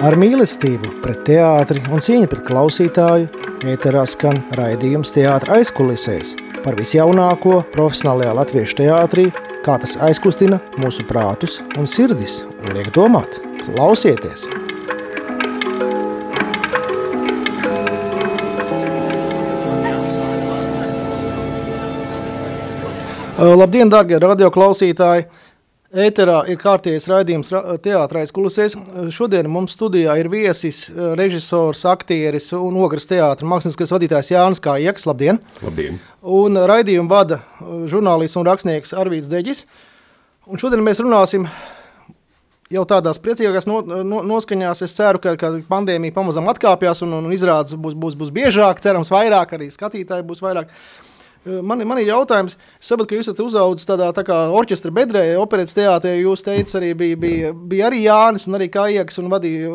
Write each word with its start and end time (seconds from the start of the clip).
Ar 0.00 0.14
mīlestību 0.16 0.94
pret 1.04 1.18
teātri 1.28 1.82
un 1.92 2.00
cieņu 2.00 2.28
pret 2.32 2.46
klausītāju 2.46 3.26
ēterā 3.68 4.06
skan 4.08 4.38
raidījums 4.56 5.12
teātra 5.12 5.58
aizkulisēs 5.58 6.30
par 6.64 6.78
visjaunāko 6.78 7.58
profesionālajā 7.74 8.30
latviešu 8.38 8.78
teātrī, 8.78 9.26
kā 9.60 9.74
tas 9.82 9.98
aizkustina 10.00 10.56
mūsu 10.80 11.04
prātus 11.04 11.58
un 11.76 11.84
sirdis 11.84 12.38
un 12.62 12.72
liek 12.78 12.88
domāt. 12.96 13.36
Klausieties! 13.66 14.46
Labdien, 23.36 23.92
darbie 23.92 24.16
radioklausītāji! 24.24 25.28
Ēterā 25.90 26.44
ir 26.46 26.54
kārtējais 26.54 27.08
raidījums 27.10 27.48
teātrais 27.82 28.30
kulisēs. 28.30 28.76
Šodien 29.10 29.48
mums 29.50 29.74
studijā 29.74 30.14
ir 30.20 30.28
viesis, 30.30 30.84
režisors, 31.18 31.82
aktieris 31.90 32.52
un 32.54 32.78
ogras 32.78 33.08
teātra 33.10 33.48
mākslinieckais 33.50 33.90
vadītājs 33.96 34.30
Jānis 34.30 34.62
Kājieks. 34.62 35.08
Labdien! 35.10 35.40
Labdien! 35.64 35.98
Un 36.22 36.60
raidījumu 36.70 37.10
vada 37.10 37.40
žurnālists 37.90 38.38
un 38.38 38.46
rakstnieks 38.46 38.94
Arvīts 38.94 39.26
Deģis. 39.32 39.64
Un 40.46 40.62
šodien 40.62 40.84
mēs 40.86 41.02
runāsim 41.02 41.48
jau 42.70 42.86
tādās 42.86 43.18
priecīgākās 43.18 43.66
no, 43.66 43.82
no, 43.82 44.22
noskaņās. 44.30 44.86
Es 44.86 44.94
ceru, 44.94 45.18
ka, 45.18 45.34
ka 45.40 45.56
pandēmija 45.74 46.14
pamazām 46.14 46.46
atkāpjas 46.54 47.02
un, 47.02 47.18
un 47.18 47.34
izrādes 47.34 47.74
būs, 47.74 47.98
būs, 47.98 48.14
būs 48.20 48.30
biežāk, 48.38 48.78
cerams 48.84 49.10
vairāk, 49.10 49.58
arī 49.58 49.72
skatītāji 49.74 50.28
būs 50.30 50.46
vairāk. 50.46 50.70
Man, 51.40 51.80
man 51.88 51.96
ir 52.02 52.10
jautājums, 52.10 52.58
saprotu, 52.84 53.08
ka 53.08 53.16
jūs 53.16 53.30
esat 53.30 53.38
uzaugusi 53.40 53.86
tādā 53.88 54.10
tā 54.12 54.24
kā 54.28 54.36
orķestra 54.52 54.92
bedrē, 54.92 55.22
operetes 55.40 55.76
teātrī. 55.76 56.18
Jūs 56.20 56.44
teicat, 56.44 56.74
arī 56.76 56.90
bija, 56.92 57.20
bija, 57.22 57.52
bija 57.54 57.86
arī 57.88 58.02
Jānis 58.04 58.44
un 58.48 58.58
arī 58.58 58.68
Kājiekas 58.72 59.22
un 59.22 59.30
vadīja 59.32 59.70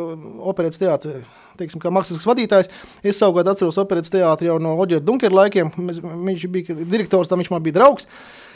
operetes 0.45 0.81
teātrī. 0.81 1.23
Teiksim, 1.57 1.81
kā 1.81 1.89
mākslinieks 1.89 2.27
vadītājs, 2.29 2.69
es 3.01 3.17
savukārt 3.17 3.49
atceros 3.49 3.79
operetes 3.81 4.13
teātri 4.13 4.51
jau 4.51 4.59
no 4.61 4.75
Oģera 4.83 5.01
Dunkera 5.01 5.39
laikiem. 5.39 5.71
Mēs, 5.87 6.03
viņš 6.03 6.45
bija 6.53 6.77
direktors, 6.83 7.31
tam 7.31 7.41
viņš 7.41 7.49
man 7.55 7.65
bija 7.65 7.79
draugs. 7.79 8.09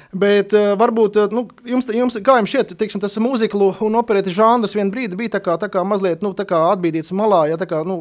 Bet 0.09 0.55
uh, 0.57 0.71
varbūt 0.73 1.19
nu, 1.29 1.43
jums, 1.69 1.85
jums, 1.93 2.15
kā 2.25 2.39
jums 2.39 2.49
šķiet, 2.49 2.73
teiksim, 2.79 3.01
tas 3.03 3.19
mūziklu 3.21 3.75
un 3.85 3.97
operēta 3.99 4.33
žanrs 4.33 4.73
vienā 4.73 4.89
brīdī 4.89 5.19
bija 5.19 5.35
tā 5.35 5.43
kā, 5.45 5.53
tā 5.61 5.69
kā 5.69 5.83
mazliet 5.85 6.23
nu, 6.25 6.31
tā 6.33 6.47
kā 6.49 6.63
atbīdīts 6.71 7.13
malā, 7.13 7.43
ja 7.51 7.59
tā 7.61 7.67
kā 7.69 7.83
nu, 7.85 7.99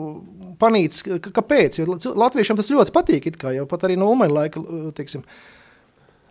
panīts. 0.61 1.05
Kāpēc? 1.05 1.83
Jo 1.83 1.98
latviešiem 2.17 2.56
tas 2.59 2.73
ļoti 2.73 2.95
patīk, 2.97 3.28
kā 3.37 3.53
jau 3.56 3.69
pat 3.69 3.84
arī 3.84 3.98
no 4.00 4.09
Ulmaņa 4.15 4.37
laika. 4.39 4.65
Teiksim. 4.97 5.27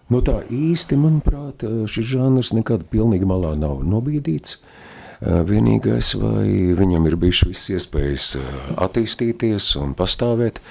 Nu 0.10 0.24
tā 0.24 0.40
īsti, 0.54 0.98
manuprāt, 0.98 1.66
šis 1.92 2.14
žanrs 2.14 2.54
nekad 2.56 2.86
pilnīgi 2.92 3.28
malā 3.28 3.54
nav 3.60 3.84
nobīdīts. 3.86 4.58
Vienīgais, 5.22 6.14
vai 6.22 6.76
viņam 6.78 7.08
ir 7.10 7.18
bijušas 7.18 7.50
visas 7.50 7.74
iespējas 7.74 8.28
attīstīties 8.86 9.72
un 9.82 9.96
pastāvēt, 9.98 10.62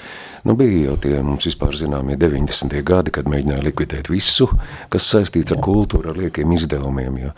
Nu, 0.47 0.55
bija 0.55 0.85
jau 0.85 0.93
tie 1.03 1.17
mums 1.27 1.43
vispār 1.49 1.75
zināmie 1.75 2.15
90. 2.23 2.79
gadi, 2.87 3.11
kad 3.15 3.27
mēģināja 3.27 3.65
likvidēt 3.67 4.07
visu, 4.13 4.47
kas 4.93 5.09
saistīts 5.11 5.51
ar 5.51 5.59
kultūru, 5.65 6.13
ar 6.13 6.21
liekiem 6.21 6.53
izdevumiem. 6.55 7.17
Ja. 7.19 7.33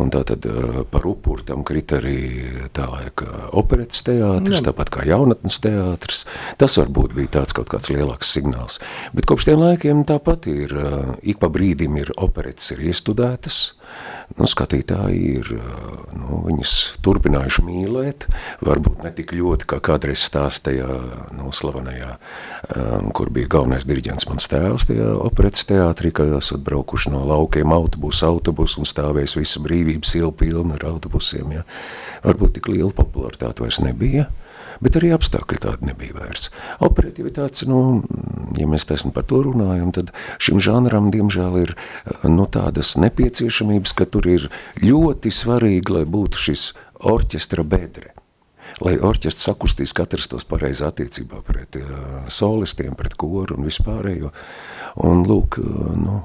Un 0.00 0.08
tā 0.14 0.22
tad 0.30 0.48
par 0.88 1.04
upuru 1.10 1.44
tam 1.44 1.60
krita 1.68 1.98
arī 1.98 2.16
tā 2.72 2.86
laika 2.88 3.50
operetes 3.60 4.00
teātris, 4.06 4.62
Jā. 4.62 4.70
tāpat 4.70 4.94
kā 4.96 5.04
jaunatnes 5.10 5.60
teātris. 5.60 6.24
Tas 6.56 6.78
varbūt 6.80 7.12
bija 7.18 7.34
tāds 7.36 7.52
kaut 7.52 7.68
kāds 7.74 7.92
lielāks 7.92 8.32
signāls. 8.32 8.80
Bet 9.12 9.28
kopš 9.28 9.50
tiem 9.50 9.60
laikiem 9.60 10.00
tāpat 10.08 10.48
ir, 10.48 10.72
ik 11.20 11.44
pa 11.44 11.52
brīdim 11.52 12.00
ir 12.00 12.14
operetes 12.16 12.72
ir 12.72 12.80
iestudētas, 12.88 13.60
nu, 14.34 14.46
skatītāji 14.48 15.20
ir 15.38 15.50
nu, 16.16 16.40
viņas 16.46 16.74
turpinājuši 17.04 17.64
mīlēt, 17.66 18.26
varbūt 18.64 19.04
ne 19.04 19.12
tik 19.14 19.34
ļoti, 19.36 19.68
kā 19.70 19.80
kādreiz 19.84 20.24
stāstajā 20.26 20.88
nu, 21.36 21.50
slavenajā, 21.54 22.14
um, 22.76 23.10
kur 23.16 23.32
bija 23.34 23.52
galvenais 23.56 23.86
diriģents 23.88 24.28
mans 24.30 24.48
tēvs 24.50 24.88
tajā 24.90 25.10
operetes 25.24 25.68
teātrī, 25.68 26.12
kad 26.14 26.32
esat 26.38 26.64
braukuši 26.66 27.14
no 27.14 27.24
laukiem 27.28 27.74
autobusu, 27.74 28.26
autobusu 28.30 28.82
un 28.82 28.88
stāvēs 28.88 29.36
visa 29.38 29.62
brīvības 29.64 30.16
iela 30.20 30.32
pilna 30.34 30.78
ar 30.78 30.88
autobusiem. 30.94 31.58
Ja. 31.58 31.66
Varbūt 32.24 32.58
tik 32.58 32.72
liela 32.72 32.92
popularitāte 32.94 33.64
vairs 33.64 33.82
nebija 33.84 34.28
bet 34.84 34.98
arī 35.00 35.12
apstākļi 35.16 35.60
tādi 35.64 35.90
nebija 35.90 36.16
vairs. 36.18 36.50
Operativitātes, 36.84 37.66
nu, 37.70 38.02
ja 38.60 38.68
mēs 38.70 38.86
taisni 38.88 39.14
par 39.14 39.26
to 39.30 39.42
runājam, 39.46 39.92
tad 39.96 40.12
šim 40.42 40.60
žanram, 40.62 41.10
diemžēl, 41.14 41.60
ir 41.64 41.76
nu, 42.28 42.46
tādas 42.46 42.96
nepieciešamības, 43.00 43.96
ka 43.96 44.08
tur 44.08 44.28
ir 44.30 44.50
ļoti 44.84 45.32
svarīgi, 45.32 45.98
lai 45.98 46.04
būtu 46.08 46.44
šis 46.48 46.68
orķestra 47.04 47.64
bedre 47.66 48.14
lai 48.82 48.96
orķestrs 48.98 49.50
sakustīs 49.50 49.94
katrs 49.96 50.26
tos 50.30 50.46
pareizi 50.48 50.84
attiecībā 50.86 51.42
pret 51.46 51.78
uh, 51.78 52.24
solistiem, 52.26 52.96
pret 52.98 53.14
koru 53.20 53.58
un 53.58 53.68
vispārējo. 53.68 54.32
Un 55.06 55.22
lūk, 55.28 55.60
uh, 55.62 55.92
nu, 55.98 56.16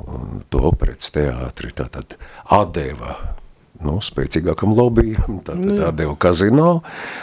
to 0.50 0.64
operetes 0.72 1.14
teātri 1.16 1.74
tātad 1.76 2.18
atdeva 2.56 3.18
nu, 3.86 3.98
spēcīgākam 4.04 4.76
lobbyam, 4.78 5.40
tad 5.46 5.60
nu, 5.62 5.76
tā 5.80 5.92
deva 5.96 6.16
kazino, 6.20 6.80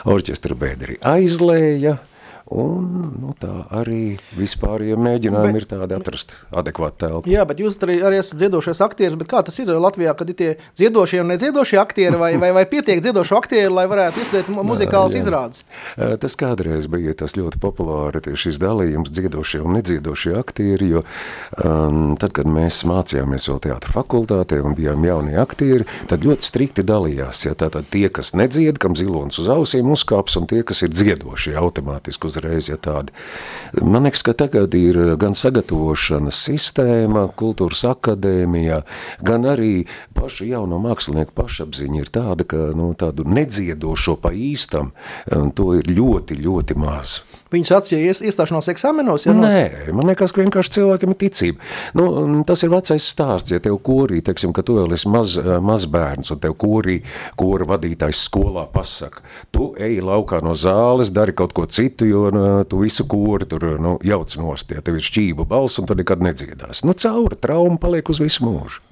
orķestra 0.08 0.56
bēderi 0.58 0.98
aizlēja, 1.06 1.96
Un, 2.46 2.84
nu, 3.18 3.32
tā 3.34 3.64
arī 3.74 4.20
vispār, 4.38 4.84
ja 4.86 4.96
mēģinājumi 5.02 5.56
bet, 5.56 5.64
ir 5.64 5.68
tādi 5.72 5.96
atrast 5.96 6.34
adekvātu 6.54 7.00
telpu. 7.02 7.30
Jā, 7.32 7.42
bet 7.48 7.58
jūs 7.58 7.74
arī, 7.82 7.96
arī 8.06 8.20
esat 8.20 8.38
dziedošais 8.38 8.80
aktieris, 8.86 9.16
bet 9.18 9.26
kā 9.32 9.40
tas 9.42 9.56
ir 9.58 9.72
Latvijā, 9.74 10.12
kad 10.14 10.30
ir 10.30 10.36
tie 10.38 10.50
dziedošie 10.78 11.24
un 11.24 11.32
nedziedošie 11.32 11.80
aktieri, 11.82 12.14
vai, 12.20 12.30
vai, 12.38 12.52
vai 12.54 12.62
pietiek 12.70 13.02
dziedošo 13.02 13.40
aktieri, 13.40 13.72
lai 13.74 13.88
varētu 13.90 14.22
izstudēt 14.22 14.50
muzikālas 14.70 15.16
izrādes? 15.18 15.64
Tas 15.96 16.38
kādreiz 16.38 16.86
bija 16.92 17.16
tas 17.18 17.34
ļoti 17.34 17.58
populāri, 17.62 18.22
šis 18.38 18.62
dalījums 18.62 19.10
dziedošie 19.10 19.64
un 19.66 19.80
nedziedošie 19.80 20.36
aktieri, 20.38 20.92
jo 20.94 21.02
um, 21.02 22.14
tad, 22.14 22.30
kad 22.38 22.46
mēs 22.46 22.84
mācījāmies 22.86 23.48
vēl 23.50 23.60
teātra 23.66 23.96
fakultātē 23.96 24.60
un 24.62 24.78
bijām 24.78 25.02
jaunie 25.08 25.34
aktieri, 25.42 25.88
tad 26.06 26.22
ļoti 26.22 26.46
strikti 26.46 26.86
dalījās, 26.86 27.42
ja 27.48 27.58
tātad 27.58 27.90
tie, 27.90 28.06
kas 28.06 28.36
nedzied, 28.38 28.78
kam 28.78 28.94
zilons 28.94 29.42
uz 29.42 29.50
ausīm 29.50 29.90
uzkāps, 29.98 30.38
un 30.38 30.46
tie, 30.46 30.62
kas 30.66 30.86
ir 30.86 30.94
dziedošie 30.94 31.58
automātiski 31.58 32.30
uz 32.30 32.35
uzreiz, 32.36 32.68
ja 32.68 32.76
tādi. 32.76 33.14
Man 33.82 34.06
liekas, 34.06 34.22
ka 34.26 34.34
tagad 34.36 34.74
ir 34.76 35.16
gan 35.20 35.34
sagatavošanas 35.36 36.42
sistēma, 36.48 37.26
kultūras 37.38 37.84
akadēmijā, 37.88 38.82
gan 39.26 39.48
arī 39.48 39.86
pašu 40.16 40.50
jauno 40.50 40.78
mākslinieku 40.84 41.34
pašapziņa 41.36 42.02
ir 42.02 42.12
tāda, 42.12 42.46
ka 42.48 42.70
nu, 42.76 42.92
tādu 42.98 43.26
nedziedošo 43.28 44.18
pa 44.20 44.32
īstam, 44.32 44.92
to 45.56 45.72
ir 45.80 45.90
ļoti, 45.90 46.38
ļoti 46.44 46.78
maz. 46.80 47.20
Viņus 47.54 47.70
atsīja 47.76 48.14
iestāšanos 48.26 48.66
eksāmenos? 48.72 49.26
Ja 49.28 49.34
Nē, 49.36 49.92
man 49.94 50.10
liekas, 50.10 50.32
ka 50.34 50.42
vienkārši 50.42 50.72
cilvēkam 50.78 51.12
ir 51.12 51.18
ticība. 51.20 51.68
Nu, 51.94 52.06
tas 52.48 52.64
ir 52.66 52.72
vecais 52.72 53.06
stāsts, 53.06 53.52
ja 53.54 53.62
tev 53.62 53.78
korī, 53.86 54.18
teiksim, 54.26 54.54
ka 54.56 54.64
tu 54.66 54.78
vēl 54.80 54.96
esi 54.96 55.10
maz, 55.12 55.36
maz 55.62 55.86
bērns, 55.90 56.32
un 56.34 56.42
tev 56.42 56.56
korī, 56.58 56.98
kora 57.38 57.68
vadītājs 57.70 58.24
skolā 58.26 58.66
pasaka, 58.72 59.22
tu 59.54 59.70
ej 59.78 60.00
laukā 60.06 60.42
no 60.42 60.56
zāles, 60.58 61.12
dari 61.14 61.36
kaut 61.38 61.54
ko 61.56 61.68
citu, 61.70 62.08
jo 62.10 62.26
nu, 62.34 62.48
tu 62.66 62.82
visu 62.82 63.06
kori 63.10 63.46
tur 63.46 63.68
nu, 63.82 63.96
jauc 64.06 64.38
nost, 64.42 64.74
ja 64.74 64.82
tev 64.82 64.98
ir 64.98 65.06
šķība 65.06 65.46
balss, 65.46 65.78
un 65.82 65.86
tu 65.86 65.98
nekad 65.98 66.26
nedziedās. 66.26 66.82
Nu, 66.86 66.98
caura 66.98 67.38
trauma 67.38 67.78
paliek 67.82 68.10
uz 68.10 68.22
visu 68.22 68.46
mūžu. 68.48 68.85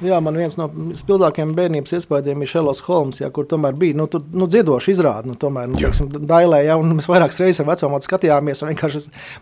Jā, 0.00 0.16
man 0.24 0.36
viens 0.38 0.54
no 0.56 0.64
spilgtākajiem 0.96 1.50
bērnības 1.56 1.92
iespējām 1.98 2.40
ir 2.40 2.48
Šerloks 2.48 2.80
Holmes, 2.86 3.18
jā, 3.20 3.28
kur 3.36 3.44
tomēr 3.48 3.76
bija 3.76 3.98
nu, 3.98 4.06
tu, 4.08 4.22
nu, 4.32 4.46
dziedoši 4.48 4.94
izrādi. 4.94 5.28
Nu, 5.28 5.36
tomēr, 5.40 5.68
nu, 5.68 5.76
teiksim, 5.76 6.08
dailē, 6.08 6.62
jā, 6.64 6.76
un 6.80 6.94
mēs 6.96 7.08
vairākas 7.10 7.42
reizes 7.42 7.60
ar 7.60 7.68
vecumu 7.68 8.00
skatījāmies. 8.04 8.64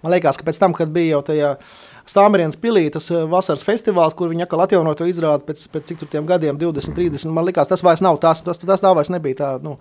Man 0.02 0.14
liekas, 0.14 0.40
ka 0.40 0.48
pēc 0.48 0.58
tam, 0.58 0.74
kad 0.74 0.90
bija 0.94 1.14
jau 1.14 1.22
tajā 1.30 1.52
Stāmerienas 2.08 2.56
pilī, 2.56 2.86
tas 2.90 3.06
eh, 3.12 3.22
vasaras 3.28 3.62
festivāls, 3.66 4.16
kur 4.16 4.32
viņi 4.32 4.46
atkal 4.46 4.64
atjauno 4.64 4.94
to 4.96 5.06
izrādi 5.06 5.44
pēc, 5.44 5.66
pēc 5.74 5.90
cik 5.90 6.02
tur 6.06 6.26
gadiem, 6.26 6.58
20, 6.58 6.96
30, 6.96 7.34
man 7.36 7.44
liekas, 7.46 7.68
tas 7.68 7.84
vairs 7.84 8.02
nav, 8.04 8.16
tas, 8.22 8.40
tas, 8.46 8.58
tas 8.62 8.82
tā 8.82 8.94
vairs 8.96 9.12
nebija 9.12 9.38
tā, 9.42 9.50
nu, 9.62 9.76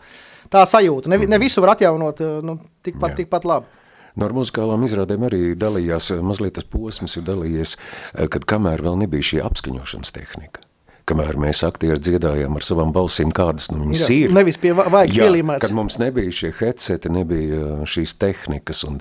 tā 0.52 0.66
sajūta. 0.68 1.10
Ne, 1.14 1.22
ne 1.24 1.42
visu 1.42 1.64
var 1.64 1.78
atjaunot 1.78 2.22
eh, 2.22 2.38
nu, 2.46 2.60
tikpat, 2.86 3.16
tikpat 3.22 3.48
labi. 3.48 3.74
No 4.18 4.26
nu, 4.26 4.28
ar 4.28 4.38
muzikālām 4.42 4.84
izrādēm 4.84 5.28
arī 5.30 5.42
dalījās, 5.58 6.12
mazliet 6.26 6.58
tas 6.60 6.68
posms 6.68 7.16
ir 7.18 7.28
dalījies, 7.32 7.78
eh, 7.78 8.28
kad 8.28 8.50
kamēr 8.50 8.84
vēl 8.84 9.06
nebija 9.08 9.32
šī 9.32 9.46
apskaņošanas 9.48 10.18
tehnika 10.20 10.67
kamēr 11.08 11.38
mēs 11.40 11.64
aktieri 11.68 12.02
dziedājām 12.04 12.58
ar 12.60 12.66
savām 12.66 12.92
balsīm, 12.96 13.32
kādas 13.36 13.72
nu 13.72 13.86
viņas 13.86 14.04
Jā, 14.04 14.18
ir. 14.26 14.36
Nevis 14.36 14.60
pie 14.62 14.74
vajag 14.78 15.16
pielīmēts. 15.16 15.64
Kad 15.66 15.76
mums 15.78 15.98
nebija 16.02 16.34
šie 16.36 16.52
headseti, 16.60 17.12
nebija 17.14 17.88
šīs 17.88 18.18
tehnikas, 18.22 18.84
un 18.88 19.00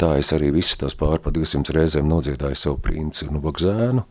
tā 0.00 0.12
es 0.20 0.32
arī 0.36 0.52
visas 0.56 0.80
tās 0.82 0.98
pār 0.98 1.22
pa 1.22 1.32
200 1.34 1.76
reizēm 1.76 2.10
nodziedāju 2.10 2.58
savu 2.58 2.80
princi 2.82 3.28
un 3.30 3.42
bogzēnu. 3.44 4.06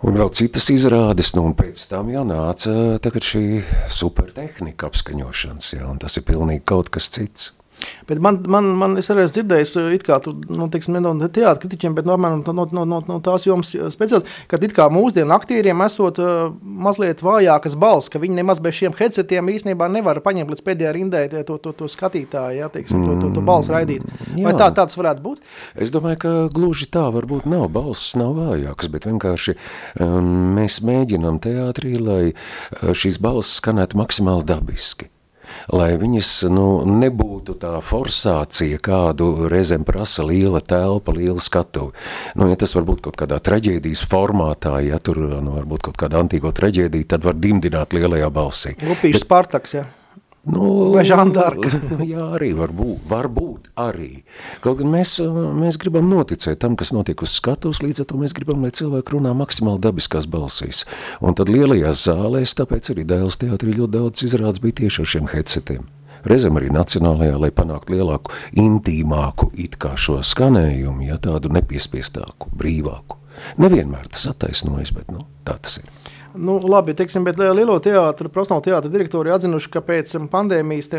Un 0.00 0.16
vēl 0.16 0.30
citas 0.32 0.70
izrādes, 0.72 1.34
nu 1.36 1.44
un 1.50 1.52
pēc 1.58 1.82
tam 1.90 2.08
jau 2.08 2.22
nāca 2.24 2.72
tagad 3.04 3.26
šī 3.26 3.44
supertehnika 3.92 4.88
apskaņošanas, 4.88 5.74
jā, 5.76 5.84
un 5.84 6.00
tas 6.00 6.16
ir 6.16 6.24
pilnīgi 6.24 6.64
kaut 6.72 6.88
kas 6.94 7.10
cits. 7.12 7.50
Bet 8.08 8.20
man, 8.22 8.40
man, 8.50 8.70
man 8.78 8.96
es 9.00 9.10
arī 9.12 9.24
esmu 9.24 9.36
dzirdējis, 9.38 9.74
it 9.96 10.04
kā 10.06 10.18
tur, 10.24 10.36
nu, 10.50 10.68
teiksim, 10.72 10.96
no 11.00 11.12
teātra 11.26 11.58
kritiķiem, 11.62 11.94
bet 11.98 12.08
no, 12.08 12.16
no, 12.20 12.40
no, 12.40 12.66
no, 12.84 13.00
no, 13.06 13.18
tās 13.24 13.46
jomas 13.46 13.72
speciāls, 13.94 14.26
ka 14.50 14.60
it 14.60 14.74
kā 14.76 14.88
mūsdienu 14.92 15.34
aktieriem 15.36 15.84
esot 15.86 16.20
uh, 16.22 16.50
mazliet 16.60 17.22
vājākas 17.24 17.76
balss, 17.80 18.10
ka 18.12 18.20
viņi 18.22 18.40
nemaz 18.40 18.62
bez 18.62 18.78
šiem 18.80 18.96
headsetiem 18.98 19.52
īstenībā 19.54 19.88
nevar 19.92 20.22
paņemt 20.24 20.52
līdz 20.52 20.64
pēdējā 20.66 20.94
rindē 20.96 21.22
to, 21.46 21.58
to, 21.62 21.74
to 21.76 21.90
skatītāju, 21.90 22.58
ja, 22.60 22.70
teiksim, 22.72 23.04
to, 23.06 23.16
to, 23.22 23.32
to 23.36 23.44
balss 23.44 23.70
raidīt. 23.72 24.04
Jā. 24.34 24.48
Vai 24.48 24.56
tā 24.58 24.70
tāds 24.76 24.98
varētu 24.98 25.24
būt? 25.24 25.46
Es 25.80 25.94
domāju, 25.94 26.22
ka 26.24 26.34
gluži 26.54 26.90
tā 26.92 27.06
varbūt 27.14 27.48
nav, 27.50 27.68
balss 27.74 28.16
nav 28.20 28.34
vājākas, 28.38 28.90
bet 28.92 29.08
vienkārši 29.10 29.56
um, 30.02 30.34
mēs 30.58 30.80
mēģinām 30.86 31.40
teātrī, 31.44 31.96
lai 32.00 32.22
šīs 32.80 33.20
balss 33.22 33.60
skanētu 33.60 33.98
maksimāli 34.00 34.46
dabiski 34.50 35.10
lai 35.72 35.92
viņas 36.00 36.32
nu, 36.54 36.66
nebūtu 36.88 37.56
tā 37.60 37.76
forsācija, 37.84 38.80
kādu 38.82 39.48
reizēm 39.50 39.84
prasa 39.88 40.26
liela 40.26 40.60
telpa, 40.60 41.14
liela 41.16 41.40
skatuve. 41.42 41.94
Nu, 42.38 42.50
ja 42.50 42.58
tas 42.60 42.74
varbūt 42.76 43.04
kaut 43.06 43.20
kādā 43.20 43.40
traģēdijas 43.42 44.04
formātā, 44.10 44.78
ja 44.86 44.98
tur 45.02 45.22
nu, 45.28 45.54
varbūt 45.60 45.90
kaut 45.90 46.00
kāda 46.00 46.20
antīgo 46.22 46.52
traģēdija, 46.56 47.12
tad 47.14 47.28
var 47.28 47.38
dimdināt 47.38 47.96
lielajā 47.96 48.30
balsī. 48.34 48.76
Lupīšs 48.86 49.26
Spartaks, 49.26 49.78
ja? 49.78 49.86
Nu, 50.48 50.88
Vai 50.94 51.02
žandarka? 51.04 51.68
jā, 52.12 52.22
arī 52.38 52.54
var 52.56 52.72
būt, 52.72 53.02
var 53.10 53.28
būt 53.28 53.68
arī. 53.76 54.22
Kaut 54.64 54.78
gan 54.78 54.88
mēs, 54.94 55.18
mēs 55.20 55.76
gribam 55.80 56.08
noticēt 56.08 56.62
tam, 56.62 56.78
kas 56.80 56.94
notiek 56.96 57.20
uz 57.20 57.34
skatuves, 57.36 57.82
līdz 57.84 58.02
ar 58.02 58.08
to 58.08 58.20
mēs 58.22 58.32
gribam, 58.36 58.64
lai 58.64 58.72
cilvēki 58.72 59.18
runā 59.18 59.34
maksimāli 59.36 59.82
dabiskās 59.84 60.24
balsīs. 60.30 60.86
Un 61.20 61.36
tad 61.36 61.52
lielajās 61.52 62.06
zālēs, 62.08 62.56
tāpēc 62.56 62.94
arī 62.94 63.04
Dēls 63.12 63.36
teātrī 63.42 63.76
ļoti 63.76 63.96
daudz 63.98 64.24
izrādes 64.30 64.64
bija 64.64 64.80
tieši 64.80 65.04
ar 65.04 65.12
šiem 65.12 65.30
headsetiem. 65.34 65.84
Reizēm 66.24 66.56
arī 66.60 66.72
nacionālajā, 66.72 67.36
lai 67.40 67.52
panāktu 67.52 67.96
lielāku, 67.96 68.32
intīmāku 68.60 69.52
it 69.60 69.76
kā 69.80 69.92
šo 70.00 70.22
skanējumu, 70.24 71.04
ja 71.08 71.20
tādu 71.20 71.52
nepiespiestāku, 71.52 72.52
brīvāku. 72.56 73.20
Nevienmēr 73.60 74.08
tas 74.12 74.28
attaisnojas, 74.32 74.92
bet 74.96 75.12
nu, 75.12 75.24
tā 75.44 75.60
tas 75.60 75.80
ir. 75.80 75.99
Nu, 76.34 76.58
labi, 76.68 76.94
teiksim, 76.94 77.24
bet 77.26 77.38
lielo 77.40 77.74
teātru, 77.82 78.30
profesionālu 78.30 78.64
teātru 78.68 78.90
direktori 78.92 79.32
atzinuši, 79.34 79.70
ka 79.74 79.82
pēc 79.84 80.12
um, 80.18 80.28
pandēmijas 80.30 80.90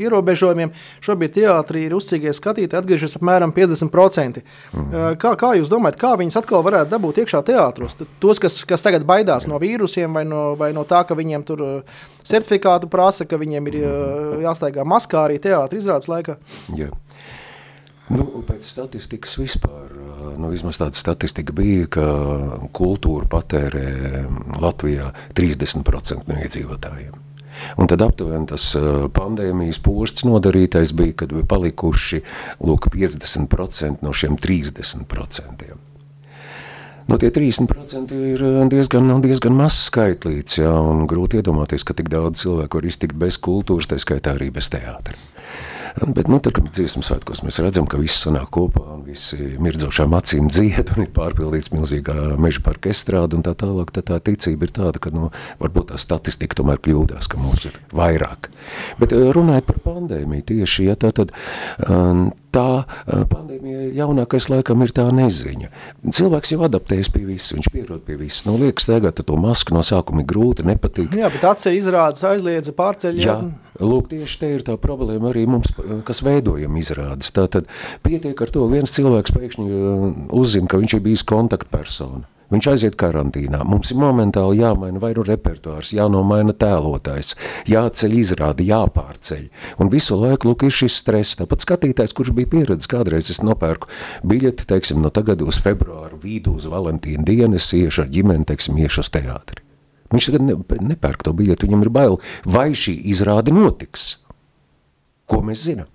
ierobežojumiem 0.00 0.72
šobrīd 1.04 1.34
teātrī 1.36 1.84
ir 1.86 1.96
uzcīgie 1.96 2.32
skatītāji 2.36 2.80
atgriežas 2.80 3.18
apmēram 3.18 3.52
50%. 3.56 4.40
Mhm. 4.72 4.88
Eh, 4.92 5.08
kā, 5.20 5.34
kā 5.40 5.52
jūs 5.58 5.72
domājat, 5.72 6.00
kā 6.00 6.14
viņus 6.20 6.40
atkal 6.40 6.64
varētu 6.64 6.92
dabūt 6.94 7.22
iekšā 7.24 7.42
teātros? 7.50 7.98
Tos, 8.22 8.40
kas, 8.42 8.62
kas 8.68 8.84
tagad 8.84 9.04
baidās 9.08 9.48
no 9.50 9.60
vīrusiem 9.62 10.16
vai 10.16 10.24
no, 10.28 10.42
vai 10.58 10.72
no 10.76 10.86
tā, 10.88 11.04
ka 11.08 11.18
viņiem 11.18 11.46
tur 11.48 11.64
eh, 11.68 12.02
certifikātu 12.24 12.88
prasa, 12.92 13.28
ka 13.28 13.40
viņiem 13.40 13.72
ir 13.72 13.78
jāstaigā 14.46 14.86
maskā 14.88 15.26
arī 15.26 15.40
teātra 15.42 15.78
izrādes 15.78 16.08
laikā? 16.08 16.38
Jā. 16.78 16.92
Nu, 18.12 18.26
pēc 18.44 18.66
statistikas 18.66 19.38
vispār, 19.40 19.92
nu, 20.38 20.50
vismaz 20.52 20.80
tāda 20.80 20.98
statistika 20.98 21.54
bija, 21.56 21.88
ka 21.92 22.06
kultūra 22.76 23.28
patērē 23.30 23.86
Latvijā 24.62 25.12
30% 25.38 26.30
no 26.30 26.40
iedzīvotājiem. 26.42 27.18
Un 27.78 27.88
tad 27.90 28.02
aptuveni 28.02 28.48
tas 28.50 28.72
pandēmijas 29.14 29.78
posts 29.84 30.26
nodarītais 30.26 30.94
bija, 30.96 31.14
kad 31.22 31.34
bija 31.36 31.46
palikuši 31.48 32.22
lūk, 32.64 32.90
50% 32.94 34.02
no 34.02 34.14
šiem 34.16 34.38
30%. 34.40 35.72
Nu, 37.10 37.18
tie 37.18 37.32
30% 37.34 38.14
ir 38.14 38.42
diezgan, 38.70 39.10
diezgan 39.24 39.56
mazs 39.58 39.88
skaitlīts, 39.90 40.60
jā, 40.62 40.70
un 40.70 41.04
grūti 41.10 41.40
iedomāties, 41.40 41.82
ka 41.84 41.96
tik 41.98 42.08
daudz 42.12 42.44
cilvēku 42.44 42.78
var 42.78 42.86
iztikt 42.88 43.18
bez 43.18 43.40
kultūras, 43.42 43.90
tā 43.90 43.98
skaitā 44.00 44.36
arī 44.36 44.52
bez 44.54 44.70
teātra. 44.72 45.18
Bet, 46.00 46.28
nu, 46.28 46.38
tad, 46.40 46.54
kad 46.56 46.68
dziesmu 46.72 47.02
svētkos 47.04 47.42
mēs 47.44 47.60
redzam, 47.60 47.86
ka 47.90 48.00
viss 48.00 48.22
sanāk 48.24 48.48
kopā 48.54 48.82
un 48.94 49.02
visi 49.04 49.52
mirdzošām 49.62 50.14
acīm 50.16 50.48
dzied 50.48 50.94
un 50.94 51.04
ir 51.04 51.10
pārpildīts 51.12 51.72
milzīgā 51.74 52.16
meža 52.40 52.62
parka 52.64 52.92
estrāda 52.92 53.36
un 53.36 53.44
tā 53.44 53.52
tālāk, 53.58 53.92
tad 53.92 54.08
tā 54.08 54.20
ticība 54.24 54.68
ir 54.68 54.74
tāda, 54.78 55.02
ka, 55.02 55.12
nu, 55.14 55.28
varbūt 55.60 55.92
tā 55.92 56.00
statistika 56.00 56.56
tomēr 56.62 56.80
kļūdās, 56.82 57.28
ka 57.28 57.40
mums 57.40 57.66
ir 57.68 57.76
vairāk. 57.92 58.48
Bet 59.02 59.12
eh, 59.16 59.28
runājot 59.36 59.68
par 59.68 59.82
pandēmiju 59.90 60.48
tieši, 60.52 60.88
ja 60.88 60.96
tā 60.96 61.12
tad 61.16 61.34
um, 61.88 62.30
tā 62.52 62.84
pandēmija 63.32 63.88
jaunākais 63.96 64.48
laikam 64.52 64.84
ir 64.84 64.92
tā 64.94 65.06
neziņa. 65.14 65.70
Cilvēks 66.12 66.54
jau 66.54 66.60
adaptējas 66.66 67.10
pie 67.12 67.24
viss, 67.26 67.54
viņš 67.56 67.70
pierod 67.72 68.04
pie 68.06 68.18
viss. 68.20 68.44
Nu, 68.48 68.58
liekas, 68.60 68.88
tagad 68.90 69.20
to 69.20 69.38
masku 69.40 69.76
no 69.76 69.84
sākuma 69.86 70.24
ir 70.24 70.28
grūti, 70.32 70.66
nepatīk. 70.68 71.14
Jā, 71.16 71.30
bet 71.32 71.46
atceļ 71.52 71.78
izrādes 71.78 72.24
aizliedza 72.28 72.74
pārceļ. 72.76 73.22
Lūk, 73.80 74.10
tieši 74.12 74.38
te 74.40 74.50
ir 74.52 74.66
tā 74.66 74.76
problēma 74.80 75.30
arī 75.30 75.46
mums, 75.48 75.72
kas 76.04 76.20
veidojam 76.24 76.76
izrādes. 76.76 77.32
Tātad 77.32 77.70
pietiek 78.04 78.36
ar 78.36 78.52
to, 78.52 78.66
viens 78.68 78.92
cilvēks 78.92 79.32
pēkšņi 79.32 79.82
uzzina, 80.28 80.68
ka 80.68 80.80
viņš 80.82 80.98
ir 80.98 81.04
bijis 81.06 81.24
kontaktpersona. 81.28 82.28
Viņš 82.52 82.66
aiziet 82.68 82.96
karantīnā. 83.00 83.62
Mums 83.64 83.94
ir 83.94 84.00
momentāli 84.02 84.58
jāmaina 84.60 85.00
vai 85.00 85.14
nu 85.16 85.24
repertuārs, 85.24 85.94
jānomaina 85.96 86.52
tēlotājs, 86.52 87.32
jāceļ 87.72 88.18
izrādi, 88.20 88.68
jāpārceļ. 88.68 89.46
Un 89.80 89.92
visu 89.92 90.20
laiku 90.20 90.50
lūk, 90.50 90.66
ir 90.68 90.76
šis 90.82 91.00
stress. 91.00 91.38
Tāpat 91.40 91.64
skatītājs, 91.64 92.12
kurš 92.12 92.34
bija 92.36 92.52
pieredzējis, 92.52 92.92
kādreiz 92.92 93.32
es 93.32 93.40
nopērku 93.40 93.88
biļeti, 94.28 94.68
teiksim, 94.68 95.00
no 95.00 95.08
tagad 95.08 95.40
uz 95.46 95.62
februāru 95.64 96.20
vidu 96.20 96.58
uz 96.60 96.68
Valentīnu 96.68 97.24
dienu, 97.24 97.56
es 97.56 97.72
iešu 97.72 98.04
ar 98.04 98.12
ģimeni, 98.12 98.48
teiksim, 98.52 98.76
iešu 98.84 99.06
uz 99.06 99.14
teātri. 99.16 99.61
Viņš 100.12 100.28
tagad 100.28 100.44
ne, 100.46 100.58
nepērk 100.92 101.24
to 101.26 101.32
biļeti, 101.36 101.68
viņam 101.68 101.86
ir 101.86 101.90
bail, 101.94 102.20
vai 102.44 102.70
šī 102.76 102.94
izrāde 103.12 103.54
notiks. 103.54 104.18
Ko 105.28 105.40
mēs 105.46 105.64
zinām? 105.70 105.88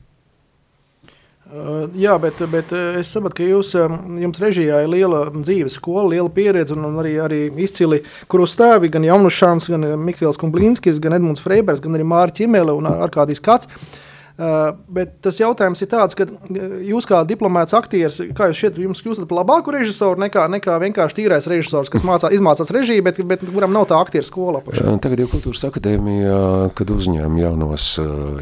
Uh, 1.47 1.85
jā, 1.95 2.11
bet, 2.19 2.41
bet 2.51 2.73
uh, 2.75 2.97
es 2.99 3.07
saprotu, 3.13 3.37
ka 3.37 3.45
jūs, 3.47 3.69
um, 3.79 4.17
jums 4.19 4.41
režijā 4.43 4.81
ir 4.83 4.89
liela 4.91 5.21
dzīves 5.31 5.77
skola, 5.79 6.09
liela 6.11 6.27
pieredze 6.33 6.75
un, 6.75 6.89
arī, 6.99 7.13
arī 7.23 7.39
izcili, 7.63 8.01
kur 8.27 8.43
uzstāvi 8.43 8.91
gan 8.91 9.05
Jaunus 9.07 9.37
Šāns, 9.37 9.69
gan 9.71 9.85
Mikls 10.01 10.41
Kumblinskis, 10.41 10.99
gan 10.99 11.15
Edmunds 11.15 11.45
Freibers, 11.45 11.79
gan 11.79 11.95
arī 11.95 12.03
Māra 12.09 12.35
Ķimele 12.35 12.75
un 12.75 12.91
Arkādijs 12.91 13.39
Kats. 13.45 13.71
Uh, 13.71 13.95
Uh, 13.97 14.06
bet 14.37 15.15
tas 15.25 15.39
jautājums 15.41 15.81
ir 15.81 15.89
tāds, 15.89 16.13
ka 16.17 16.27
uh, 16.29 16.75
jūs 16.85 17.07
kā 17.09 17.23
diplomāts 17.25 17.73
aktieris, 17.77 18.19
kā 18.37 18.51
jūs 18.51 18.59
šeit 18.61 18.77
jums 18.81 19.01
kļūstat 19.01 19.25
par 19.29 19.39
labāku 19.39 19.73
režisoru 19.73 20.21
nekā, 20.21 20.43
nekā 20.53 20.75
vienkārši 20.83 21.17
tīrais 21.17 21.47
režisors, 21.49 21.89
kas 21.89 22.05
mācā, 22.05 22.29
izmācās 22.35 22.69
režiju, 22.73 23.05
bet, 23.07 23.21
bet 23.25 23.45
kuram 23.49 23.73
nav 23.73 23.87
tā 23.89 23.97
aktieru 23.97 24.27
skola? 24.27 24.61
Pašā. 24.61 24.93
Tagad 25.01 25.23
jau 25.23 25.29
kultūras 25.31 25.63
akadēmijā, 25.71 26.41
kad 26.77 26.93
uzņēma 26.93 27.41
jaunos, 27.41 27.87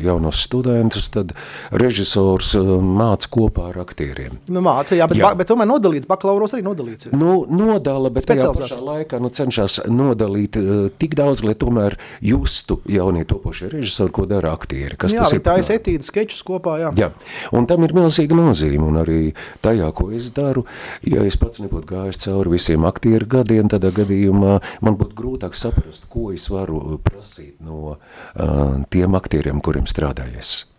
jaunos 0.03 0.42
studentus, 0.44 1.07
tad 1.13 1.31
režisors 1.71 2.51
māca 2.59 3.31
kopā 3.31 3.69
ar 3.71 3.80
aktieriem. 3.86 4.36
Nu, 4.51 4.63
māca, 4.65 4.97
jā, 5.00 5.07
bet, 5.07 5.21
jā. 5.21 5.31
Ba, 5.31 5.39
bet 5.39 5.51
tomēr 5.51 5.69
nodalīts, 5.71 6.09
bakalauros 6.12 6.57
arī 6.57 6.65
nodalīts. 6.68 7.07
Ir. 7.07 7.15
Nu, 7.15 7.38
nodala, 7.47 8.12
bet 8.12 8.27
tajā 8.27 8.51
pašā 8.51 8.81
laikā 8.83 9.21
nu, 9.24 9.31
cenšas 9.31 9.86
nodalīt 9.88 10.59
uh, 10.59 10.74
tik 11.00 11.15
daudz, 11.15 11.45
lai 11.47 11.56
tomēr 11.59 11.95
justu 12.25 12.81
jaunie 12.92 13.24
topošie 13.27 13.71
režisori, 13.71 14.13
ko 14.15 14.27
dara 14.30 14.51
aktieri. 14.56 14.99
Kas 14.99 15.16
jā, 15.16 15.23
tas 15.23 15.35
ir? 15.35 15.44
Rakstītas 15.85 16.09
skečus 16.09 16.44
kopā. 16.45 16.80
Jā. 16.81 16.92
jā, 16.97 17.09
un 17.54 17.65
tam 17.69 17.83
ir 17.85 17.94
milzīga 17.94 18.35
nozīme. 18.35 18.85
Un 18.85 18.99
arī 19.01 19.33
tajā, 19.61 19.92
ko 19.94 20.11
es 20.11 20.31
daru, 20.33 20.65
ja 21.06 21.23
es 21.23 21.37
pats 21.37 21.61
nebūtu 21.61 21.87
gājis 21.94 22.25
cauri 22.25 22.56
visiem 22.56 22.85
aktieru 22.85 23.25
gadiem, 23.25 23.69
tādā 23.69 23.92
gadījumā 23.94 24.59
man 24.81 24.97
būtu 24.97 25.15
grūtāk 25.15 25.56
saprast, 25.56 26.09
ko 26.09 26.31
es 26.33 26.49
varu 26.49 26.99
prasīt 27.04 27.59
no 27.61 27.95
uh, 27.95 28.81
tiem 28.89 29.15
aktieriem, 29.15 29.61
kuriem 29.61 29.85
strādājies. 29.85 30.74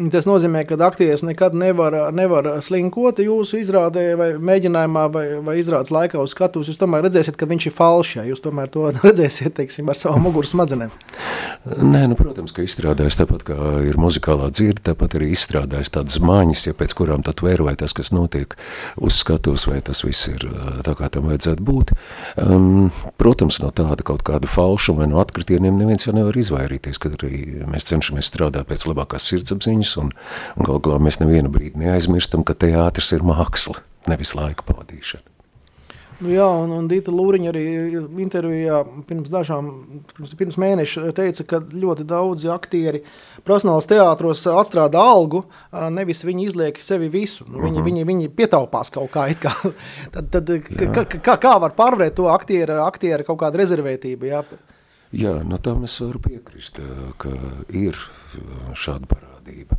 Tas 0.00 0.24
nozīmē, 0.24 0.62
ka 0.64 0.78
aktieris 0.86 1.20
nekad 1.20 1.52
nevar, 1.52 1.92
nevar 2.16 2.46
slinkot 2.64 3.18
jūsu 3.20 3.58
izrādē, 3.60 4.14
vai 4.16 4.28
mēģinājumā, 4.40 5.02
vai, 5.12 5.24
vai 5.44 5.58
izrādes 5.60 5.92
laikā 5.92 6.16
uz 6.16 6.32
skatuves. 6.32 6.70
Jūs 6.70 6.78
tomēr 6.80 7.02
redzēsiet, 7.04 7.36
ka 7.36 7.44
viņš 7.50 7.66
ir 7.68 7.74
falšs. 7.76 8.22
Jūs 8.24 8.40
tomēr 8.40 8.72
to 8.72 8.86
redzēsiet 9.04 9.52
teiksim, 9.58 9.90
ar 9.92 9.98
savām 10.00 10.24
muguras 10.24 10.54
smadzenēm. 10.54 10.94
Nē, 11.92 12.06
nu, 12.08 12.16
protams, 12.16 12.54
ka 12.56 12.64
izstrādājis 12.64 13.18
tāpat 13.20 13.44
kā 13.50 13.58
ir 13.84 13.98
muzikālā 14.00 14.48
dzirde, 14.48 14.80
tāpat 14.88 15.18
arī 15.18 15.28
izstrādājis 15.34 15.92
tādas 15.92 16.16
māņas, 16.24 16.64
ja 16.70 16.74
pēc 16.78 16.96
kurām 16.96 17.20
tad 17.28 17.44
vērojat 17.44 17.84
tas, 17.84 17.92
kas 17.92 18.14
notiek 18.16 18.56
uz 18.96 19.20
skatuves, 19.20 19.68
vai 19.68 19.82
tas 19.84 20.00
viss 20.08 20.32
ir 20.32 20.48
tā, 20.88 20.96
kā 20.96 21.12
tam 21.12 21.28
vajadzētu 21.28 21.68
būt. 21.68 21.92
Um, 22.40 22.88
protams, 23.20 23.60
no 23.60 23.68
tāda 23.68 24.08
kaut 24.08 24.24
kāda 24.24 24.48
falšuma 24.48 25.04
vai 25.04 25.12
no 25.12 25.20
atkritieniem 25.20 25.76
neviens 25.76 26.08
jau 26.08 26.16
nevar 26.16 26.40
izvairīties, 26.40 26.96
kad 27.02 27.20
arī 27.20 27.44
mēs 27.68 27.92
cenšamies 27.92 28.32
strādāt 28.32 28.72
pēc 28.72 28.88
labākās 28.88 29.28
sirdsapziņas 29.28 29.81
viņus, 29.82 29.98
un, 30.02 30.14
un 30.56 30.68
galu 30.68 30.80
galā 30.86 31.02
mēs 31.02 31.20
nevienu 31.22 31.52
brīdi 31.52 31.82
neaizmirstam, 31.82 32.46
ka 32.46 32.54
teātris 32.54 33.12
ir 33.16 33.26
māksla, 33.26 33.82
nevis 34.10 34.36
laika 34.38 34.64
pavadīšana. 34.68 35.28
Nu 36.22 36.30
jā, 36.30 36.44
un, 36.46 36.70
un 36.70 36.86
Dita 36.86 37.10
Lūriņa 37.10 37.48
arī 37.50 37.62
intervijā 38.22 38.82
pirms 39.08 39.30
dažām, 39.32 39.70
pirms, 40.12 40.34
pirms 40.38 40.58
mēneša 40.60 41.10
teica, 41.16 41.46
ka 41.50 41.58
ļoti 41.58 42.06
daudzi 42.06 42.50
aktieri 42.52 43.00
profesionāls 43.42 43.88
teātros 43.90 44.44
atstrādā 44.52 45.02
algu, 45.02 45.42
nevis 45.90 46.22
viņi 46.22 46.46
izliek 46.46 46.78
sevi 46.84 47.10
visu. 47.10 47.48
Nu, 47.48 47.58
viņi, 47.58 47.80
uh 47.80 47.80
mhm. 47.80 47.80
-huh. 47.80 47.88
viņi, 47.88 48.06
viņi 48.12 48.30
pietaupās 48.38 48.92
kaut 48.94 49.10
kā. 49.10 49.26
kā. 49.34 49.54
tad, 50.14 50.30
tad, 50.30 50.54
kā, 50.78 51.06
kā, 51.16 51.36
kā 51.42 51.56
var 51.58 51.74
pārvarēt 51.74 52.14
to 52.14 52.28
aktiera, 52.30 52.84
aktiera 52.86 53.26
kaut 53.26 53.40
kādu 53.42 53.58
rezervētību? 53.58 54.30
Jā, 54.30 54.44
jā 55.10 55.34
nu 55.42 55.58
tam 55.58 55.84
es 55.84 55.98
varu 56.00 56.22
piekrist, 56.22 56.78
ka 57.18 57.34
ir 57.68 57.98
šāda 58.78 59.10
parāda 59.10 59.31
parādība. 59.42 59.76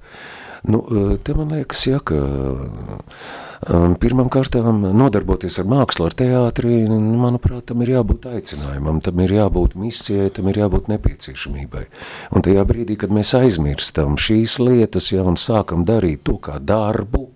Nu, 0.63 0.79
te 1.23 1.33
man 1.35 1.51
liekas, 1.51 1.87
ja, 1.87 1.99
ka 1.99 2.15
um, 2.15 3.95
pirmam 3.99 4.29
kārtām 4.31 4.85
nodarboties 4.95 5.59
ar 5.59 5.67
mākslu, 5.67 6.07
ar 6.07 6.15
teātri, 6.15 6.87
manuprāt, 6.87 7.65
tam 7.67 7.81
ir 7.83 7.97
jābūt 7.97 8.29
aicinājumam, 8.31 9.01
tam 9.03 9.19
ir 9.19 9.35
jābūt 9.39 9.75
misijai, 9.75 10.31
tam 10.31 10.47
ir 10.47 10.61
jābūt 10.63 10.87
nepieciešamībai. 10.93 11.85
Un 12.31 12.41
tajā 12.41 12.63
brīdī, 12.63 12.97
kad 12.97 13.11
mēs 13.11 13.33
aizmirstam 13.35 14.15
šīs 14.15 14.59
lietas, 14.63 15.11
ja 15.11 15.23
un 15.27 15.35
sākam 15.35 15.83
darīt 15.85 16.23
to 16.23 16.39
kā 16.39 16.59
darbu, 16.59 17.29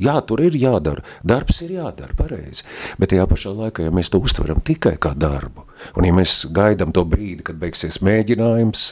Jā, 0.00 0.14
tur 0.24 0.40
ir 0.40 0.54
jādara. 0.56 1.02
Darbs 1.20 1.58
ir 1.60 1.74
jādara, 1.74 2.14
pareizi. 2.16 2.64
Bet 2.96 3.10
tajā 3.12 3.26
pašā 3.28 3.50
laikā, 3.52 3.84
ja 3.84 3.92
mēs 3.92 4.08
to 4.08 4.16
uztveram 4.24 4.62
tikai 4.64 4.94
kā 4.96 5.10
darbu, 5.12 5.66
un 5.92 6.06
ja 6.08 6.14
mēs 6.16 6.46
gaidām 6.56 6.88
to 6.96 7.04
brīdi, 7.04 7.44
kad 7.44 7.58
beigsies 7.60 8.00
mēģinājums, 8.00 8.86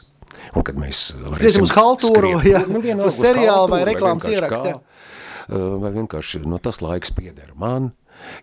un 0.54 0.66
kad 0.66 0.78
mēs 0.80 1.10
skriesim 1.14 1.66
uz 1.66 1.74
haltūru, 1.76 2.36
ja, 2.52 2.64
nu, 2.68 2.82
uz 3.06 3.18
seriālu 3.20 3.70
vai 3.72 3.82
reklāmas 3.88 4.28
ierakstu. 4.30 4.78
Vai 5.48 5.94
vienkārši 5.94 6.42
no 6.44 6.56
nu, 6.56 6.60
tas 6.60 6.82
laiks 6.84 7.14
pieder 7.16 7.54
man, 7.56 7.92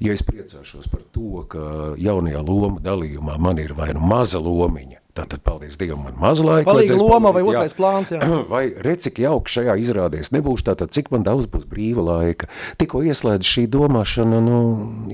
ja 0.02 0.16
es 0.16 0.26
priecāšos 0.26 0.90
par 0.90 1.04
to, 1.14 1.44
ka 1.52 1.94
jaunajā 2.02 2.42
loma 2.42 2.82
dalījumā 2.82 3.38
man 3.42 3.62
ir 3.62 3.76
vai 3.78 3.92
nu 3.94 4.02
maza 4.02 4.42
lomiņa, 4.42 5.04
Tātad, 5.16 5.40
paldies 5.48 5.78
Dievam, 5.80 6.02
man 6.04 6.18
maz 6.20 6.42
laika. 6.44 6.68
Palīga 6.68 6.98
loma 7.00 7.30
vai 7.32 7.40
otrais 7.48 7.72
jā. 7.72 7.78
plāns, 7.78 8.10
jā. 8.12 8.20
Vai 8.52 8.66
redz, 8.84 9.06
cik 9.06 9.22
jauki 9.24 9.54
šajā 9.54 9.78
izrādēs 9.80 10.34
nebūs, 10.36 10.66
tātad 10.68 10.92
cik 10.92 11.08
man 11.14 11.24
daudz 11.24 11.48
būs 11.48 11.64
brīva 11.72 12.04
laika. 12.04 12.50
Tikko 12.82 13.00
ieslēdz 13.08 13.48
šī 13.48 13.64
domāšana, 13.72 14.42
nu, 14.44 14.60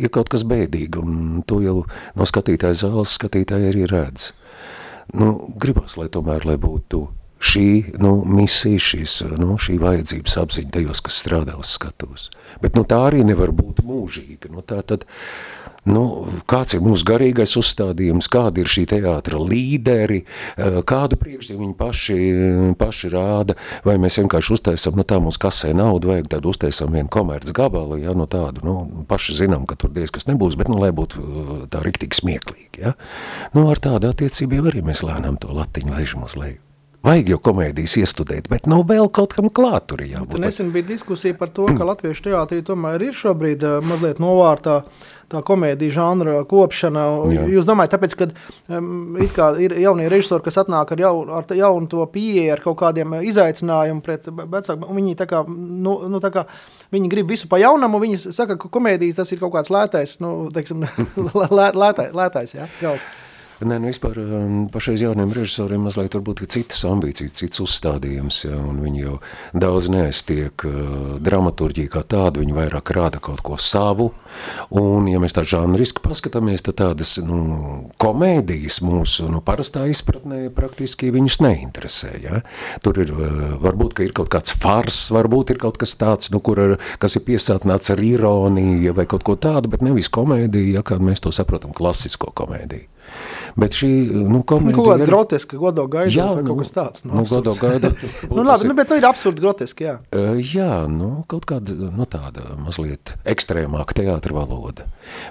ir 0.01 0.09
kaut 0.09 0.31
kas 0.33 0.41
bēdīgi, 0.49 1.03
un 1.05 1.43
to 1.45 1.61
jau 1.61 1.75
no 2.17 2.25
skatītāja 2.25 2.79
zāles 2.81 3.13
skatītāji 3.19 3.69
arī 3.69 3.85
redz. 3.93 4.31
Nu, 5.17 5.33
gribas, 5.59 5.97
lai 5.99 6.07
tomēr, 6.13 6.45
lai 6.47 6.57
būtu 6.61 7.01
šī 7.41 7.97
nu, 8.01 8.19
misija, 8.29 8.79
šīs, 8.81 9.17
nu, 9.41 9.57
šī 9.61 9.79
vajadzības 9.81 10.37
apziņa 10.43 10.75
tajos, 10.77 11.01
kas 11.05 11.17
strādā 11.23 11.57
uz 11.57 11.73
skatos. 11.73 12.29
Bet 12.61 12.77
nu, 12.77 12.85
tā 12.85 13.01
arī 13.09 13.25
nevar 13.25 13.53
būt 13.55 13.81
mūžīga. 13.87 14.51
Nu, 14.53 14.61
tā 14.61 14.83
tad, 14.85 15.07
uh, 15.07 15.60
Nu, 15.89 16.27
kāds 16.45 16.75
ir 16.77 16.83
mūsu 16.85 17.05
garīgais 17.09 17.55
uzstādījums, 17.57 18.27
kādi 18.29 18.61
ir 18.61 18.69
šī 18.69 18.83
teātra 18.91 19.39
līderi, 19.41 20.19
eh, 20.21 20.77
kādu 20.85 21.17
priekšzīmu 21.17 21.65
viņi 21.65 21.77
paši, 21.79 22.17
paši 22.77 23.09
rāda, 23.09 23.57
vai 23.83 23.97
mēs 23.97 24.19
vienkārši 24.21 24.53
uztaisam, 24.53 24.95
nu 24.95 25.03
tā 25.03 25.17
mums 25.17 25.41
kasē 25.41 25.73
naudu 25.73 26.13
vajag, 26.13 26.29
tad 26.29 26.45
uztaisam 26.45 26.93
vienu 26.93 27.09
komerc 27.09 27.49
gabalu, 27.49 27.97
ja, 27.97 28.13
no 28.13 28.29
tādu, 28.29 28.61
nu, 28.63 29.05
paši 29.09 29.41
zinām, 29.41 29.65
ka 29.65 29.75
tur 29.75 29.89
diez 29.89 30.13
kas 30.13 30.29
nebūs, 30.29 30.55
bet, 30.55 30.69
nu, 30.69 30.77
lai 30.77 30.91
būtu 30.93 31.17
eh, 31.17 31.53
tā 31.73 31.81
riktīgi 31.81 32.21
smieklīgi, 32.21 32.85
ja. 32.85 32.93
Nu, 33.57 33.65
ar 33.71 33.81
tādu 33.81 34.13
attiecībiem 34.13 34.69
arī 34.69 34.85
mēs 34.85 35.01
lēnām 35.01 35.41
to 35.41 35.49
latiņu 35.49 35.97
laižam 35.97 36.29
uz 36.29 36.37
leju. 36.37 36.70
Vajag 37.01 37.31
jau 37.33 37.39
komēdijas 37.47 37.95
iestudēt, 37.97 38.45
bet 38.51 38.67
nav 38.69 38.83
vēl 38.89 39.07
kaut 39.09 39.33
kam 39.33 39.47
klāt 39.49 39.87
tur 39.89 40.03
jābūt. 40.05 40.37
Nesen 40.41 40.69
bija 40.73 40.85
diskusija 40.91 41.33
par 41.37 41.49
to, 41.49 41.65
ka 41.73 41.87
latviešu 41.87 42.27
teātrī 42.27 42.61
tomēr 42.65 43.01
ir 43.07 43.17
šobrīd 43.17 43.65
uh, 43.65 43.79
mazliet 43.89 44.21
novārtā 44.21 44.83
tā 45.31 45.41
komēdija 45.47 45.95
žanra 45.95 46.35
kopšana. 46.49 47.05
Jā. 47.33 47.45
Jūs 47.55 47.65
domājat, 47.65 47.95
tāpēc, 47.95 48.15
ka 48.19 48.27
um, 48.77 49.17
ir 49.17 49.75
jaunie 49.81 50.05
režisori, 50.11 50.45
kas 50.45 50.59
atnāk 50.61 50.93
ar 50.93 51.01
jaunu, 51.01 51.33
ar 51.39 51.49
jaunu 51.57 51.89
to 51.89 52.05
pieeju, 52.13 52.51
ar 52.53 52.61
kaut 52.67 52.77
kādiem 52.83 53.17
izaicinājumiem 53.31 54.03
pret 54.05 54.29
vecāku, 54.29 54.85
un 54.85 55.01
viņi 55.01 55.17
tā 55.23 55.29
kā, 55.31 55.41
nu, 55.47 55.97
nu, 56.11 56.21
tā 56.21 56.33
kā 56.35 56.45
viņi 56.93 57.11
grib 57.15 57.33
visu 57.33 57.49
pa 57.49 57.61
jaunam, 57.63 57.97
un 57.97 58.05
viņi 58.05 58.21
saka, 58.27 58.59
ka 58.61 58.69
komēdijas 58.69 59.23
tas 59.23 59.33
ir 59.33 59.41
kaut 59.41 59.55
kāds 59.57 59.73
lētais, 59.73 60.19
nu, 60.21 60.35
teiksim, 60.53 60.85
lē, 61.41 61.71
lētais, 61.73 62.13
lētais, 62.13 62.57
jā, 62.59 62.69
gals. 62.83 63.07
Nē, 63.61 63.75
nu 63.77 63.91
vispār 63.91 64.17
um, 64.17 64.53
pašreiz 64.73 65.03
jauniem 65.03 65.29
režisoriem 65.35 65.83
mazliet 65.85 66.15
varbūt 66.17 66.39
citas 66.49 66.79
ambīcijas, 66.89 67.35
cits 67.37 67.61
uzstādījums, 67.61 68.39
ja, 68.47 68.55
un 68.57 68.79
viņi 68.81 69.03
jau 69.03 69.17
daudz 69.53 69.89
neaiztiek 69.93 70.63
uh, 70.65 71.19
dramaturģiju 71.21 71.91
kā 71.93 72.01
tādu, 72.01 72.41
viņi 72.41 72.55
vairāk 72.57 72.89
rāda 72.97 73.19
kaut 73.21 73.43
ko 73.45 73.59
savu, 73.61 74.07
un 74.81 75.05
ja 75.11 75.21
mēs 75.21 75.37
tā 75.37 75.43
žanriski 75.45 76.01
paskatāmies, 76.01 76.65
tad 76.65 76.79
tādas, 76.79 77.11
nu, 77.21 77.91
komēdijas 78.01 78.79
mūsu, 78.81 79.27
nu, 79.29 79.43
parastā 79.45 79.83
izpratnē 79.91 80.47
praktiski 80.57 81.11
viņus 81.13 81.37
neinteresē, 81.45 82.15
ja. 82.23 82.41
Tur 82.81 82.97
ir, 83.05 83.13
uh, 83.13 83.43
varbūt, 83.61 83.93
ka 83.99 84.07
ir 84.07 84.15
kaut 84.17 84.31
kāds 84.33 84.57
fars, 84.57 85.03
varbūt 85.13 85.53
ir 85.53 85.61
kaut 85.61 85.77
kas 85.77 85.93
tāds, 86.01 86.33
nu, 86.33 86.41
kur, 86.41 86.79
kas 86.97 87.19
ir 87.19 87.27
piesātnāts 87.29 87.93
ar 87.93 88.01
ironiju 88.09 88.97
vai 88.97 89.05
kaut 89.05 89.27
ko 89.27 89.37
tādu, 89.37 89.69
bet 89.69 89.85
nevis 89.85 90.09
komēdiju, 90.09 90.79
ja 90.79 90.81
kā 90.81 90.97
mēs 90.97 91.21
to 91.21 91.35
saprotam, 91.35 91.77
klasisko 91.77 92.33
komēdiju. 92.41 92.90
Bet 93.59 93.75
šī 93.77 93.89
nu, 94.29 94.41
komēdija... 94.47 94.71
Nu, 94.71 94.77
kaut 94.77 94.89
kāda 94.93 95.07
groteska, 95.09 95.59
godo 95.59 95.87
gaida, 95.91 96.13
jā, 96.13 96.27
nu, 96.37 96.45
kaut 96.47 96.61
kas 96.63 96.75
tāds. 96.75 97.05
Nu, 97.07 97.15
nu 97.19 97.25
godo 97.29 97.55
gaida. 97.59 97.91
nu, 98.35 98.45
labi, 98.45 98.69
nu, 98.69 98.77
bet 98.77 98.93
nu, 98.93 98.99
ir 99.01 99.07
absurdi 99.09 99.43
groteski, 99.43 99.87
jā. 99.89 99.97
Uh, 100.15 100.37
jā, 100.39 100.85
nu, 100.91 101.11
kaut 101.31 101.47
kāda, 101.49 101.75
nu, 101.89 102.07
tāda 102.09 102.55
mazliet 102.59 103.15
ekstrēmāka 103.27 104.01
teātra 104.01 104.37
valoda. 104.37 104.87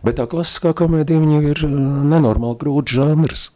Bet 0.07 0.21
tā 0.21 0.29
klasiskā 0.31 0.75
komēdija, 0.77 1.23
viņa 1.23 1.41
ir 1.55 1.65
nenormāli 1.71 2.61
grūts 2.61 2.99
žanrs. 2.99 3.49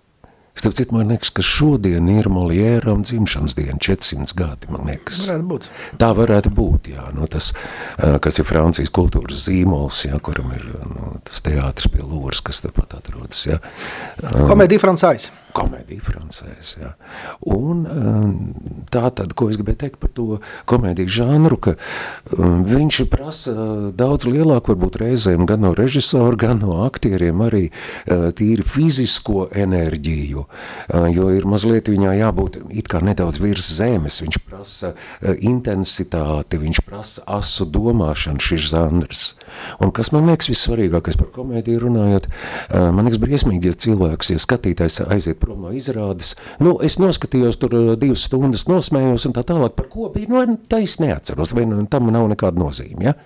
Starp 0.54 0.76
citu, 0.78 0.94
man 0.94 1.10
liekas, 1.10 1.32
ka 1.34 1.42
šodien 1.44 2.06
ir 2.12 2.28
Moliēram 2.30 3.02
dzimšanas 3.04 3.56
diena, 3.58 3.78
400 3.82 4.36
gadi, 4.38 4.70
man 4.70 4.86
liekas. 4.88 5.24
Varētu 5.26 5.48
būt. 5.50 5.70
Tā 6.00 6.10
varētu 6.14 6.52
būt, 6.54 6.90
jā. 6.94 7.08
Nu, 7.16 7.26
tas, 7.30 7.50
kas 7.98 8.38
ir 8.38 8.48
Francijas 8.48 8.92
kultūras 8.94 9.48
zīmols, 9.48 10.04
jā, 10.06 10.20
kuram 10.24 10.54
ir 10.54 10.68
nu, 10.86 11.16
tas 11.26 11.42
teātris 11.44 11.90
pie 11.90 12.04
Lūras, 12.06 12.44
kas 12.46 12.62
tepat 12.64 12.94
atrodas, 13.00 13.42
jā. 13.50 13.58
Komēdija 14.22 14.82
Francais 14.86 15.32
komēdija 15.54 16.02
francēs. 16.04 16.74
Ja. 16.80 16.92
Un 17.54 17.84
um, 17.86 18.32
tā 18.92 19.06
tad, 19.14 19.34
ko 19.38 19.48
es 19.52 19.58
gribēju 19.60 19.80
teikt 19.84 20.00
par 20.02 20.10
to 20.16 20.40
komēdiju 20.70 21.12
žanru, 21.14 21.58
ka 21.62 21.74
um, 22.34 22.64
viņš 22.66 23.00
prasa 23.12 23.54
daudz 23.94 24.26
lielāku, 24.28 24.74
varbūt 24.74 24.98
reizēm 25.04 25.46
gan 25.48 25.62
no 25.64 25.74
režisora, 25.76 26.36
gan 26.40 26.62
no 26.64 26.80
aktieriem 26.86 27.44
arī 27.46 27.64
uh, 27.68 28.30
tīri 28.34 28.66
fizisko 28.66 29.48
enerģiju, 29.64 30.44
uh, 30.44 31.06
jo 31.14 31.30
ir 31.34 31.46
mazliet 31.50 31.90
viņā 31.92 32.16
jābūt 32.18 32.60
it 32.74 32.90
kā 32.90 33.02
nedaudz 33.04 33.40
virs 33.42 33.70
zemes, 33.78 34.20
viņš 34.24 34.40
prasa 34.48 34.94
uh, 34.94 35.32
intensitāti, 35.38 36.60
viņš 36.62 36.82
prasa 36.88 37.26
asu 37.38 37.68
domāšanu 37.70 38.42
šis 38.42 38.68
žanrs. 38.72 39.24
Un 39.82 39.94
kas 39.94 40.10
man 40.14 40.26
liekas 40.30 40.50
vissvarīgākais 40.50 41.18
par 41.20 41.30
komēdiju 41.34 41.84
runājot, 41.84 42.26
man 42.72 43.06
liekas 43.06 43.20
briesmīgi, 43.22 43.70
ja 43.70 43.78
cilvēks, 43.84 44.32
ja 44.34 44.42
skatītājs 44.42 45.00
aiziet 45.04 45.43
prom 45.44 45.66
no 45.66 45.74
izrādes. 45.76 46.34
Nu, 46.62 46.78
es 46.84 46.98
noskatījos 47.02 47.60
tur 47.60 47.76
uh, 47.76 47.92
divas 48.00 48.24
stundas, 48.28 48.66
nosmējos 48.70 49.28
un 49.28 49.36
tā 49.36 49.44
tālāk. 49.46 49.76
Par 49.78 49.90
ko 49.92 50.10
bija? 50.14 50.32
Nu, 50.32 50.58
es 50.80 50.98
neatceros, 51.02 51.54
vai 51.56 51.68
nu, 51.68 51.84
tam 51.90 52.10
nav 52.14 52.28
nekāda 52.32 52.60
nozīme. 52.60 53.10
Ja? 53.10 53.16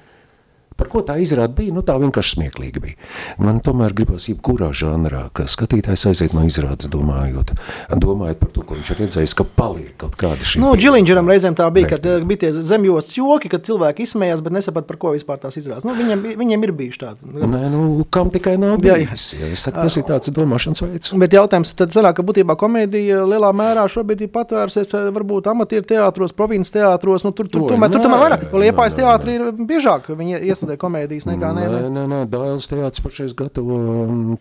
Par 0.78 0.86
ko 0.92 1.02
tā 1.02 1.16
izrāda 1.18 1.50
bija? 1.56 1.74
Nu, 1.74 1.82
tā 1.82 1.96
vienkārši 1.98 2.36
smieklīgi 2.36 2.82
bija. 2.82 2.96
Man 3.42 3.58
tomēr 3.64 3.94
gribas 3.98 4.28
jebkurā 4.30 4.68
žanrā, 4.76 5.24
ka 5.34 5.48
skatītājs 5.50 6.06
aiziet 6.12 6.36
no 6.36 6.44
izrādes 6.46 6.86
domājot, 6.92 7.50
domājot 7.98 8.38
par 8.38 8.52
to, 8.54 8.62
ko 8.68 8.78
viņš 8.78 8.92
ir 8.94 9.00
redzējis, 9.02 9.34
ka 9.38 9.46
paliek 9.58 9.96
kaut 9.98 10.14
kāda 10.20 10.46
šī. 10.46 10.60
Nu, 10.62 10.70
Džilinģeram 10.78 11.26
reizēm 11.32 11.56
tā 11.58 11.66
bija, 11.74 11.90
kad 11.96 12.06
uh, 12.06 12.22
bija 12.28 12.44
tie 12.44 12.52
zemjots 12.54 13.18
joki, 13.18 13.50
kad 13.50 13.66
cilvēki 13.66 14.06
izsmējās, 14.06 14.44
bet 14.44 14.54
nesaprat, 14.54 14.86
par 14.86 15.00
ko 15.02 15.12
vispār 15.16 15.40
tās 15.42 15.58
izrādes. 15.58 15.86
Nu, 15.88 15.96
viņiem, 15.98 16.22
viņiem 16.38 16.68
ir 16.68 16.74
bijuši 16.78 17.02
tādi. 17.02 17.32
Nē, 17.42 17.64
nu, 17.74 17.82
kam 18.14 18.30
tikai 18.34 18.54
nav 18.60 18.78
bijis. 18.82 19.32
Jā, 19.34 19.48
jā. 19.48 19.58
Es 19.58 19.66
saku, 19.66 19.82
tas 19.82 19.98
ir 19.98 20.06
tāds 20.06 20.34
domāšanas 20.38 20.84
veids. 20.84 21.12
Bet 21.18 21.34
jautājums 21.34 21.74
tad 21.78 21.94
sanāk, 21.96 22.20
ka 22.20 22.26
būtībā 22.30 22.54
komēdija 22.60 23.24
lielā 23.26 23.50
mērā 23.56 23.88
šobrīd 23.90 24.28
ir 24.28 24.32
patvērusies 24.34 24.94
uh, 24.94 25.10
varbūt 25.18 25.50
amatieru 25.50 25.90
teātros, 25.90 26.36
provinces 26.38 26.74
teātros, 26.78 27.26
nu, 27.26 27.34
tur, 27.34 27.50
tur, 27.50 27.64
tur, 27.64 27.74
tomēr, 27.74 27.90
tur 27.90 28.06
tomēr 28.06 28.24
vairāk, 28.24 28.46
Liepājas 28.58 28.96
teātri 28.98 29.36
ir 29.38 29.46
biežāk, 29.68 30.10
viņi 30.18 30.42
iestādā 30.50 30.67
studē 30.68 30.76
komēdijas 30.80 31.26
nekā 31.28 31.50
nē. 31.56 31.64
Nē, 31.72 31.80
nē, 31.92 32.02
nē 32.10 32.18
Dāles 32.28 32.68
teātris 32.68 33.00
pašais 33.00 33.34
gatavo 33.36 33.78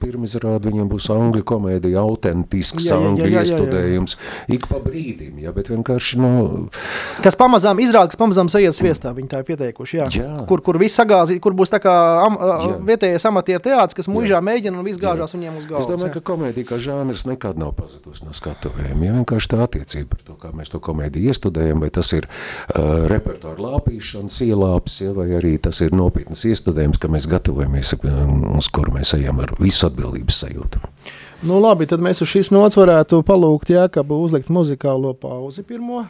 pirmizrādi, 0.02 0.72
viņam 0.74 0.90
būs 0.92 1.08
angļu 1.14 1.44
komēdija, 1.48 2.04
autentisks 2.04 2.90
jā, 2.90 2.98
angļu 3.00 3.30
iestudējums, 3.32 4.18
ik 4.52 4.68
pa 4.68 4.82
brīdim, 4.84 5.40
jā, 5.44 5.54
bet 5.56 5.72
vienkārši, 5.72 6.20
nu... 6.20 6.32
Kas 7.24 7.40
pamazām 7.40 7.80
izrāda, 7.84 8.12
kas 8.12 8.20
pamazām 8.20 8.52
sajiet 8.52 8.76
sviestā, 8.76 9.14
viņi 9.16 9.32
tā 9.32 9.42
ir 9.42 9.48
pieteikuši, 9.48 10.00
jā. 10.02 10.10
jā. 10.20 10.28
Kur, 10.50 10.64
kur 10.66 10.80
viss 10.82 11.00
sagāzi, 11.00 11.40
kur 11.44 11.56
būs 11.58 11.72
tā 11.72 11.80
kā 11.84 11.96
am, 12.26 12.38
jā. 12.42 12.76
vietējais 12.92 13.28
amatieru 13.30 13.64
teātris, 13.70 13.98
kas 14.02 14.12
muižā 14.12 14.42
mēģina 14.44 14.82
un 14.82 14.88
viss 14.88 15.00
gāžās 15.02 15.34
jā. 15.34 15.40
viņiem 15.40 15.62
uz 15.62 15.70
galvas. 15.70 15.88
Es 15.88 15.92
domāju, 15.92 16.12
jā. 16.12 16.18
ka 16.20 16.26
komēdija 16.34 16.72
kā 16.74 16.82
žāners 16.84 17.26
nekad 17.30 17.62
nav 17.62 17.74
pazudusi 17.80 18.28
no 18.28 18.36
skatuvēm, 18.36 19.06
ja 19.08 19.16
vienkārši 19.16 19.54
tā 19.54 19.62
attiecība 19.64 20.16
par 20.16 20.26
to, 20.28 20.38
kā 20.42 20.54
mēs 20.58 20.74
to 20.74 20.82
komēdiju 20.84 21.32
iestudējam, 21.32 21.84
vai 21.86 21.92
tas 21.94 22.12
ir 22.18 22.28
uh, 22.28 23.08
repertuāra 23.12 23.70
lāpīšanas 23.70 24.42
ielāps, 24.48 25.02
ja, 25.06 25.14
vai 25.18 25.30
arī 25.38 25.56
tas 25.62 25.82
ir 25.86 25.94
nopietnas 26.18 26.46
iestudējums, 26.50 26.98
ka 26.98 27.10
mēs 27.12 27.28
gatavojamies, 27.30 27.94
uz 28.58 28.70
kuru 28.74 28.96
mēs 28.98 29.14
ejam 29.18 29.40
ar 29.44 29.54
visu 29.60 29.88
atbildības 29.88 30.42
sajūtu. 30.44 30.82
Nu 31.46 31.60
labi, 31.62 31.86
tad 31.86 32.02
mēs 32.02 32.24
uz 32.26 32.32
šīs 32.32 32.50
nots 32.52 32.78
varētu 32.78 33.22
palūgt 33.24 33.70
Jākabu 33.70 34.18
uzlikt 34.26 34.50
muzikālo 34.50 35.14
pauzi 35.14 35.64
pirmo. 35.64 36.08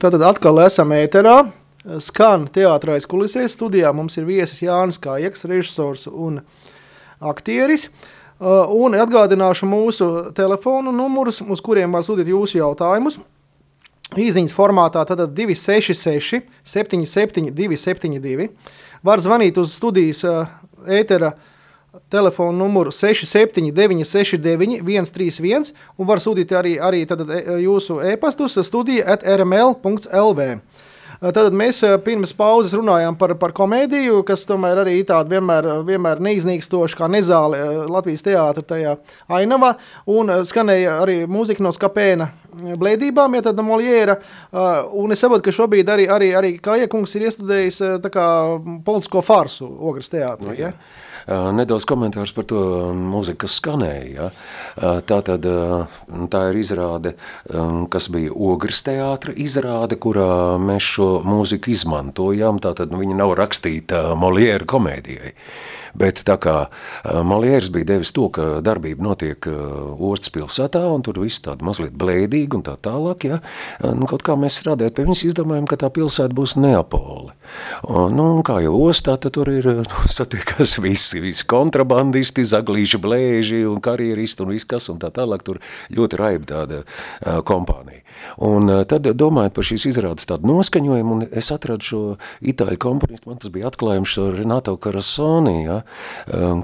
Tātad 0.00 0.22
atkal 0.24 0.62
esam 0.64 0.94
ēterā. 0.96 1.34
Skan 2.00 2.46
teātrais 2.48 3.04
kulisēs 3.08 3.52
studijā. 3.52 3.90
Mums 3.92 4.14
ir 4.16 4.24
viesis 4.24 4.62
Jānis 4.64 4.96
Kājeks, 5.00 5.44
režisors 5.50 6.06
un 6.08 6.38
aktieris. 7.20 7.90
Uh, 8.40 8.64
un 8.72 8.96
atgādināšu 8.96 9.68
mūsu 9.68 10.06
telefonu 10.32 10.94
numurus, 10.96 11.42
uz 11.44 11.60
kuriem 11.60 11.92
var 11.92 12.06
sūtīt 12.06 12.30
jūsu 12.32 12.62
jautājumus. 12.62 13.18
Īziņas 14.16 14.56
formātā 14.56 15.04
tad 15.04 15.20
266 15.36 16.48
77 16.64 17.52
272. 17.52 18.48
Var 19.04 19.20
zvanīt 19.20 19.60
uz 19.60 19.76
studijas 19.76 20.24
uh, 20.24 20.48
ētera 20.88 21.34
uh, 21.34 21.49
telefonu 22.08 22.58
numuru 22.58 22.90
679 22.90 24.04
69 24.04 24.80
131 24.82 25.72
un 25.96 26.06
var 26.06 26.22
sūtīt 26.22 26.54
arī, 26.56 26.76
arī 26.82 27.04
tad, 27.08 27.24
e, 27.26 27.42
jūsu 27.64 28.00
e-pastus 28.12 28.58
studija 28.66 29.06
at 29.14 29.26
rml.lv. 29.26 30.50
Tad 31.20 31.52
mēs 31.52 31.82
pirms 32.00 32.30
pauzes 32.32 32.72
runājām 32.72 33.12
par, 33.20 33.34
par 33.36 33.52
komēdiju, 33.52 34.22
kas 34.24 34.46
tomēr 34.48 34.78
arī 34.80 34.94
tāda 35.04 35.28
vienmēr, 35.34 35.66
vienmēr 35.84 36.22
neiznīkstoša, 36.24 36.96
kā 36.96 37.10
nezāle 37.12 37.58
Latvijas 37.92 38.24
teātra 38.24 38.64
tajā 38.64 38.94
ainavā, 39.28 39.74
un 40.08 40.32
skanēja 40.48 40.96
arī 41.02 41.18
mūzika 41.28 41.60
no 41.60 41.74
skapēna 41.76 42.30
blēdībām, 42.80 43.36
ja 43.36 43.44
tāda 43.50 43.66
Moliēra, 43.66 44.16
un 44.96 45.12
es 45.12 45.20
saprotu, 45.20 45.44
ka 45.44 45.54
šobrīd 45.58 45.92
arī, 45.92 46.08
arī, 46.08 46.32
arī 46.40 46.54
Kājekungs 46.64 47.12
ir 47.18 47.28
iestudējis 47.28 47.82
tā 48.00 48.14
kā 48.16 48.26
politisko 48.88 49.20
farsu 49.20 49.68
Ogres 49.68 50.08
teātrī, 50.16 50.56
ja? 50.56 50.72
ja? 50.72 51.09
Nedaudz 51.28 51.84
komentārs 51.88 52.32
par 52.36 52.46
to 52.48 52.60
mūziku, 52.96 53.44
kas 53.44 53.58
skanēja. 53.60 54.30
Ja? 54.30 55.00
Tā, 55.06 55.20
tad, 55.26 55.46
tā 56.32 56.42
ir 56.50 56.60
izrāde, 56.60 57.14
kas 57.92 58.08
bija 58.12 58.32
Ogres 58.34 58.84
teātra 58.86 59.34
izrāde, 59.36 59.98
kurā 60.00 60.56
mēs 60.62 60.94
šo 60.96 61.10
mūziku 61.26 61.74
izmantojām. 61.74 62.62
Tātad 62.62 62.94
viņa 62.94 63.18
nav 63.20 63.34
rakstīta 63.38 64.10
Moliēra 64.18 64.68
komēdijai. 64.70 65.34
Bet 65.98 66.22
tā 66.28 66.36
kā 66.40 66.56
Malieris 67.04 67.70
bija 67.74 67.92
devis 67.94 68.12
to, 68.14 68.28
ka 68.34 68.60
darbība 68.64 69.04
notiek 69.10 69.48
Ostas 69.50 70.32
pilsētā, 70.34 70.82
un 70.92 71.04
tur 71.06 71.20
viss 71.22 71.42
tāda 71.44 71.66
mazliet 71.66 71.96
blēdīga 71.98 72.58
un 72.58 72.64
tā 72.66 72.76
tālāk, 72.80 73.26
ja, 73.30 73.40
nu, 73.82 74.08
kaut 74.10 74.24
kā 74.26 74.36
mēs 74.38 74.60
strādājot 74.62 74.96
pie 74.96 75.06
viņas 75.08 75.24
izdomājam, 75.30 75.68
ka 75.70 75.80
tā 75.80 75.90
pilsēta 75.94 76.36
būs 76.36 76.56
Neapole. 76.60 77.34
Un, 77.88 78.14
nu, 78.14 78.26
kā 78.46 78.60
jau 78.62 78.74
ostā, 78.86 79.16
tad 79.20 79.34
tur 79.36 79.50
ir 79.52 79.66
nu, 79.80 80.02
satiekas 80.10 80.76
visi, 80.82 81.22
visi 81.22 81.46
kontrabandisti, 81.50 82.44
zaglīši 82.46 83.00
blēži 83.02 83.62
un 83.68 83.80
karjeristi 83.84 84.44
un 84.44 84.54
viss 84.54 84.68
kas 84.68 84.90
un 84.92 85.00
tā 85.02 85.10
tālāk, 85.14 85.44
tur 85.46 85.60
ļoti 85.96 86.20
raiba 86.20 86.50
tāda 86.50 86.82
uh, 86.82 87.40
kompānija. 87.46 88.04
Un 88.44 88.68
uh, 88.70 88.82
tad 88.88 89.08
domājot 89.16 89.56
par 89.56 89.66
šīs 89.66 89.88
izrādes 89.92 90.28
tādu 90.28 90.50
noskaņojumu, 90.50 91.16
un 91.16 91.26
es 91.30 91.50
atradu 91.54 91.86
šo 91.86 92.02
itāļu 92.52 92.80
komponistu, 92.80 93.30
man 93.30 93.40
tas 93.42 93.52
bija 93.54 93.70
atklājums 93.70 94.16
ar 94.22 94.36
Renato 94.40 94.76
Carasoni, 94.80 95.56
ja, 95.64 95.79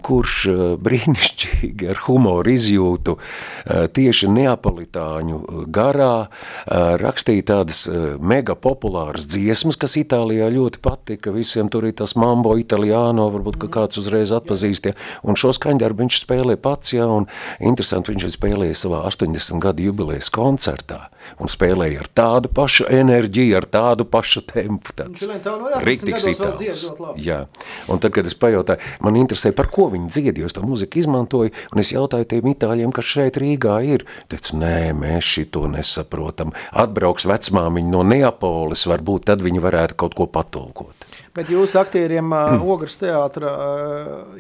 kurš 0.07 0.37
uh, 0.50 0.62
brīnišķīgi 0.83 1.90
ar 1.92 2.00
humoru 2.07 2.52
izjūtu 2.52 3.16
uh, 3.16 3.87
tieši 3.92 4.31
neapolitāņu 4.33 5.40
uh, 5.40 5.64
garā 5.66 6.29
rakstīja 6.66 7.44
tādas 7.50 7.85
mega 8.20 8.57
populāras 8.59 9.26
dziesmas, 9.31 9.79
kas 9.81 9.96
Itālijā 10.00 10.48
ļoti 10.52 10.81
patika, 10.83 11.33
visiem 11.35 11.70
tur 11.72 11.87
ir 11.88 11.94
tas 11.98 12.16
mambo 12.18 12.57
italiano, 12.61 13.29
varbūt, 13.35 13.59
ka 13.62 13.70
kāds 13.79 14.00
uzreiz 14.00 14.33
atpazīst, 14.35 14.90
ja, 14.90 14.96
un 15.26 15.38
šo 15.38 15.52
skaņdarbu 15.57 16.05
viņš 16.05 16.20
spēlē 16.22 16.59
pats, 16.61 16.94
ja, 16.96 17.09
un 17.11 17.29
interesanti 17.61 18.14
viņš 18.14 18.37
spēlēja 18.37 18.79
savā 18.85 19.05
80 19.09 19.62
gadu 19.62 19.88
jubilējas 19.88 20.33
koncertā, 20.35 21.07
un 21.42 21.50
spēlēja 21.50 22.04
ar 22.04 22.10
tādu 22.20 22.50
pašu 22.52 22.86
enerģiju, 22.92 23.56
ar 23.58 23.66
tādu 23.70 24.06
pašu 24.08 24.42
tempu, 24.48 24.94
tāds 24.96 25.26
riktīgs 25.86 26.28
itāls. 26.32 26.84
Jā, 27.20 27.42
un 27.90 28.02
tad, 28.02 28.14
kad 28.16 28.28
es 28.28 28.36
pajautāju, 28.38 28.82
man 29.04 29.18
interesē, 29.20 29.52
par 29.56 29.70
ko 29.72 29.88
viņi 29.92 30.10
dzied, 30.12 30.40
jo 30.40 30.48
es 30.48 30.56
to 30.56 30.64
muziku 30.66 31.00
izmantoju, 31.02 31.52
un 31.72 31.82
es 31.82 31.92
jautāju 31.94 32.28
tiem 32.30 32.50
itāļiem, 32.52 32.94
kas 32.94 33.10
šeit 33.16 33.40
Rīgā 33.40 33.78
ir. 33.86 34.06
Teicu, 34.32 34.58
nē, 34.62 34.92
mēs 34.96 35.28
šito 35.36 35.66
nesaprotam. 35.70 36.54
Atbrauks 36.76 37.28
vecmāmiņi 37.28 37.92
no 37.92 38.02
Neapolis, 38.06 38.86
varbūt 38.90 39.28
tad 39.30 39.44
viņi 39.44 39.62
varētu 39.62 39.98
kaut 40.00 40.16
ko 40.18 40.28
patulkot. 40.30 41.06
Bet 41.36 41.52
jūsu 41.52 41.80
aktieriem. 41.82 42.32
Ogres 42.72 42.98
teātra 43.00 43.52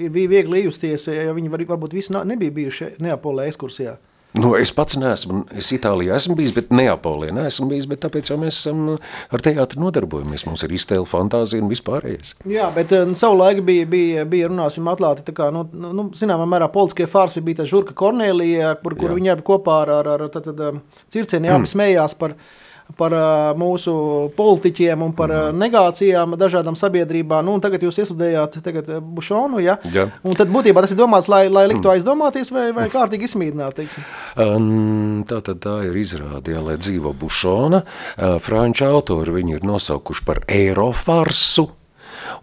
ir 0.00 0.12
bija 0.14 0.36
viegli 0.38 0.64
iejusties, 0.64 1.08
ja 1.12 1.34
viņi 1.36 1.52
var, 1.52 1.64
varbūt 1.76 1.96
visi 1.96 2.16
nebija 2.16 2.54
bijuši 2.60 2.96
Neapolē 3.04 3.50
ekskursijā. 3.50 3.96
Nu, 4.36 4.52
es 4.58 4.72
pats 4.76 4.98
neesmu, 5.00 5.44
es 5.56 5.70
Itālijā 5.72 6.16
esmu 6.18 6.36
bijis, 6.36 6.52
bet 6.56 6.72
Neapolē 6.74 7.30
neesmu 7.34 7.70
bijis, 7.70 7.86
bet 7.88 8.02
tāpēc 8.04 8.30
jau 8.30 8.36
mēs 8.40 8.58
esam 8.58 8.82
ar 8.96 9.44
teātri 9.44 9.80
nodarbojamies. 9.80 10.44
Mums 10.48 10.64
ir 10.66 10.74
iztēle 10.76 11.06
fantāzija 11.08 11.64
un 11.64 11.70
vispārējais. 11.72 12.34
Jā, 12.52 12.68
bet 12.74 12.92
nu, 13.08 13.16
savu 13.18 13.38
laiku 13.40 13.64
bija, 13.66 13.86
bija, 13.88 14.26
bija 14.28 14.50
runāsim 14.52 14.88
atklāti, 14.92 15.24
tā 15.26 15.32
kā, 15.36 15.48
nu, 15.54 15.64
nu, 15.72 15.94
nu 15.96 16.06
zināmā 16.16 16.48
mērā 16.52 16.68
politiskie 16.72 17.08
farsi 17.10 17.44
bija 17.46 17.62
tā 17.62 17.70
Žurka 17.70 17.96
Kornēlija, 17.96 18.76
kur, 18.82 18.98
kur 19.00 19.16
viņi 19.16 19.32
abi 19.36 19.46
kopā 19.46 19.80
ar, 19.86 19.94
ar, 20.02 20.12
ar 20.16 20.28
tad, 20.32 20.52
tad, 20.52 20.82
circieni 21.12 21.52
abi 21.52 21.64
mm. 21.64 21.72
smējās 21.72 22.16
par, 22.20 22.36
par 22.36 22.65
mūsu 22.94 24.32
politiķiem 24.36 25.02
un 25.02 25.12
par 25.12 25.30
mm. 25.30 25.58
negācijām 25.58 26.36
dažādām 26.38 26.76
sabiedrībām. 26.76 27.44
Nu, 27.44 27.58
tagad 27.60 27.82
jūs 27.82 27.98
iestudējāt 28.02 28.60
tagad 28.64 28.90
Bušonu, 29.02 29.60
ja? 29.60 29.76
ja. 29.92 30.08
Un 30.24 30.34
tad 30.34 30.48
būtībā 30.48 30.80
tas 30.80 30.92
ir 30.92 31.00
domāts, 31.00 31.28
lai, 31.28 31.48
lai 31.48 31.66
liktu 31.68 31.88
mm. 31.88 31.94
aizdomāties 31.96 32.52
vai, 32.52 32.70
vai 32.72 32.88
kārtīgi 32.92 33.28
izmīdināt, 33.28 33.76
teiksim. 33.76 34.04
Um, 34.36 35.24
tā 35.28 35.40
tad 35.44 35.60
tā 35.64 35.80
ir 35.88 35.96
izrāde, 35.96 36.54
ja, 36.54 36.62
lai 36.64 36.78
dzīvo 36.78 37.12
Bušona. 37.12 37.82
Uh, 38.16 38.38
franču 38.40 38.86
autori 38.88 39.34
viņi 39.40 39.58
ir 39.58 39.66
nosaukuši 39.66 40.24
par 40.26 40.44
Eirofarsu. 40.48 41.68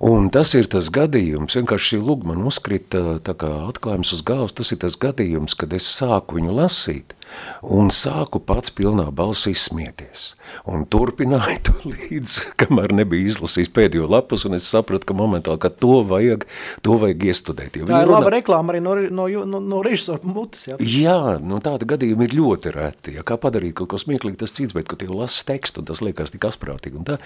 Un 0.03 0.29
tas 0.34 0.53
ir 0.56 0.67
tas 0.71 0.88
gadījums, 0.93 1.58
vienkārši 1.58 1.93
šī 1.93 1.99
lūga 2.03 2.32
man 2.32 2.45
uzkrita 2.47 3.17
tā 3.23 3.36
kā 3.39 3.49
atklājums 3.67 4.13
uz 4.15 4.23
galvas, 4.25 4.56
tas 4.56 4.71
ir 4.71 4.79
tas 4.84 4.95
gadījums, 4.99 5.56
kad 5.60 5.75
es 5.75 5.88
sāku 5.97 6.39
viņu 6.39 6.56
lasīt 6.56 7.15
un 7.63 7.89
sāku 7.93 8.41
pats 8.43 8.74
pilnā 8.76 9.08
balsī 9.15 9.54
smieties. 9.58 10.34
Un 10.69 10.86
turpināju 10.89 11.60
to 11.67 11.74
līdz, 11.88 12.36
kamēr 12.60 12.93
nebija 12.96 13.30
izlasījis 13.32 13.72
pēdējo 13.74 14.10
lapus, 14.12 14.46
un 14.48 14.58
es 14.58 14.67
sapratu, 14.69 15.08
ka 15.10 15.17
momentāli, 15.17 15.62
ka 15.63 15.72
to 15.72 16.02
vajag, 16.08 16.46
to 16.86 16.98
vajag 17.02 17.26
iestudēt. 17.30 17.80
Jo 17.80 17.88
tā 17.89 18.04
ir 18.04 18.10
runā... 18.10 18.19
laba 18.19 18.34
reklāma 18.36 18.76
arī 18.76 18.84
no, 18.84 18.96
no, 19.10 19.28
no, 19.50 19.62
no 19.74 19.82
režisora 19.86 20.22
mutes. 20.28 20.67
Jā, 20.69 20.78
jā 20.80 21.17
nu 21.43 21.60
tāda 21.63 21.88
gadījuma 21.89 22.28
ir 22.28 22.38
ļoti 22.38 22.74
reti. 22.76 23.15
Ja, 23.17 23.26
kā 23.28 23.39
padarīt 23.41 23.78
kaut 23.80 23.93
ko 23.93 24.02
smieklīgi, 24.02 24.39
tas 24.43 24.56
cits, 24.56 24.76
bet, 24.76 24.88
kad 24.91 25.04
jau 25.04 25.17
lasi 25.17 25.46
tekstu, 25.48 25.86
tas 25.88 26.04
liekas 26.06 26.36
tik 26.36 26.48
asprātīgi. 26.50 27.00
Un 27.00 27.08
tā, 27.08 27.19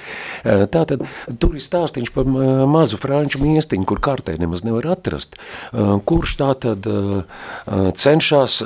tā 0.74 0.86
tad, 0.90 1.06
tur 1.42 1.58
ir 1.58 1.66
stāstiņš 1.66 2.14
par 2.16 2.30
mazu 2.70 3.02
franču 3.02 3.42
miestiņu, 3.44 3.88
kur 3.90 4.02
kārtē 4.04 4.38
nemaz 4.40 4.64
nevar 4.68 4.92
atrast, 4.96 5.38
kurš 6.08 6.38
tā 6.40 6.52
tad 6.68 6.88
cenšas 7.98 8.62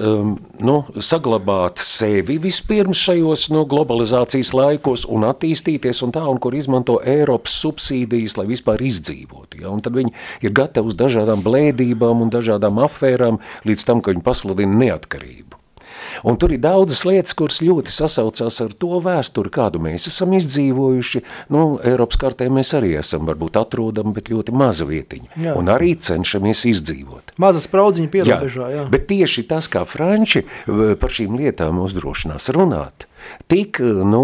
nu, 0.61 0.77
saglabāt 0.99 1.30
saglabāt 1.31 1.79
sevi 1.79 2.35
vispirms 2.41 2.99
šajos 2.99 3.45
no 3.53 3.63
globalizācijas 3.69 4.51
laikos 4.51 5.05
un 5.07 5.23
attīstīties 5.23 6.03
un 6.03 6.11
tā, 6.11 6.25
un 6.27 6.39
kur 6.43 6.55
izmanto 6.57 6.97
Eiropas 7.07 7.53
subsīdijas, 7.61 8.35
lai 8.35 8.49
vispār 8.49 8.83
izdzīvotu. 8.83 9.61
Ja? 9.61 9.71
Un 9.71 9.79
tad 9.81 9.95
viņi 9.95 10.11
ir 10.43 10.51
gatavi 10.51 10.91
uz 10.91 10.99
dažādām 10.99 11.43
blēdībām 11.45 12.25
un 12.25 12.33
dažādām 12.33 12.83
afērām 12.83 13.39
līdz 13.63 13.87
tam, 13.87 14.03
ka 14.03 14.11
viņi 14.11 14.27
pasludina 14.27 14.75
neatkarību. 14.83 15.60
Un 16.27 16.39
tur 16.41 16.53
ir 16.55 16.61
daudzas 16.63 17.03
lietas, 17.07 17.35
kuras 17.37 17.61
ļoti 17.65 17.93
sasaucās 17.93 18.59
ar 18.63 18.73
to 18.77 19.01
vēsturi, 19.03 19.51
kādu 19.53 19.81
mēs 19.83 20.07
esam 20.11 20.35
izdzīvojuši. 20.37 21.23
Nu, 21.53 21.65
Eiropas 21.87 22.19
kartē 22.21 22.49
mēs 22.53 22.73
arī 22.77 22.93
esam 22.99 23.27
varbūt 23.29 23.59
atrodami, 23.61 24.15
bet 24.17 24.31
ļoti 24.33 24.55
maza 24.55 24.87
vietiņa. 24.89 25.31
Jā. 25.41 25.55
Un 25.59 25.71
arī 25.73 25.93
cenšamies 25.99 26.65
izdzīvot. 26.71 27.35
Mazas 27.41 27.67
spraudziņa 27.69 28.11
pierobežā, 28.13 28.67
jā. 28.71 28.81
jā. 28.81 28.89
Bet 28.91 29.07
tieši 29.11 29.45
tas, 29.49 29.69
kā 29.71 29.85
Franči 29.89 30.45
par 30.65 31.13
šīm 31.13 31.37
lietām 31.39 31.81
uzdrošinās 31.83 32.51
runāt, 32.55 33.07
tik, 33.51 33.81
nu, 33.81 34.23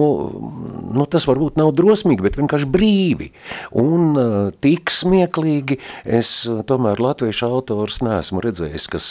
nu, 0.94 1.06
tas 1.10 1.28
varbūt 1.30 1.60
nav 1.60 1.74
drosmīgi, 1.78 2.24
bet 2.26 2.40
vienkārši 2.40 2.70
brīvi 2.74 3.32
un 3.78 4.14
uh, 4.14 4.36
tik 4.64 4.92
smieklīgi 4.94 5.80
es 6.04 6.32
uh, 6.50 6.62
tomēr 6.68 7.02
latviešu 7.04 7.50
autors 7.50 8.02
neesmu 8.06 8.44
redzējis, 8.44 8.88
kas 8.94 9.10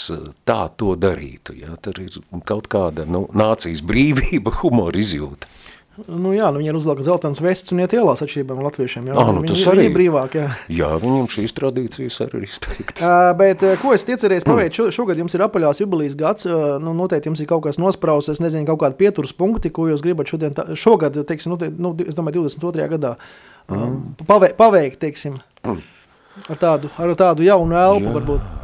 tā 0.48 0.60
to 0.76 0.96
darītu. 1.00 1.56
Ja? 1.60 1.76
Tur 1.82 2.00
ir 2.02 2.16
kaut 2.48 2.70
kāda 2.72 3.06
nu, 3.08 3.26
nācijas 3.36 3.84
brīvība, 3.86 4.54
humora 4.62 4.98
izjūta. 5.00 5.55
Nu, 6.04 6.32
jā, 6.36 6.50
nu, 6.52 6.60
viņi 6.60 6.68
ir 6.68 6.76
uzlika 6.76 7.04
zeltainas 7.06 7.38
vests 7.40 7.72
un 7.72 7.80
iet 7.80 7.94
ielās 7.96 8.20
atšķirībām 8.20 8.58
latviešiem. 8.66 9.06
Jā, 9.08 9.14
ah, 9.16 9.30
nu, 9.32 9.40
viņi, 9.46 9.56
arī 9.72 9.86
ir 9.88 9.94
brīvāk, 9.94 10.34
jā. 10.36 10.48
Jā, 10.76 10.90
viņam 11.00 11.28
šīs 11.32 11.56
tradīcijas 11.56 12.18
arī 12.26 12.42
ir 12.42 12.44
izteiktas. 12.50 13.00
Uh, 13.00 13.30
bet, 13.38 13.64
ko 13.80 13.94
es 13.96 14.04
iecerējis 14.04 14.44
paveikt, 14.44 14.76
šo, 14.76 14.90
šogad 14.92 15.22
jums 15.22 15.36
ir 15.38 15.46
apaļās 15.46 15.80
jubilijas 15.80 16.18
gads, 16.20 16.48
uh, 16.50 16.76
nu, 16.82 16.92
noteikti 16.98 17.32
jums 17.32 17.40
ir 17.40 17.48
kaut 17.48 17.64
kas 17.64 17.80
nospraus, 17.80 18.28
es 18.32 18.42
nezinu, 18.44 18.68
kaut 18.68 18.82
kādi 18.84 19.00
pieturas 19.00 19.32
punkti, 19.36 19.72
ko 19.72 19.88
jūs 19.88 20.04
gribat 20.04 20.28
šodien, 20.28 20.52
tā, 20.56 20.68
šogad, 20.76 21.16
teiksim, 21.30 21.54
nu, 21.54 21.60
te, 21.62 21.72
nu, 21.72 21.94
es 22.04 22.18
domāju, 22.18 22.44
22. 22.44 22.90
gadā 22.92 23.16
mm. 23.72 24.28
pave, 24.28 24.52
paveikt, 24.60 25.00
teiksim, 25.06 25.40
mm. 25.64 25.82
ar 26.44 26.60
tādu, 26.60 26.92
ar 27.00 27.16
tādu 27.16 27.48
jaunu 27.48 27.80
elpu 27.86 28.10
jā. 28.10 28.16
varbūt. 28.20 28.54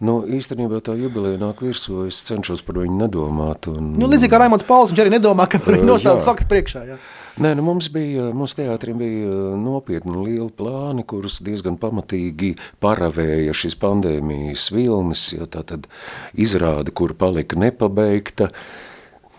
Nu, 0.00 0.22
īstenībā 0.24 0.78
tā 0.80 0.94
jubileja 0.96 1.36
nāk 1.40 1.58
virsū, 1.60 2.06
es 2.08 2.22
cenšos 2.24 2.62
par 2.64 2.78
viņu 2.80 2.96
nedomāt. 3.02 3.68
Un, 3.68 3.92
Nu, 4.00 4.08
līdzīgi 4.08 4.32
kā 4.32 4.38
Raimonds 4.40 4.64
Pauls, 4.64 4.94
viņš 4.94 5.02
arī 5.04 5.12
nedomā, 5.12 5.44
ka 5.50 5.60
par 5.60 5.76
viņu 5.76 5.84
Uh, 5.84 5.90
nostāda 5.92 6.24
faktu 6.24 6.48
priekšā. 6.48 6.84
Jā. 6.88 6.96
Nē, 7.40 7.52
nu 7.56 7.62
mums 7.64 7.90
bija, 7.92 8.30
mums 8.36 8.56
teātrim 8.56 8.98
bija 9.00 9.56
nopietni 9.60 10.16
lieli 10.16 10.48
plāni, 10.56 11.04
kurus 11.08 11.38
diezgan 11.44 11.76
pamatīgi 11.80 12.54
paravēja 12.80 13.54
šis 13.56 13.76
pandēmijas 13.80 14.70
vilnis, 14.74 15.30
ja 15.36 15.46
tā 15.48 15.62
tad 15.68 15.86
izrāda, 16.32 16.92
kur 16.92 17.14
palika 17.16 17.60
nepabeigta, 17.60 18.50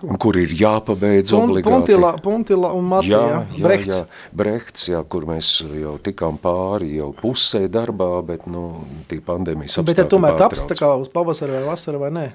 un 0.08 0.20
kur 0.22 0.38
ir 0.42 0.54
jāpabeidz 0.58 1.34
obligāti. 1.38 1.70
Puntila, 1.70 2.12
Puntila 2.24 2.74
un 2.78 2.90
Matija. 2.92 3.22
Jā, 3.22 3.40
jā, 3.56 3.64
Brechts. 3.66 3.96
jā, 3.96 4.02
Brehts, 4.42 4.88
jā, 4.92 5.02
kur 5.08 5.28
mēs 5.30 5.54
jau 5.78 5.96
tikām 6.04 6.40
pāri 6.42 6.96
jau 6.98 7.12
pusē 7.18 7.66
darbā, 7.72 8.12
bet, 8.26 8.48
nu, 8.52 8.68
tie 9.12 9.22
pandēmijas 9.26 9.80
Bet 9.80 9.94
apstākļi 9.94 10.12
tomēr 10.16 10.38
taps 10.42 10.68
tā 10.72 10.78
kā 10.80 10.94
uz 11.02 11.12
pavasara 11.14 11.60
vai 11.60 11.66
vasara 11.72 12.02
vai 12.02 12.12
nē? 12.18 12.28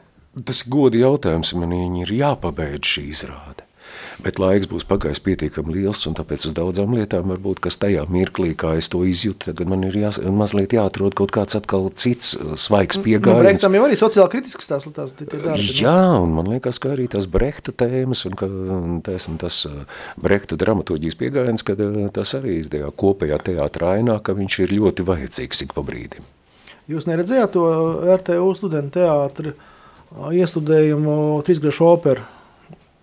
Tas 0.47 0.63
godi 0.69 1.01
jautājums 1.01 1.55
man 1.57 1.73
ir 1.77 2.13
jāpabeidz 2.13 2.97
šī 2.97 3.07
izrāde. 3.13 3.66
Bet 4.25 4.39
laiks 4.41 4.69
būs 4.71 4.87
pagājis 4.89 5.21
pietiekami 5.21 5.75
liels, 5.75 6.01
un 6.09 6.15
tāpēc 6.17 6.47
uz 6.49 6.55
daudzām 6.57 6.95
lietām 6.97 7.29
varbūt, 7.29 7.61
kas 7.67 7.77
tajā 7.83 8.07
mirklī, 8.09 8.55
kā 8.57 8.73
es 8.81 8.89
to 8.93 9.03
izjūtu, 9.05 9.51
tagad 9.51 9.69
man 9.69 9.85
ir 9.85 9.99
jās, 10.01 10.19
mazliet 10.33 10.73
jāatrod 10.73 11.13
kaut 11.19 11.35
kāds 11.37 11.59
atkal 11.59 11.91
cits 11.93 12.33
uh, 12.39 12.55
svaigs 12.57 12.97
Nu, 12.97 13.05
piegājiens. 13.05 13.43
Brehtam 13.45 13.77
jau 13.77 13.83
arī 13.85 13.99
sociāli 14.01 14.33
kritisks 14.33 14.71
tās, 14.71 14.87
tās 14.97 15.13
tie 15.19 15.29
darbi. 15.29 15.61
nu. 15.61 15.75
Jā, 15.83 15.99
un 16.23 16.33
man 16.39 16.49
liekas, 16.55 16.81
ka 16.81 16.95
arī 16.95 17.11
tas 17.13 17.29
Brehta 17.29 17.75
tēmas 17.77 18.25
un, 18.31 18.39
ka, 18.41 18.49
tas, 19.05 19.29
tas 19.43 19.59
uh, 19.69 19.83
Brehta 20.23 20.57
dramaturģijas 20.61 21.19
piegājiens, 21.21 21.67
ka 21.67 21.77
uh, 21.77 21.99
tas 22.17 22.33
arī 22.41 22.63
ir 22.63 22.71
tajā 22.73 22.89
kopējā 22.97 23.41
teātra 23.51 23.99
ainā, 23.99 24.17
ka 24.25 24.37
viņš 24.39 24.61
ir 24.65 24.77
ļoti 24.79 25.05
vajadzīgs 25.11 25.67
ik 25.67 25.77
pa 25.77 25.85
brīdim. 25.85 26.25
Jūs 26.89 27.09
neredzējāt 27.11 27.53
to 27.53 27.67
RTU 28.17 28.49
studentu 28.57 29.01
teātri 29.01 29.53
iestudējumu 30.41 31.43
Trīsgrašu 31.45 31.87
operu? 31.91 32.25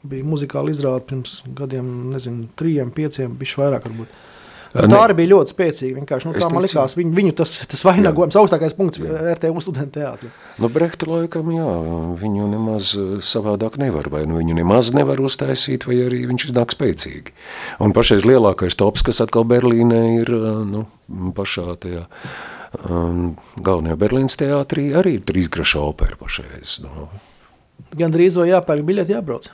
Bija 0.04 0.28
muzikāla 0.28 0.74
izrāde 0.74 1.06
pirms 1.08 1.38
gadiem, 1.56 1.89
nezinu, 2.12 2.50
trījiem, 2.60 2.92
pieciem, 2.96 3.36
bišķi 3.39 3.62
vairāk 3.62 3.86
varbūt. 3.88 4.22
Ā, 4.74 4.88
Tā 4.89 5.04
arī 5.04 5.13
bija 5.20 5.30
ļoti 5.36 5.54
spēcīga. 5.54 5.96
Vienkārši, 6.00 6.26
nu, 6.26 6.32
Es 6.34 6.42
tā 6.44 6.50
man 6.50 6.63
ticu. 6.66 6.74
likās, 6.74 6.96
viņu, 6.98 7.12
viņu 7.13 7.34
tas, 7.38 7.52
tas 7.70 7.84
vainagojums, 7.86 8.38
augstākais 8.42 8.74
punkts 8.74 8.98
RTU 9.04 9.62
studentu 9.62 10.00
teātri. 10.00 10.32
Nu, 10.58 10.70
Brehtu 10.74 11.12
laikam, 11.12 11.52
jā, 11.54 11.68
viņu 12.24 12.48
nemaz 12.50 12.89
savādāk 13.22 13.78
nevar, 13.78 14.10
vai 14.10 14.24
nu 14.26 14.39
viņu 14.39 14.56
nemaz 14.58 14.89
nevar 14.98 15.22
uztaisīt, 15.22 15.86
vai 15.86 16.00
arī 16.08 16.24
viņš 16.32 16.48
iznāk 16.50 16.74
spēcīgi. 16.74 17.36
Un 17.86 17.94
pašais 17.94 18.26
lielākais 18.26 18.74
tops, 18.82 19.06
kas 19.06 19.22
atkal 19.22 19.46
Berlīnē 19.46 20.02
ir, 20.24 20.34
nu, 20.66 20.88
pašā 21.38 21.78
tajā 21.86 22.08
galvenajā 23.62 24.00
Berlīnas 24.02 24.39
teātrī, 24.42 24.88
arī 24.98 25.20
ir 25.20 25.28
trīsgraša 25.30 25.84
opera 25.86 26.18
pašais. 26.18 26.80
Nu. 26.82 27.12
Gan 27.94 28.13
drīz 28.13 28.39
vai 28.42 28.50
jāpērk 28.50 28.89
biļeti, 28.89 29.13
jābrauc. 29.13 29.52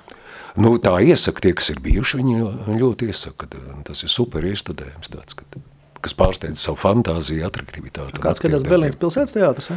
Nu, 0.58 0.78
tā 0.82 0.96
iesaka 1.06 1.44
tie, 1.46 1.54
kas 1.58 1.70
ir 1.74 1.82
bijuši, 1.84 2.22
viņi 2.22 2.78
ļoti 2.80 3.10
iesaka, 3.12 3.46
ka 3.46 3.60
uh, 3.60 3.82
tas 3.86 4.06
ir 4.06 4.14
super 4.14 4.46
iestudējums 4.50 5.12
tāds, 5.14 5.38
kad, 5.38 5.60
kas 6.02 6.16
pārsteidz 6.18 6.62
savu 6.64 6.80
fantāziju, 6.82 7.46
atraktivitāti. 7.48 8.24
Kāds 8.24 8.42
skatās. 8.42 8.66
Berlīnas 8.66 8.98
pilsētas 9.00 9.38
teātris? 9.38 9.74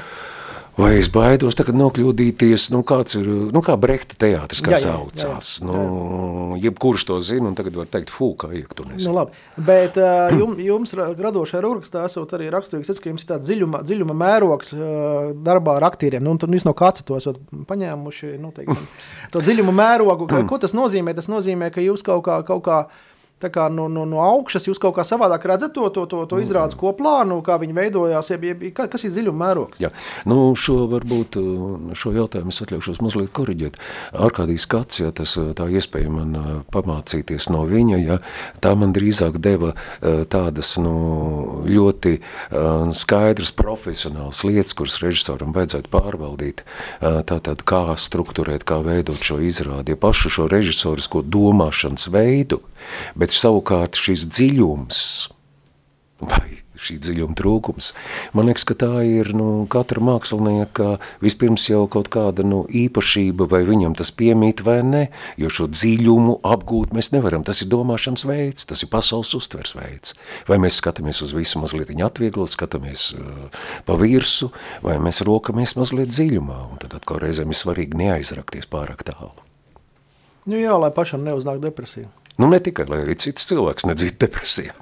Vai 0.73 0.95
es 0.97 1.11
baidos 1.13 1.53
tagad 1.59 1.77
nokļūdīties, 1.77 2.71
nu 2.73 2.81
kāds 2.89 3.19
ir, 3.19 3.27
nu 3.53 3.61
kā 3.65 3.75
Brehta 3.81 4.17
teātris, 4.17 4.63
kā 4.65 4.73
Jā, 4.73 4.79
jā, 4.79 4.85
saucās, 4.87 5.51
nu, 5.69 5.83
jebkurš 6.63 7.05
to 7.09 7.17
zina, 7.25 7.49
un 7.51 7.55
tagad 7.59 7.77
var 7.77 7.87
teikt, 7.93 8.11
fū, 8.15 8.33
kā 8.41 8.51
iek, 8.55 8.73
tu 8.79 8.85
nezinu. 8.89 9.11
Nu, 9.11 9.17
labi. 9.19 9.33
Bet 9.69 9.99
jum, 10.39 10.55
jums, 10.63 10.95
ra- 10.99 11.11
radošajā 11.15 11.63
rakstā, 11.67 12.05
esot 12.09 12.35
arī 12.39 12.51
raksturīgs, 12.55 12.91
tas, 12.93 13.01
ka 13.03 13.11
jums 13.11 13.25
ir 13.27 13.31
tāds 13.35 13.49
dziļuma, 13.51 13.83
dziļuma 13.89 14.17
mērogs 14.23 14.75
darbā 15.45 15.77
ar 15.81 15.89
aktieriem. 15.91 16.23
Nu, 16.25 16.35
un 16.37 16.39
tad 16.43 16.51
jūs 16.55 16.67
no 16.69 16.75
kāds 16.79 17.05
to 17.07 17.17
esat 17.19 17.39
paņēmuši 17.69 18.35
nu, 18.43 18.53
teiksim, 18.57 18.87
to 19.35 19.41
dziļuma 19.45 19.75
mērogu. 19.83 20.29
Ko- 20.31 20.45
Ko 20.53 20.59
tas 20.59 20.75
nozīmē? 20.77 21.15
Tas 21.17 21.29
nozīmē, 21.33 21.71
ka 21.73 21.81
jūs 21.85 22.03
kaut 22.07 22.25
kā. 22.27 22.41
Kaut 22.47 22.63
kā 22.67 22.79
kā 23.53 23.69
no, 23.73 23.89
no, 23.91 24.05
no 24.09 24.23
augšas 24.23 24.69
jūs 24.69 24.81
kaut 24.83 24.97
kā 24.99 25.07
savādāk 25.07 25.47
redzat 25.49 25.75
to, 25.75 25.89
to, 25.95 26.07
to, 26.11 26.25
to 26.31 26.41
izrādes 26.43 26.79
koplānu, 26.79 27.41
kā 27.47 27.59
viņi 27.63 27.77
veidojās. 27.77 28.31
Jeb, 28.33 28.47
jeb, 28.51 28.65
kas 28.77 29.07
ir 29.07 29.15
dziļuma 29.15 29.41
mērogs? 29.47 29.83
Jā, 29.83 29.91
nu 30.31 30.53
šo 30.59 30.85
varbūt, 30.93 31.39
uh, 31.41 31.93
šo 31.99 32.15
jautājumu 32.17 32.55
es 32.55 32.63
atļaušos 32.65 33.03
mazliet 33.05 33.33
koriģēt. 33.35 33.79
Arkādijas 34.13 34.67
skats, 34.69 35.03
ja 35.03 35.13
tas 35.17 35.35
uh, 35.41 35.51
tā 35.57 35.67
iespēja 35.73 36.13
man 36.13 36.37
uh, 36.39 36.51
pamācīties 36.75 37.49
no 37.53 37.65
viņa, 37.69 38.01
ja 38.03 38.21
tā 38.63 38.75
man 38.79 38.95
drīzāk 38.95 39.39
deva 39.43 39.73
tādas, 40.31 40.75
nu, 40.83 41.63
ļoti 41.67 42.15
skaidras 42.97 43.53
profesionālas 43.57 44.43
lietas, 44.47 44.75
kuras 44.77 44.99
režisoram 45.03 45.55
vajadzētu 45.55 45.91
pārvaldīt, 45.93 46.63
tātad 47.01 47.63
kā 47.69 47.83
strukturēt, 48.01 48.67
kā 48.69 48.81
veidot 48.85 49.21
šo 49.23 49.41
izrādi, 49.45 49.95
ja 49.95 50.01
pašu 50.01 50.33
šo 50.33 50.49
režisorisko 50.51 51.23
domāšanas 51.23 52.09
veidu, 52.13 52.61
bet 53.19 53.32
savukārt 53.41 53.99
šis 53.99 54.27
dziļums, 54.31 55.05
vai 56.29 56.63
šī 56.83 56.99
dziļuma 57.03 57.37
trūkums. 57.39 57.93
Man 58.37 58.49
liekas, 58.49 58.65
ka 58.67 58.77
tā 58.79 58.91
ir 59.07 59.33
nu, 59.37 59.65
katra 59.71 60.03
mākslinieka 60.05 60.97
vispirms 61.23 61.69
jau 61.71 61.85
kaut 61.91 62.11
kāda 62.13 62.45
nu, 62.47 62.63
īpašība, 62.67 63.47
vai 63.51 63.63
viņam 63.69 63.95
tas 63.99 64.13
piemīt 64.17 64.65
vai 64.67 64.81
ne, 64.87 65.03
jo 65.41 65.51
šo 65.53 65.69
dziļumu 65.71 66.41
apgūt 66.55 66.97
mēs 66.97 67.13
nevaram. 67.15 67.47
Tas 67.47 67.63
ir 67.63 67.71
domāšanas 67.73 68.27
veids, 68.29 68.67
tas 68.69 68.83
ir 68.83 68.91
pasaules 68.93 69.33
uztvers 69.39 69.77
veids. 69.79 70.17
Vai 70.51 70.59
mēs 70.63 70.81
skatāmies 70.83 71.23
uz 71.25 71.35
visu 71.37 71.63
mazliet 71.63 71.93
atvieglot, 72.03 72.51
skatāmies 72.51 73.13
uh, 73.19 73.63
pa 73.87 73.97
virsu, 74.01 74.51
vai 74.83 74.99
mēs 75.03 75.23
rokamies 75.27 75.77
mazliet 75.79 76.11
dziļumā, 76.11 76.59
un 76.73 76.83
tad 76.83 76.97
atkal 76.99 77.23
reizēm 77.23 77.53
ir 77.53 77.59
svarīgi 77.59 77.99
neaizrakties 78.01 78.71
pārāk 78.71 79.05
tālu. 79.07 79.35
Nu, 80.43 80.59
jā, 80.59 80.75
lai 80.75 80.91
pašam 80.91 81.23
neuznāk 81.23 81.61
depresija. 81.63 82.09
Nu, 82.41 82.49
ne 82.49 82.61
tikai, 82.65 82.87
lai 82.89 83.03
arī 83.05 83.19
cits 83.21 83.45
cilvēks 83.51 83.87
nedzītu 83.91 84.21
depresijā. 84.25 84.73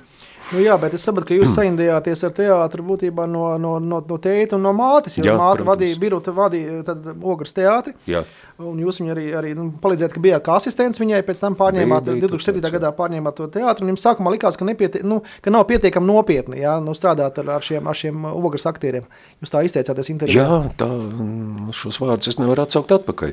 Nu, 0.50 0.58
jā, 0.58 0.74
bet 0.82 0.94
es 0.96 1.04
saprotu, 1.06 1.28
ka 1.28 1.36
jūs 1.36 1.52
saindījāties 1.54 2.24
ar 2.26 2.32
teātru 2.34 2.82
būtībā 2.88 3.26
no, 3.30 3.44
no, 3.62 3.76
no, 3.78 4.00
no 4.02 4.16
tēta 4.18 4.56
un 4.58 4.64
no 4.66 4.72
mātes. 4.74 5.14
Jo 5.20 5.28
Jā, 5.28 5.34
māte 5.38 5.60
protams. 5.60 5.68
vadīja, 5.70 5.98
Biruta 6.02 6.34
vadīja 6.34 6.96
ogres 7.22 7.54
teātri. 7.54 7.94
Jā. 8.10 8.24
Un 8.60 8.80
jūs 8.82 8.98
viņu 9.00 9.12
arī, 9.14 9.24
arī 9.36 9.50
nu, 9.56 9.68
palīdzējāt, 9.80 10.12
ka 10.12 10.20
bijāt 10.20 10.44
kā 10.44 10.56
asistents 10.58 11.00
viņai, 11.00 11.22
pēc 11.24 11.40
tam 11.40 11.54
pārņēmāt, 11.56 12.04
Bija, 12.04 12.16
bija 12.18 12.28
2007. 12.28 12.60
tāds, 12.60 12.74
gadā 12.74 12.90
pārņēmāt 12.96 13.36
to 13.38 13.46
teātru. 13.54 13.88
Jums 13.88 14.04
sākumā 14.04 14.34
likās, 14.34 14.58
ka, 14.60 14.66
nepieti, 14.68 15.00
nu, 15.06 15.20
ka 15.40 15.52
nav 15.54 15.64
pietiekami 15.70 16.10
nopietni 16.10 16.60
jā, 16.60 16.74
nu, 16.84 16.92
strādāt 16.96 17.40
ar, 17.40 17.48
ar, 17.56 17.64
šiem, 17.64 17.88
ar 17.88 17.96
šiem 17.96 18.26
ogres 18.28 18.66
aktieriem. 18.68 19.06
Jūs 19.40 19.54
tā 19.54 19.62
izteicāties 19.64 20.12
intervijā. 20.12 20.44
Jā, 20.44 20.58
tā, 20.80 20.88
mm, 20.90 21.70
šos 21.76 22.00
vārdus 22.02 22.34
es 22.34 22.40
nevaru 22.42 22.66
atsaukt 22.66 22.92
atpakaļ. 22.98 23.32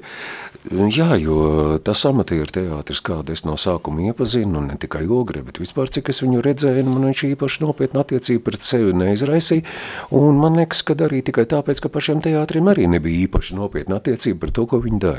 Jā, 0.95 1.09
jo 1.19 1.75
tas 1.83 2.05
amatieru 2.07 2.47
teātris, 2.59 3.03
kādu 3.03 3.35
es 3.35 3.43
no 3.47 3.57
sākuma 3.59 4.07
iepazinu, 4.07 4.61
un 4.61 4.71
ne 4.71 4.79
tikai 4.79 5.03
ogre, 5.11 5.43
bet 5.47 5.59
vispār, 5.59 5.91
cik 5.91 6.13
es 6.13 6.23
viņu 6.23 6.43
redzēju, 6.45 6.85
nu, 6.87 6.95
man 6.95 7.09
viņš 7.09 7.25
īpaši 7.33 7.65
nopietni 7.65 8.01
attiecība 8.01 8.45
pret 8.47 8.67
sevi 8.67 8.95
neizraisīja, 8.95 9.67
un 10.15 10.39
man 10.39 10.59
liekas, 10.59 10.85
ka 10.87 10.95
arī 11.07 11.21
tikai 11.25 11.47
tāpēc, 11.49 11.83
ka 11.83 11.91
pašiem 11.93 12.23
teātriem 12.25 12.71
arī 12.71 12.87
nebija 12.91 13.27
īpaši 13.27 13.59
nopietna 13.59 13.99
attiecība 14.01 14.45
par 14.45 14.55
to, 14.55 14.67
ko 14.69 14.81
viņi 14.83 14.99
dara. 15.03 15.16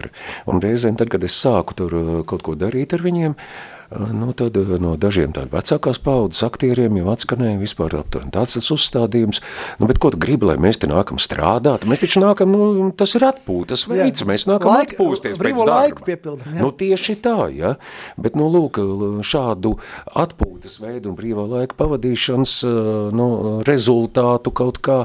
Un 0.49 0.63
reizēm, 0.65 0.97
tad, 1.01 1.11
kad 1.13 1.25
es 1.27 1.37
sāku 1.43 1.77
tur 1.79 1.99
uh, 1.99 2.15
kaut 2.29 2.45
ko 2.47 2.55
darīt 2.59 2.95
ar 2.97 3.05
viņiem, 3.05 3.35
uh, 3.35 3.78
nu, 3.91 4.33
tad 4.37 4.57
uh, 4.61 4.75
no 4.83 4.95
dažiem 5.01 5.33
tādiem 5.37 5.53
vecākās 5.55 6.01
paudzes 6.05 6.43
aktieriem 6.47 6.99
jau 7.01 7.09
atskanēja 7.15 7.59
vispār 7.61 7.95
tāds 8.09 8.57
tas 8.59 8.69
uzstādījums, 8.75 9.41
nu, 9.81 9.89
bet 9.89 9.99
ko 10.03 10.11
tu 10.15 10.19
gribi, 10.21 10.49
lai 10.51 10.57
mēs 10.61 10.81
te 10.83 10.89
nākam 10.91 11.21
strādāt? 11.23 11.87
Mēs 11.89 12.03
taču 12.05 12.21
nākam, 12.23 12.53
nu, 12.53 12.91
tas 12.97 13.15
ir 13.17 13.25
atpūtas 13.29 13.87
veids, 13.89 14.25
mēs 14.29 14.45
nākam 14.51 14.73
Laika- 14.75 14.97
atpūsties 14.97 15.39
brīvo 15.41 15.65
laiku 15.69 16.05
piepildam, 16.07 16.53
jā. 16.57 16.61
Nu, 16.63 16.71
tieši 16.73 17.17
tā, 17.25 17.37
ja. 17.55 17.75
Bet, 18.21 18.37
nu, 18.39 18.49
lūk, 18.53 18.81
šādu 19.25 19.75
atpūtas 20.19 20.79
veidu 20.83 21.13
un 21.13 21.17
brīvā 21.19 21.45
laika 21.49 21.77
pavadīšanas 21.79 22.55
nu, 23.17 23.29
rezultātu 23.69 24.53
kaut 24.55 24.81
kā, 24.85 24.99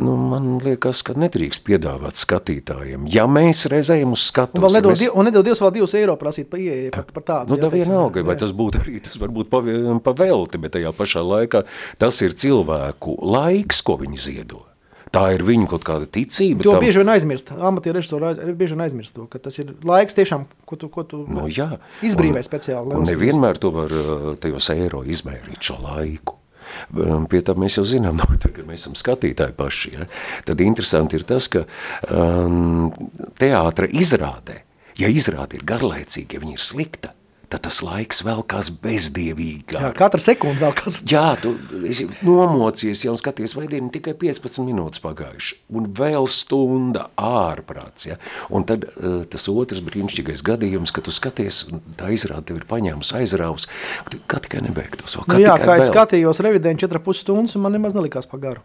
nu, 0.00 0.16
man 0.30 0.58
liekas, 0.64 1.02
ka 1.06 1.14
nedrīkst 1.18 1.64
piedāvāt 1.66 2.18
skatītājiem. 2.20 3.06
Ja 3.12 3.26
mēs 3.30 3.66
reizēm 3.70 4.14
uz 4.14 4.20
Un, 4.20 4.26
skatuves... 4.30 4.64
vēl 4.66 4.78
nedod, 4.80 4.96
mēs- 4.96 5.14
un 5.16 5.28
nedod 5.30 5.46
Dievs 5.46 5.60
vēl 5.62 5.72
divus 5.78 5.94
eiro 5.98 6.14
prasīt 6.20 6.48
par 6.50 6.60
ieeju, 6.62 6.90
par, 6.94 7.06
par 7.14 7.24
tādu. 7.26 7.54
Nu, 7.54 7.58
jā, 7.60 7.64
tā 7.66 7.70
vienalga, 7.74 8.22
vai 8.30 8.38
tas 8.40 8.54
būtu 8.56 8.80
arī, 8.84 8.96
tas 9.04 9.18
varbūt 9.20 9.50
pavi- 9.52 9.98
pavelti, 10.06 10.62
bet 10.62 10.76
tajā 10.78 10.94
pašā 10.96 11.22
laikā 11.26 11.64
tas 12.00 12.22
ir 12.22 12.32
cilvēku 12.38 13.18
laiks, 13.20 13.82
ko 13.84 13.98
viņi 14.00 14.26
ziedo. 14.30 14.64
Tā 15.10 15.24
ir 15.34 15.42
viņu 15.42 15.66
kaut 15.66 15.82
kāda 15.82 16.06
ticība. 16.06 16.62
To 16.62 16.76
tam- 16.76 16.84
bieži 16.84 17.00
vien 17.02 17.08
aizmirst. 17.10 17.48
Amatieru 17.58 17.98
režisori 17.98 18.54
bieži 18.54 18.76
vien 18.76 18.84
aizmirst 18.86 19.16
to, 19.16 19.24
ka 19.26 19.40
tas 19.42 19.56
ir 19.58 19.72
laiks 19.82 20.14
tiešām, 20.14 20.44
ko 20.64 20.76
tu, 20.78 20.86
ko 20.88 21.02
tu 21.02 21.24
Nu, 21.26 21.48
jā. 21.50 21.80
izbrīvē 22.06 22.38
Un- 22.38 22.46
speciāli. 22.46 22.94
Un 22.94 23.08
nevienmēr 23.10 23.58
to 23.58 23.72
var 23.74 23.90
uh, 23.90 24.36
tajos 24.38 24.70
eiro 24.70 25.02
izmērīt 25.02 25.58
šo 25.66 25.80
laiku. 25.82 26.36
Um, 26.94 27.24
Pie 27.26 27.40
tam 27.42 27.56
mēs 27.58 27.80
jau 27.80 27.82
zinām, 27.82 28.14
no, 28.22 28.28
tad, 28.38 28.52
kad 28.54 28.62
mēs 28.70 28.86
esam 28.86 28.94
skatītāji 28.94 29.56
paši. 29.58 29.90
Ja? 29.98 30.06
Tad 30.46 30.60
interesanti 30.62 31.18
ir 31.18 31.24
tas, 31.26 31.48
ka 31.50 31.64
um, 32.14 32.92
teātra 33.34 33.88
izrādē, 33.90 34.60
ja 35.00 35.08
izrāde 35.10 35.58
ir 35.58 35.64
garlaicīga, 35.66 36.38
ja 36.38 36.44
viņa 36.44 36.54
ir 36.54 36.62
slikta, 36.62 37.10
tad 37.50 37.64
tas 37.66 37.80
laiks 37.82 38.22
velkās 38.26 38.70
bezdievīgāk. 38.82 39.74
Jā, 39.74 39.90
katra 39.96 40.20
sekunde 40.22 40.62
vēl 40.62 40.74
kas. 40.78 41.00
Jā, 41.10 41.34
tu 41.40 41.54
nomocies 42.26 43.04
jau 43.06 43.14
un 43.16 43.20
skaties, 43.20 43.56
vai 43.58 43.66
diena 43.70 43.90
tikai 43.92 44.14
15 44.18 44.62
minūtes 44.68 45.02
pagājuši, 45.04 45.60
un 45.74 45.88
vēl 45.98 46.28
stunda 46.30 47.08
ārprāts, 47.18 48.06
ja? 48.10 48.18
Un 48.54 48.66
tad 48.68 48.86
uh, 48.88 49.22
tas 49.30 49.48
otrs 49.52 49.82
brīnišķīgais 49.86 50.44
gadījums, 50.46 50.94
kad 50.94 51.08
tu 51.08 51.14
skaties, 51.14 51.64
tā 51.98 52.12
izrāda 52.14 52.46
tev 52.50 52.62
ir 52.62 52.68
paņēmus 52.70 53.14
aizrāvus, 53.18 53.66
kā 54.30 54.42
tikai 54.42 54.62
nebeigtos. 54.66 55.18
Nu 55.26 55.40
jā, 55.42 55.56
kā 55.60 55.74
vēl. 55.74 55.84
es 55.84 55.90
skatījos 55.90 56.42
revidēni 56.46 56.82
4,5 56.82 57.24
stundas, 57.24 57.58
un 57.58 57.66
man 57.66 57.74
nemaz 57.76 57.98
nelikās 57.98 58.30
pa 58.30 58.40
garu. 58.42 58.62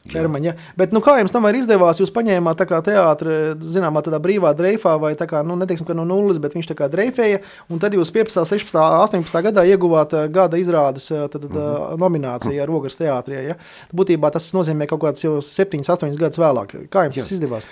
Jā. 0.00 0.14
Ķermeņa. 0.14 0.54
Bet, 0.80 0.94
nu, 0.96 1.02
kā 1.04 1.18
jums 1.20 1.32
tam 1.34 1.44
izdevās? 1.52 1.98
Jūs 2.00 2.12
paņēmāt 2.14 2.56
tā 2.56 2.64
kā 2.64 2.78
teātri, 2.84 3.34
zināmā 3.60 4.00
tādā 4.00 4.16
brīvā 4.22 4.54
dreifā, 4.56 4.94
vai 4.96 5.12
tā 5.18 5.26
kā, 5.28 5.42
nu, 5.44 5.58
neteiksim, 5.60 5.84
ka 5.84 5.96
no 5.98 6.06
nulles, 6.08 6.40
bet 6.40 6.56
viņš 6.56 6.70
tā 6.70 6.76
kā 6.78 6.88
dreifēja, 6.88 7.42
un 7.68 7.82
tad 7.82 7.92
jūs 7.92 8.08
15, 8.14 8.48
16, 8.48 8.80
18 8.80 9.44
gadā 9.50 9.66
ieguvāt 9.68 10.16
eh, 10.16 10.26
gada 10.32 10.56
izrādes 10.56 11.10
eh, 11.12 11.26
tad, 11.28 11.44
tad, 11.44 11.52
mm 11.52 11.60
-hmm. 11.60 12.00
nomināciju 12.00 12.62
ar 12.62 12.72
Rogas 12.72 12.96
teātrie. 12.96 13.44
Ja? 13.52 13.60
Būtībā 13.92 14.32
tas 14.32 14.48
nozīmē 14.56 14.88
kaut 14.88 15.04
kāds 15.04 15.24
jau 15.24 15.36
7, 15.44 15.84
8 15.84 16.16
gadus 16.16 16.40
vēlāk. 16.40 16.88
Kā 16.88 17.04
jums 17.04 17.16
Jā. 17.16 17.22
tas 17.22 17.32
izdevās? 17.36 17.68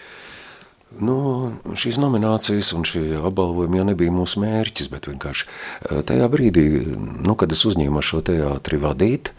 Nu, 0.96 1.53
šīs 1.77 1.98
nominācijas 2.01 2.70
un 2.72 2.85
šie 2.88 3.18
apbalvojumi 3.20 3.77
jau 3.77 3.85
nebija 3.90 4.12
mūsu 4.14 4.40
mērķis, 4.40 4.88
bet 4.88 5.05
vienkārši 5.11 5.44
eh, 5.44 5.98
tajā 6.09 6.29
brīdī, 6.33 6.64
nu, 6.96 7.35
kad 7.37 7.53
es 7.53 7.66
uzņēmu 7.68 8.01
šo 8.01 8.22
teātri 8.24 8.81
vadīt, 8.81 9.35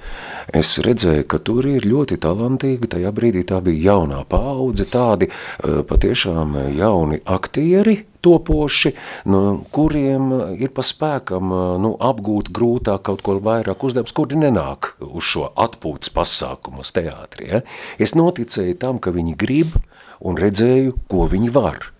es 0.53 0.75
redzēju, 0.85 1.25
ka 1.25 1.41
tur 1.41 1.65
ir 1.71 1.87
ļoti 1.89 2.19
talantīgi, 2.21 2.91
tajā 2.93 3.09
brīdī 3.17 3.41
tā 3.49 3.63
bija 3.65 3.95
jaunā 3.95 4.21
paudze, 4.29 4.85
tādi 4.93 5.31
eh, 5.31 5.81
patiešām 5.89 6.53
jauni 6.77 7.17
aktieri, 7.25 7.97
topoši, 8.21 8.93
nu, 9.33 9.41
kuriem 9.73 10.31
ir 10.59 10.69
pa 10.75 10.85
spēkam 10.85 11.53
nu, 11.81 11.95
apgūt 11.97 12.53
grūtāk 12.53 13.07
kaut 13.09 13.23
ko 13.25 13.39
vairāk 13.41 13.89
uzdevums, 13.89 14.13
kuri 14.13 14.37
nenāk 14.43 14.93
uz 15.01 15.25
šo 15.31 15.49
atpūtas 15.57 16.13
pasākumu 16.13 16.85
uz 16.85 16.93
teātri. 16.93 17.49
Ja? 17.49 17.63
Es 17.97 18.13
noticēju 18.19 18.77
tam, 18.83 18.99
ka 19.01 19.15
viņi 19.15 19.37
grib, 19.39 19.79
un 20.25 20.39
redzēju, 20.39 20.95
ko 21.11 21.27
viņi 21.31 21.51
var. 21.55 21.91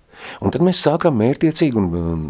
Un 0.43 0.53
tad 0.53 0.63
mēs 0.65 0.81
sākām 0.83 1.17
mērtiecīgi, 1.19 1.79
un 1.79 1.87
um, 1.95 2.25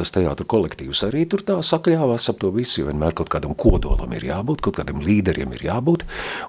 tas 0.00 0.12
teātru 0.14 0.48
kolektīvs 0.48 1.04
arī 1.08 1.26
tur 1.30 1.44
tā 1.46 1.58
sakļāvās 1.64 2.30
ap 2.32 2.40
to 2.40 2.50
visu, 2.54 2.86
vienmēr 2.88 3.14
kaut 3.16 3.30
kādam 3.32 3.54
kodolam 3.58 4.12
ir 4.16 4.26
jābūt, 4.30 4.64
kaut 4.64 4.80
kādam 4.80 5.02
līderiem 5.04 5.52
ir 5.56 5.66
jābūt, 5.68 6.06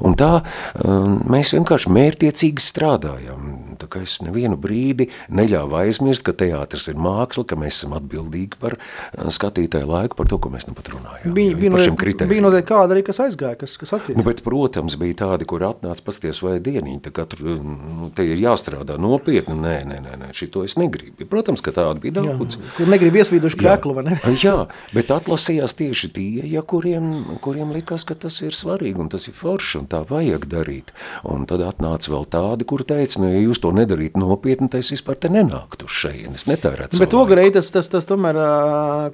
un 0.07 0.15
tā 0.19 0.31
um, 0.41 1.19
mēs 1.31 1.53
vienkārši 1.57 1.91
mērtiecīgi 1.91 2.71
strādājam. 2.71 3.57
Es 4.01 4.21
nevienu 4.23 4.55
brīdi 4.61 5.09
neļāvu 5.35 5.75
aizmirst, 5.81 6.23
ka 6.23 6.31
teātris 6.37 6.87
ir 6.91 6.99
māksla, 7.01 7.43
ka 7.49 7.57
mēs 7.59 7.81
esam 7.81 7.95
atbildīgi 7.97 8.59
par 8.61 8.77
uh, 8.77 9.27
skatītāju 9.33 9.89
laiku, 9.89 10.15
par 10.19 10.29
to, 10.31 10.39
ko 10.41 10.51
mēs 10.53 10.67
nu 10.69 10.75
pat 10.77 10.93
runājam. 10.93 11.33
Bija, 11.35 11.57
bija, 11.59 11.73
noteikti, 11.73 12.27
bija 12.29 12.45
noteikti 12.45 12.69
kāda 12.69 12.95
arī, 12.95 13.03
kas 13.07 13.19
aizgāja, 13.25 13.57
kas, 13.59 13.75
kas 13.81 13.91
attiec. 13.97 14.15
Nu, 14.15 14.23
bet, 14.27 14.43
protams, 14.45 14.95
bija 15.01 15.17
tādi, 15.25 15.47
kur 15.49 15.65
atnāca 15.67 16.05
pasties 16.07 16.39
vai 16.45 16.55
dieniņi, 16.63 17.11
kā 17.11 17.25
tur, 17.29 17.43
nu, 17.65 18.11
te 18.15 18.25
ir 18.25 18.39
jāstrādā 18.41 18.95
nopietni, 19.01 19.57
nē, 19.59 19.75
nē, 19.89 19.99
nē, 20.05 20.17
nē, 20.23 20.31
šito 20.37 20.63
es 20.67 20.77
negribu. 20.79 21.27
Protams, 21.31 21.63
ka 21.65 21.73
tāda 21.75 21.99
bija 22.01 22.21
daudz. 22.21 22.57
Jā, 22.57 22.73
kur 22.77 22.91
negrib 22.91 23.19
iesvīduši 23.41 23.60
kreklu, 23.60 23.95
vai 23.95 24.04
ne? 24.06 24.17
jā, 24.45 24.67
bet 24.95 25.12
atlasījās 25.13 25.73
tieši 25.77 26.10
tie, 26.13 26.45
ja 26.49 26.62
kuriem, 26.62 27.38
kuriem 27.43 27.73
likās, 27.75 28.06
ka 28.08 28.15
tas 28.15 28.41
ir 28.45 28.56
svarīgi 28.56 29.01
un 29.01 29.10
tas 29.12 29.27
ir 29.27 29.36
forši 29.38 29.82
un 29.82 29.88
tā 29.91 30.01
vajag 30.08 30.47
darīt. 30.51 30.91
Un 31.27 31.45
tad 31.49 31.63
atnāca 31.65 32.12
vēl 32.13 32.27
tādi, 32.32 32.67
kuri 32.67 32.88
teica, 32.88 33.21
nu, 33.21 33.32
ja 33.32 33.41
jūs 33.41 33.62
to 33.63 33.73
nedarītu 33.75 34.21
nopietni, 34.21 34.69
tad 34.71 34.84
es 34.84 34.91
vispār 34.93 35.17
te 35.21 35.32
nenāktu 35.32 35.88
uz 35.89 35.97
šejienes, 36.04 36.47
netērētu 36.49 37.01
Bet 37.01 37.15
ogrei 37.17 37.49
tas, 37.54 37.71
tas, 37.73 37.89
tas 37.91 38.08
tomēr 38.10 38.38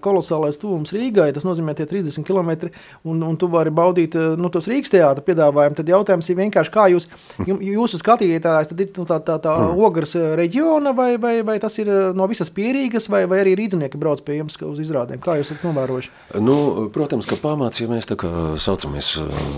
kolosālais 0.04 0.60
tuvums 0.62 0.94
Rīgai, 0.96 1.30
tas 1.36 1.46
nozīmē 1.48 1.76
tie 1.78 1.88
30 1.90 2.26
km, 2.28 2.72
un, 3.08 3.24
un 3.24 3.38
tu 3.40 3.50
vari 3.52 3.72
baudīt 3.74 4.18
nu, 4.40 4.52
tos 4.54 4.68
Rīgas 4.70 4.92
teātra 4.94 5.24
piedāvājumu, 5.26 5.78
tad 5.80 5.92
jautājums 5.92 6.32
ir 6.32 6.40
vienkārši, 6.42 6.74
kā 6.74 6.88
jūs, 6.94 7.08
jūsu 7.48 8.02
skatītājs, 8.02 8.72
tad 8.72 8.84
ir 8.84 8.92
nu, 8.98 9.08
tā, 9.08 9.20
tā, 9.24 9.38
tā 9.44 9.56
mm. 9.56 9.84
ogras 9.88 10.16
reģiona, 10.40 10.94
vai, 10.98 11.10
vai, 11.22 11.36
vai 11.48 11.58
tas 11.63 11.78
ir 11.80 11.92
no 12.18 12.28
visas 12.30 12.52
pierīgas, 12.54 13.08
vai, 13.12 13.24
vai 13.30 13.42
arī 13.44 13.56
rīdzinieki 13.60 14.00
brauc 14.02 14.17
pie 14.26 14.40
jums 14.40 14.58
uz 14.66 14.82
izrādēm? 14.82 15.22
Kā 15.22 15.38
jūs 15.38 15.52
esat 15.52 15.68
novērojuši? 15.68 16.14
Nu, 16.42 16.58
protams, 16.94 17.30
ka 17.30 17.38
pamāts, 17.42 17.84
ja 17.84 17.92
mēs 17.92 18.10
tā 18.10 18.18
kā 18.20 18.32
saucamies 18.62 19.14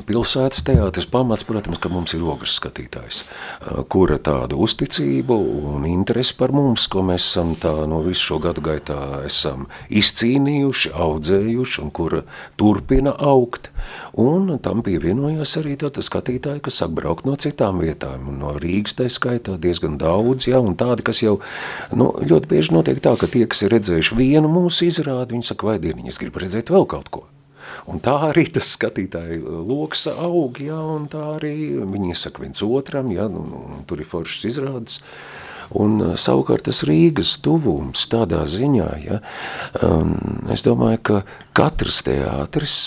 pilsētas 0.10 0.66
teātris, 0.68 1.10
pamāts, 1.10 1.48
protams, 1.48 1.80
ka 1.82 1.92
mums 1.94 2.18
ir 2.18 2.26
ogras 2.28 2.58
skatītājs, 2.60 3.24
kura 3.92 4.20
tādu 4.20 4.60
uztic 4.60 4.90
uzticību 4.90 5.36
un 5.76 5.86
interesi 5.86 6.34
par 6.38 6.52
mums, 6.52 6.88
ko 6.90 7.04
mēs 7.06 7.26
esam 7.28 7.54
tā 7.60 7.72
no 7.88 8.02
visu 8.02 8.32
šo 8.32 8.40
gadu 8.42 8.62
gaitā 8.66 9.26
esam 9.28 9.68
izcīnījuši, 9.90 10.94
audzējuši 10.96 11.82
un 11.84 11.92
kur 11.92 12.24
turpina 12.58 13.14
augt. 13.14 13.70
Un 14.20 14.52
tam 14.60 14.82
pievienojās 14.84 15.54
arī 15.62 15.78
tādi 15.80 16.04
skatītāji, 16.04 16.64
kas 16.66 16.82
sāk 16.82 16.92
braukt 16.98 17.28
no 17.30 17.38
citām 17.40 17.80
vietām. 17.80 18.28
No 18.42 18.52
Rīgas 18.58 18.98
tā 18.98 19.08
skaitā 19.08 19.56
diezgan 19.62 19.96
daudz, 20.02 20.50
ja, 20.50 20.60
un 20.60 20.76
tādi, 20.80 21.06
kas 21.08 21.22
jau 21.24 21.38
nu, 21.96 22.12
ļoti 22.20 22.52
bieži 22.52 22.76
notiek 22.76 23.00
tā, 23.04 23.16
ka 23.20 23.30
tie, 23.32 23.46
kas 23.48 23.64
ir 23.64 23.72
redzējuši 23.78 24.20
vienu 24.20 24.52
mūsu 24.52 24.90
izrādi, 24.90 25.38
viņi 25.38 25.52
saka, 25.52 25.70
vai 25.72 25.78
dieniņi, 25.84 26.12
es 26.12 26.20
gribu 26.20 26.44
redzēt 26.44 26.74
vēl 26.74 26.90
kaut 26.90 27.12
ko. 27.14 27.28
Un 27.88 28.02
tā 28.04 28.16
arī 28.28 28.48
tas 28.52 28.74
skatītāju 28.76 29.64
loks 29.70 30.08
aug, 30.12 30.60
ja, 30.64 30.80
un 30.98 31.08
tā 31.12 31.22
arī 31.38 31.56
viņi 31.80 32.18
saka 32.18 32.44
viens 32.44 32.64
otram, 32.66 33.12
ja, 33.16 33.30
un, 33.30 33.54
un 33.56 33.84
tur 33.88 34.02
ir 34.02 34.10
foršas 34.10 34.50
izrādes. 34.52 35.00
Un 35.80 36.02
savukārt 36.18 36.66
tas 36.66 36.82
Rīgas 36.90 37.36
tuvums 37.46 38.08
tādā 38.10 38.42
ziņā, 38.50 38.90
ja, 39.06 39.20
um, 39.86 40.16
es 40.50 40.66
domāju, 40.66 41.04
ka 41.06 41.20
katrs 41.54 42.02
teātris, 42.08 42.80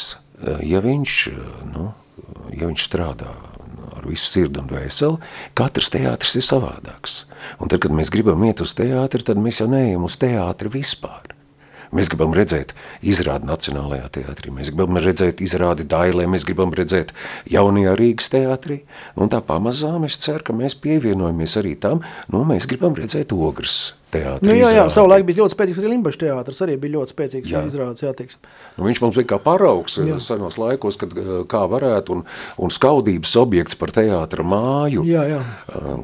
ja 0.66 0.83
viņš, 0.85 1.16
nu, 1.72 1.90
ja 2.55 2.68
viņš 2.68 2.87
strādā 2.88 3.33
ar 3.96 4.09
visu 4.09 4.31
sirdu 4.31 4.62
un 4.62 4.70
dvēseli, 4.70 5.20
katrs 5.59 5.92
teātris 5.94 6.35
ir 6.38 6.46
savādāks. 6.46 7.22
Un 7.61 7.70
tad, 7.70 7.83
kad 7.85 7.94
mēs 7.94 8.11
gribam 8.14 8.42
iet 8.46 8.62
uz 8.64 8.74
teātri, 8.78 9.22
tad 9.26 9.40
mēs 9.42 9.62
jau 9.62 9.68
neejam 9.70 10.07
uz 10.09 10.18
teātri 10.20 10.72
vispār. 10.72 11.33
Mēs 11.92 12.09
gribam 12.09 12.33
redzēt 12.33 12.72
izrādi 13.05 13.44
Nacionālajā 13.50 14.07
teātrī, 14.14 14.48
mēs 14.57 14.70
gribam 14.72 14.96
redzēt 14.96 15.42
izrādi 15.44 15.85
Dailē, 15.85 16.24
mēs 16.24 16.46
gribam 16.48 16.72
redzēt 16.72 17.12
jaunajā 17.52 17.92
Rīgas 18.00 18.33
teātrī. 18.33 18.81
Un 19.12 19.28
tā 19.33 19.42
pamazām 19.44 20.09
es 20.09 20.16
ceru, 20.22 20.40
ka 20.46 20.57
mēs 20.57 20.78
pievienojamies 20.81 21.59
arī 21.61 21.76
tam, 21.76 22.00
nu, 22.33 22.46
mēs 22.48 22.70
gribam 22.70 22.96
redzēt 22.96 23.37
ogres 23.37 23.90
teātris. 24.12 24.46
Nu, 24.46 24.55
jā, 24.57 24.70
jā, 24.77 24.85
savulaik 24.92 25.25
bija 25.29 25.42
ļoti 25.42 25.57
spēcīgs 25.57 25.81
arī 25.81 25.90
Limbaģa 25.92 26.20
teātris, 26.22 26.61
arī 26.64 26.77
bija 26.81 26.96
ļoti 26.96 27.14
spēcīgs 27.14 27.53
jā. 27.53 27.62
izrādes, 27.68 28.03
jāteiks. 28.05 28.38
Nu, 28.77 28.87
viņš 28.87 29.03
mums 29.05 29.18
bija 29.18 29.31
kā 29.33 29.38
paraugs 29.42 29.98
jā. 30.01 30.18
senos 30.22 30.59
laikos, 30.61 30.98
kad 31.01 31.14
kā 31.51 31.62
varētu, 31.72 32.18
un, 32.18 32.25
un 32.62 32.72
skaudības 32.72 33.35
objekts 33.42 33.79
par 33.81 33.94
teātra 33.94 34.46
māju, 34.46 35.05
jā, 35.09 35.25
jā. 35.35 35.40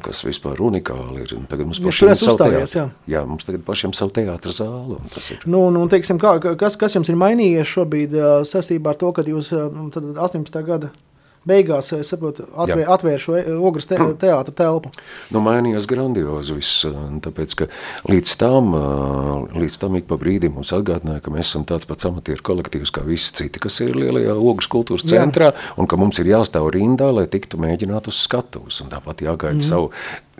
kas 0.05 0.23
vispār 0.27 0.61
unikāli 0.69 1.25
ir. 1.25 1.35
Tagad 1.49 1.69
mums 1.69 1.81
pašiem 1.83 2.15
savu 2.19 2.41
teātru. 2.43 2.71
Jā. 2.79 2.87
jā, 3.15 3.25
mums 3.29 3.47
tagad 3.47 3.65
pašiem 3.67 3.93
savu 3.97 4.15
teātra 4.15 4.55
zāli, 4.55 4.97
un 4.99 5.13
tas 5.13 5.33
ir. 5.35 5.45
Nu, 5.49 5.67
nu, 5.73 5.85
teiksim, 5.91 6.21
kā, 6.21 6.37
kas, 6.59 6.79
kas 6.79 6.97
jums 6.97 7.11
ir 7.11 7.19
mainījies 7.19 7.77
šobrīd 7.77 8.17
saistībā 8.49 8.95
ar 8.95 9.01
to, 9.01 9.13
kad 9.15 9.29
jūs 9.29 9.53
tad 9.93 10.11
18. 10.15 10.65
gada 10.65 10.93
beigās, 11.49 11.91
es 11.97 12.11
saprotu, 12.13 12.45
atvēr, 12.53 12.85
atvēr 12.95 13.21
šo 13.21 13.37
e, 13.39 13.43
ogras 13.57 13.89
te, 13.89 13.97
teātra 14.23 14.55
telpu. 14.61 14.91
Nu, 15.33 15.41
mainījās 15.45 15.87
grandiozi 15.89 16.55
viss, 16.57 16.85
tāpēc, 17.25 17.55
ka 17.59 17.69
līdz 18.09 18.35
tam, 18.41 18.71
līdz 19.57 19.79
tam 19.81 19.97
ik 19.99 20.07
pa 20.09 20.19
brīdim 20.21 20.55
mums 20.59 20.73
atgādināja, 20.75 21.23
ka 21.25 21.33
mēs 21.33 21.51
esam 21.51 21.65
tāds 21.69 21.89
pats 21.89 22.07
amatieru 22.09 22.45
kolektīvs 22.51 22.93
kā 22.95 23.03
visi 23.07 23.33
citi, 23.41 23.61
kas 23.61 23.81
ir 23.85 23.97
lielajā 23.97 24.37
ogras 24.37 24.69
kultūras 24.71 25.07
centrā, 25.09 25.51
Jā. 25.53 25.75
un 25.81 25.89
ka 25.89 25.99
mums 25.99 26.21
ir 26.21 26.31
jāstāv 26.31 26.71
rindā, 26.75 27.11
lai 27.15 27.27
tiktu 27.31 27.59
mēģināt 27.61 28.09
uz 28.11 28.21
skatuves, 28.23 28.81
un 28.83 28.93
tāpat 28.93 29.25
jāgaida 29.25 29.59
mm. 29.59 29.65
savu 29.65 29.91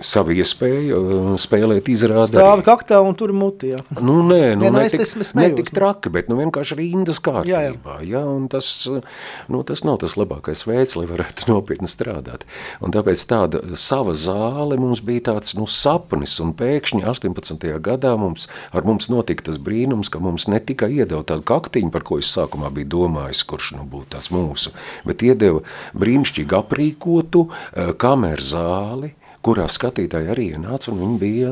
savu 0.05 0.33
iespēju 0.37 0.99
uh, 0.99 1.29
spēlēt 1.39 1.89
izrādi. 1.91 2.33
Stāvi 2.33 2.65
kaktā 2.67 2.99
un 3.03 3.15
tur 3.19 3.33
muti, 3.35 3.73
jā. 3.73 3.81
Nu, 3.99 4.19
nē, 4.25 4.55
nu, 4.59 4.67
jā, 4.67 4.71
nu, 4.73 4.79
netik, 4.79 5.03
netik 5.39 5.71
traki, 5.75 6.11
bet 6.13 6.29
nu, 6.31 6.37
vienkārši 6.39 6.77
rindas 6.79 7.21
kārtībā. 7.23 7.49
Jā, 7.49 7.73
jā. 7.73 7.97
Jā, 8.09 8.23
un 8.27 8.47
tas, 8.51 8.69
nu, 9.51 9.61
tas 9.67 9.83
nav 9.87 9.99
tas 10.03 10.15
labākais 10.19 10.65
veids, 10.67 10.95
lai 10.99 11.05
varētu 11.09 11.47
nopietni 11.51 11.89
strādāt. 11.89 12.45
Un 12.83 12.95
tāpēc 12.95 13.23
tāda 13.29 13.61
sava 13.79 14.15
zāle 14.17 14.79
mums 14.79 15.03
bija 15.05 15.29
tāds 15.31 15.55
nu, 15.59 15.67
sapnis, 15.69 16.37
un 16.43 16.55
pēkšņi 16.57 17.03
18. 17.09 17.69
gadā 17.85 18.15
mums, 18.19 18.47
ar 18.75 18.87
mums 18.87 19.09
notika 19.11 19.49
tas 19.49 19.59
brīnums, 19.61 20.11
ka 20.11 20.21
mums 20.23 20.47
ne 20.51 20.61
tikai 20.63 20.91
iedeva 20.99 21.23
tādu 21.27 21.45
kaktiņu, 21.49 21.93
par 21.93 22.05
ko 22.07 22.19
es 22.21 22.31
sākumā 22.33 22.71
biju 22.73 22.91
domājis, 22.95 23.45
kurš 23.49 23.73
nu 23.77 23.85
būtu 23.89 24.13
tās 24.15 24.31
mūsu, 24.33 24.73
bet 25.07 25.23
iedeva 25.25 25.63
brīnišķīgi 25.99 26.59
aprīkotu 26.59 27.45
uh, 27.49 27.93
kameru 27.99 28.45
zāli, 28.45 29.13
kurā 29.45 29.65
skatītāji 29.71 30.27
arī 30.33 30.45
ienāca, 30.55 30.91
un 30.91 30.97
viņi 30.99 31.17
bija 31.21 31.49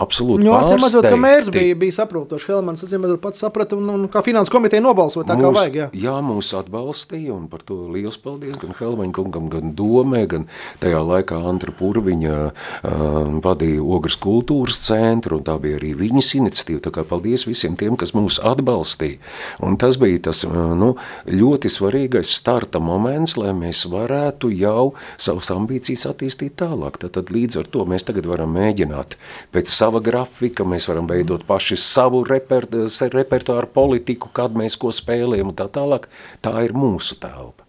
absolūti 0.00 0.46
Nu, 0.46 0.54
pārsteigti. 0.54 0.84
redzot, 0.86 1.04
ka 1.12 1.16
mērs 1.20 1.50
bija, 1.52 1.74
bija 1.76 1.92
saprotošs. 1.98 2.46
Helmans, 2.48 2.82
redzot, 2.88 3.20
pats 3.20 3.42
saprata, 3.44 3.76
un, 3.76 3.90
un 3.92 4.06
kā 4.08 4.22
finanses 4.24 4.48
komiteja 4.54 4.80
nobalsoja 4.80 5.26
tā, 5.28 5.36
kā 5.36 5.44
Mūs- 5.50 5.58
vajag. 5.58 5.74
Jā. 5.76 5.88
jā, 5.92 6.14
mūs 6.24 6.48
atbalstīja, 6.56 7.34
un 7.36 7.44
par 7.52 7.60
to 7.68 7.76
liels 7.92 8.16
paldies 8.22 8.56
gan 8.62 8.72
Helmaņa 8.78 9.12
kungam, 9.18 9.50
gan 9.52 9.74
Domē, 9.76 10.22
gan 10.30 10.46
tajā 10.80 11.02
laikā 11.04 11.36
Antra 11.50 11.74
Purviņa 11.76 12.38
uh, 12.48 13.40
vadīja 13.44 13.84
Ogras 13.84 14.16
kultūras 14.16 14.80
centru, 14.88 15.36
un 15.38 15.44
tā 15.44 15.58
bija 15.60 15.76
arī 15.82 15.92
viņas 16.00 16.32
iniciatīva, 16.40 16.80
tā 16.88 16.94
kā 16.96 17.04
paldies 17.08 17.44
visiem 17.48 17.76
tiem, 17.76 17.96
kas 18.00 18.14
mūs 18.16 18.40
atbalstīja. 18.40 19.20
Un 19.68 19.76
tas 19.76 20.00
bija 20.00 20.24
tas 20.30 20.44
uh, 20.48 20.56
nu, 20.78 20.94
ļoti 21.28 21.68
svarīgais 21.76 22.32
starta 22.40 22.80
moments, 22.80 23.36
lai 23.36 23.52
mēs 23.52 23.84
varētu 23.92 24.48
jau 24.56 24.94
savas 25.20 25.52
ambīcijas 25.54 26.06
attīstīt 26.14 26.56
tālāk. 26.64 26.96
Tad, 26.98 27.17
tad 27.18 27.32
līdz 27.34 27.60
ar 27.62 27.70
to 27.74 27.84
mēs 27.88 28.06
tagad 28.08 28.28
varam 28.30 28.54
mēģināt 28.56 29.16
pēc 29.54 29.72
sava 29.74 30.02
grafika, 30.04 30.66
mēs 30.68 30.88
varam 30.90 31.08
veidot 31.10 31.44
paši 31.48 31.78
savu 31.82 32.22
reper, 32.28 32.68
repertuāru 33.14 33.70
politiku, 33.74 34.30
kad 34.34 34.56
mēs 34.58 34.78
ko 34.80 34.92
spēlējam 34.94 35.52
un 35.52 35.58
tā 35.58 35.68
tālāk. 35.72 36.08
Tā 36.44 36.54
ir 36.64 36.76
mūsu 36.76 37.18
telpa. 37.20 37.66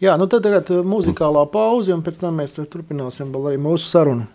jā, 0.00 0.16
nu 0.20 0.28
tad 0.30 0.44
tagad 0.46 0.70
uh, 0.70 0.84
muzikālā 0.86 1.44
pauze, 1.52 1.94
un 1.94 2.04
pēc 2.06 2.22
tam 2.22 2.38
mēs 2.40 2.58
turpināsim 2.60 3.34
vēl 3.34 3.52
arī 3.52 3.60
mūsu 3.62 3.90
sarunu. 3.90 4.28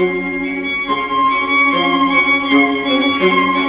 thank 0.00 0.14
you 3.22 3.59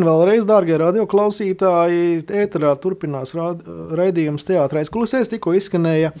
Labdien, 0.00 0.08
vēlreiz, 0.08 0.44
dārgie 0.48 0.76
radioklausītāji! 0.80 2.22
Ēterā 2.40 2.72
turpinās 2.80 3.34
raidījums 3.36 4.46
Teātris 4.48 4.88
Klusēs. 4.92 5.28
Tikko 5.28 5.52
izskanēja 5.58 6.12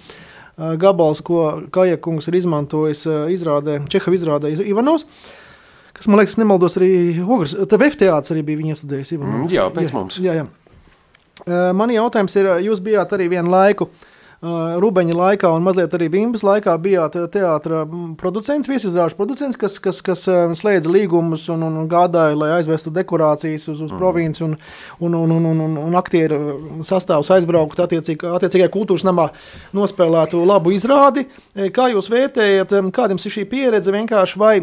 gabals, 0.80 1.22
ko 1.24 1.62
Kajakungs 1.72 2.28
ir 2.28 2.36
izmantojis 2.40 3.06
izrādē, 3.32 3.78
Čehova 3.88 4.16
izrādē 4.18 4.52
Iz- 4.52 4.60
Ivanovs. 4.68 5.06
Kas, 5.96 6.06
man 6.08 6.20
liekas, 6.20 6.36
nemaldos 6.40 6.76
arī 6.76 7.20
Ogres. 7.24 7.54
TV 7.68 7.88
teātris 7.96 8.32
arī 8.34 8.44
bija 8.44 8.60
viņa 8.60 8.76
studējis. 8.82 9.14
Ivanovs. 9.16 9.48
Mm, 9.48 9.54
jā, 9.56 9.66
pēc 9.72 9.92
mums. 9.96 10.18
Jā, 10.20 10.36
jā. 10.42 10.46
Man 11.72 11.88
jautājums 11.90 12.36
ir, 12.36 12.46
jūs 12.68 12.80
bijāt 12.84 13.12
arī 13.16 13.30
vienu 13.32 13.48
laiku. 13.50 13.88
ā, 13.88 14.09
Rubeņa 14.40 15.12
laikā 15.12 15.50
un 15.52 15.64
mazliet 15.66 15.92
arī 15.92 16.06
Bimbas 16.08 16.40
laikā 16.40 16.72
bijāt 16.80 17.18
teātris 17.34 17.90
producents, 18.16 18.70
viesizrāžu 18.72 19.18
producents, 19.18 19.58
kas, 19.60 19.76
kas, 19.84 20.00
kas 20.00 20.24
ā, 20.32 20.38
slēdza 20.56 20.88
līgumus 20.88 21.44
un, 21.52 21.66
un, 21.66 21.76
gādāja, 21.90 22.38
lai 22.40 22.54
aizvestu 22.54 22.88
dekorācijas 22.96 23.68
uz, 23.68 23.84
uz 23.84 23.92
provinci 23.92 24.46
un, 24.46 24.56
un, 25.04 25.18
un, 25.18 25.36
un, 25.36 25.50
un, 25.52 25.62
un, 25.66 25.76
un 25.84 26.00
aktieru 26.00 26.40
sastāvs 26.88 27.28
aizbraukt 27.36 27.84
attiecīgi, 27.84 28.32
attiecīgajā 28.40 28.72
kultūras 28.72 29.04
namā, 29.04 29.28
nospēlētu 29.76 30.40
labu 30.48 30.72
izrādi. 30.72 31.28
Kā 31.76 31.92
jūs 31.92 32.08
vērtējat, 32.08 32.76
em, 32.80 32.92
kāda 32.96 33.12
jums 33.12 33.28
ir 33.28 33.36
šī 33.36 33.48
pieredze 33.52 33.92
vienkārši 33.92 34.40
vai 34.40 34.54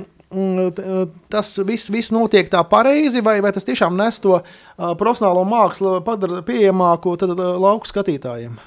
tas 1.29 1.53
viss, 1.63 1.93
viss 1.93 2.11
notiek 2.11 2.49
tā 2.51 2.65
pareizi, 2.67 3.21
vai, 3.23 3.37
vai 3.45 3.53
tas 3.55 3.69
tiešām 3.69 3.93
nes 3.95 4.17
to 4.25 4.41
profesionālo 4.75 5.45
mākslu, 5.47 5.99
padara 6.03 6.41
pieejamāku 6.41 7.13
tad, 7.21 7.37
lauku 7.37 7.87
skatītājiem? 7.87 8.57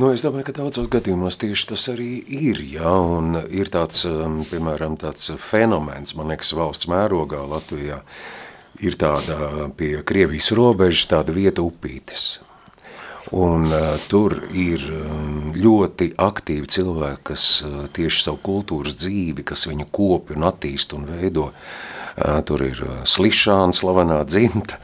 Nu, 0.00 0.08
es 0.14 0.22
domāju, 0.24 0.46
ka 0.48 0.52
daudzos 0.56 0.86
gadījumos 0.88 1.36
tieši 1.42 1.66
tas 1.74 1.82
arī 1.92 2.22
ir. 2.32 2.60
Ja, 2.72 2.92
un 3.04 3.34
ir 3.52 3.68
tāds, 3.68 4.06
um, 4.08 4.38
piemēram, 4.48 4.94
tāds 5.00 5.28
fenomens, 5.42 6.14
man 6.16 6.32
liekas, 6.32 6.54
valsts 6.56 6.88
mērogā 6.88 7.42
Latvijā. 7.44 7.98
Ir 8.80 8.96
tāda 8.96 9.66
pie 9.76 9.98
Krievijas 10.06 10.54
robežas, 10.56 11.04
tāda 11.10 11.34
vieta 11.36 11.60
upītes. 11.66 12.38
Un, 13.36 13.68
uh, 13.68 13.92
tur 14.08 14.38
ir 14.56 14.86
um, 14.94 15.50
ļoti 15.52 16.14
aktīvi 16.16 16.72
cilvēki, 16.78 17.24
kas 17.34 17.46
uh, 17.66 17.82
tieši 17.92 18.24
savu 18.30 18.40
kultūras 18.46 18.96
dzīvi, 19.02 19.44
kas 19.52 19.68
viņu 19.68 19.90
kopi 19.92 20.38
un 20.38 20.48
attīst 20.48 20.96
un 20.96 21.04
veido. 21.12 21.50
Uh, 21.50 21.99
tur 22.46 22.64
ir 22.64 22.80
slišāna, 23.08 23.74
slavenā 23.76 24.20
dzimta, 24.28 24.78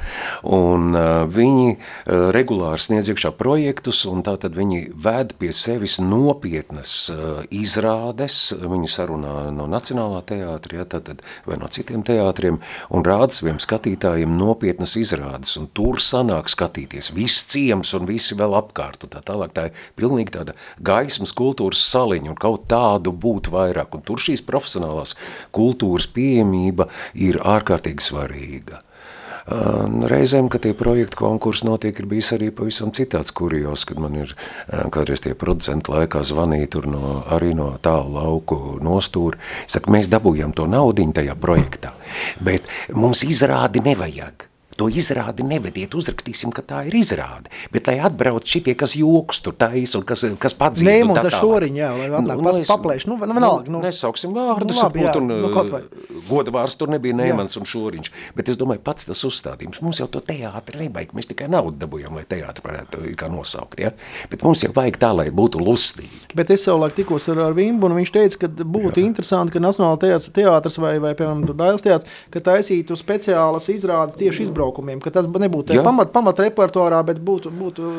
un 0.47 0.97
viņi 1.33 1.77
regulāri 2.35 2.83
sniedz 2.83 3.11
iekšā 3.13 3.33
projektus, 3.39 4.05
un 4.09 4.23
tātad 4.27 4.57
viņi 4.57 4.91
ved 4.93 5.35
pie 5.41 5.53
sevis 5.57 5.99
nopietnas 6.03 7.11
izrādes, 7.55 8.39
viņi 8.61 8.91
sarunā 8.91 9.35
no 9.55 9.69
Nacionālā 9.71 10.23
teātra, 10.27 10.81
ja, 10.81 10.87
tātad, 10.97 11.23
vai 11.49 11.59
no 11.61 11.69
citiem 11.73 12.05
teātriem, 12.07 12.61
un 12.95 13.07
rāda 13.07 13.35
saviem 13.37 13.61
skatītājiem 13.63 14.33
nopietnas 14.37 14.97
izrādes, 15.01 15.57
un 15.61 15.69
tur 15.77 16.01
sanāk 16.03 16.51
skatīties 16.53 17.13
viss 17.17 17.47
ciems 17.51 17.93
un 17.99 18.07
visi 18.09 18.39
vēl 18.39 18.57
apkārt, 18.59 19.07
un 19.07 19.13
tā 19.13 19.23
tālāk, 19.27 19.55
tā 19.57 19.69
ir 19.71 19.85
pilnīgi 19.99 20.37
tāda 20.39 20.57
gaismas 20.85 21.35
kultūras 21.37 21.83
saliņa, 21.91 22.33
un 22.33 22.41
kaut 22.41 22.69
tādu 22.71 23.13
būtu 23.13 23.53
vairāk, 23.55 23.97
un 23.97 24.05
tur 24.07 24.23
šīs 24.23 24.45
profesionālās 24.47 25.17
kultūras 25.57 26.09
pieejamība 26.15 26.89
ir 27.15 27.26
ārkārtīgi 27.43 28.05
svarīga. 28.05 28.83
Reizēm, 29.47 30.49
kad 30.51 30.65
tie 30.65 30.73
projektu 30.75 31.21
konkursi 31.21 31.69
notiek, 31.69 31.95
ir 31.95 32.09
bijis 32.11 32.33
arī 32.35 32.49
pavisam 32.51 32.91
citāds 32.91 33.31
kurijos, 33.31 33.85
kad 33.87 34.01
man 34.03 34.17
ir 34.19 34.33
kādreiz 34.91 35.23
tie 35.23 35.37
producenti 35.39 35.93
laikā 35.93 36.23
zvanīja 36.27 36.73
tur 36.75 36.89
no, 36.91 37.21
arī 37.31 37.53
no 37.55 37.69
tālu 37.83 38.17
lauku 38.19 38.59
nostūri. 38.83 39.39
Saka, 39.71 39.93
mēs 39.95 40.11
dabūjam 40.11 40.51
to 40.57 40.67
naudiņu 40.67 41.15
tajā 41.21 41.39
projektā, 41.39 41.95
bet 42.43 42.67
mums 42.91 43.23
izrādi 43.23 43.85
nevajag. 43.87 44.49
To 44.77 44.91
izrādi 44.93 45.45
nevediet, 45.47 45.95
uzrakstīsim, 45.97 46.51
ka 46.53 46.61
tā 46.61 46.83
ir 46.89 46.97
izrāde. 46.99 47.49
Bet, 47.73 47.89
lai 47.89 47.97
atbrauc 48.05 48.45
šitie, 48.45 48.75
kas 48.77 48.93
joks 48.99 49.41
tur 49.45 49.55
taisa 49.57 49.97
un 50.01 50.05
kas, 50.09 50.25
kas 50.43 50.57
padzīst. 50.59 50.85
Nē, 50.85 50.97
mums 51.09 51.23
ar 51.25 51.33
šoriņu, 51.33 51.81
jā, 51.81 51.93
lai 51.97 52.09
atnāk 52.11 52.43
nu, 52.45 52.51
es, 52.53 52.69
paplēš. 52.69 53.07
Nu, 53.09 53.17
vienalga. 53.23 53.73
Nu, 53.73 53.81
nesauksim 53.81 54.35
vārdus, 54.37 54.77
nu, 54.77 54.83
labi, 54.83 55.05
jā, 55.07 55.15
un, 55.17 55.31
nu, 55.33 55.49
uh, 55.49 56.21
goda 56.29 56.53
vārds 56.53 56.77
tur 56.77 56.93
nebija 56.93 57.17
Nēmans 57.17 57.57
jā. 57.57 57.63
un 57.63 57.71
šoriņš. 57.71 58.13
Bet 58.37 58.53
es 58.53 58.61
domāju, 58.61 58.83
pats 58.85 59.09
tas 59.09 59.25
uzstādījums. 59.25 59.81
Mums 59.85 60.03
jau 60.03 60.11
to 60.13 60.21
teātri 60.29 60.85
nevajag, 60.85 61.17
mēs 61.17 61.31
tikai 61.33 61.49
naudu 61.53 61.81
dabujam, 61.81 62.21
lai 62.21 62.27
teātri 62.29 62.69
varētu 62.69 63.17
kā 63.17 63.31
nosaukt. 63.33 63.81
Ja? 63.81 63.95
Bet 64.29 64.45
mums 64.45 64.67
jau 64.67 64.75
vajag 64.77 65.01
tā, 65.01 65.13
lai 65.17 65.31
būtu 65.33 65.63
lustīgi. 65.65 66.27
Bet 66.37 66.53
es 66.53 66.67
savulaik 66.69 66.99
tikos 66.99 67.31
ar, 67.33 67.41
ar 67.49 67.57
Vimbu, 67.57 67.89
un 67.89 67.97
viņš 68.03 68.13
teica, 68.13 68.43
ka 68.45 68.53
būtu 68.61 69.01
jā. 69.01 69.09
interesanti, 69.09 69.57
ka 69.57 69.65
Nacionāla 69.65 69.97
teātris, 70.05 70.77
vai, 70.83 70.97
vai, 71.01 71.17
piemēram, 71.17 71.57
Dailes 71.57 71.85
teātris, 71.85 72.23
ka 72.35 72.45
taisītu 72.51 72.99
speciālas 73.01 73.71
izrādes 73.73 74.21
tieši 74.21 74.45
izbraukt 74.45 74.66
izbraukumiem, 74.67 75.01
ka 75.01 75.11
tas 75.15 75.27
nebūtu 75.27 75.79
pamat, 75.85 76.13
pamat 76.13 76.43
repertuārā, 76.47 77.03
bet 77.07 77.21
būtu, 77.23 77.51
būtu 77.55 77.93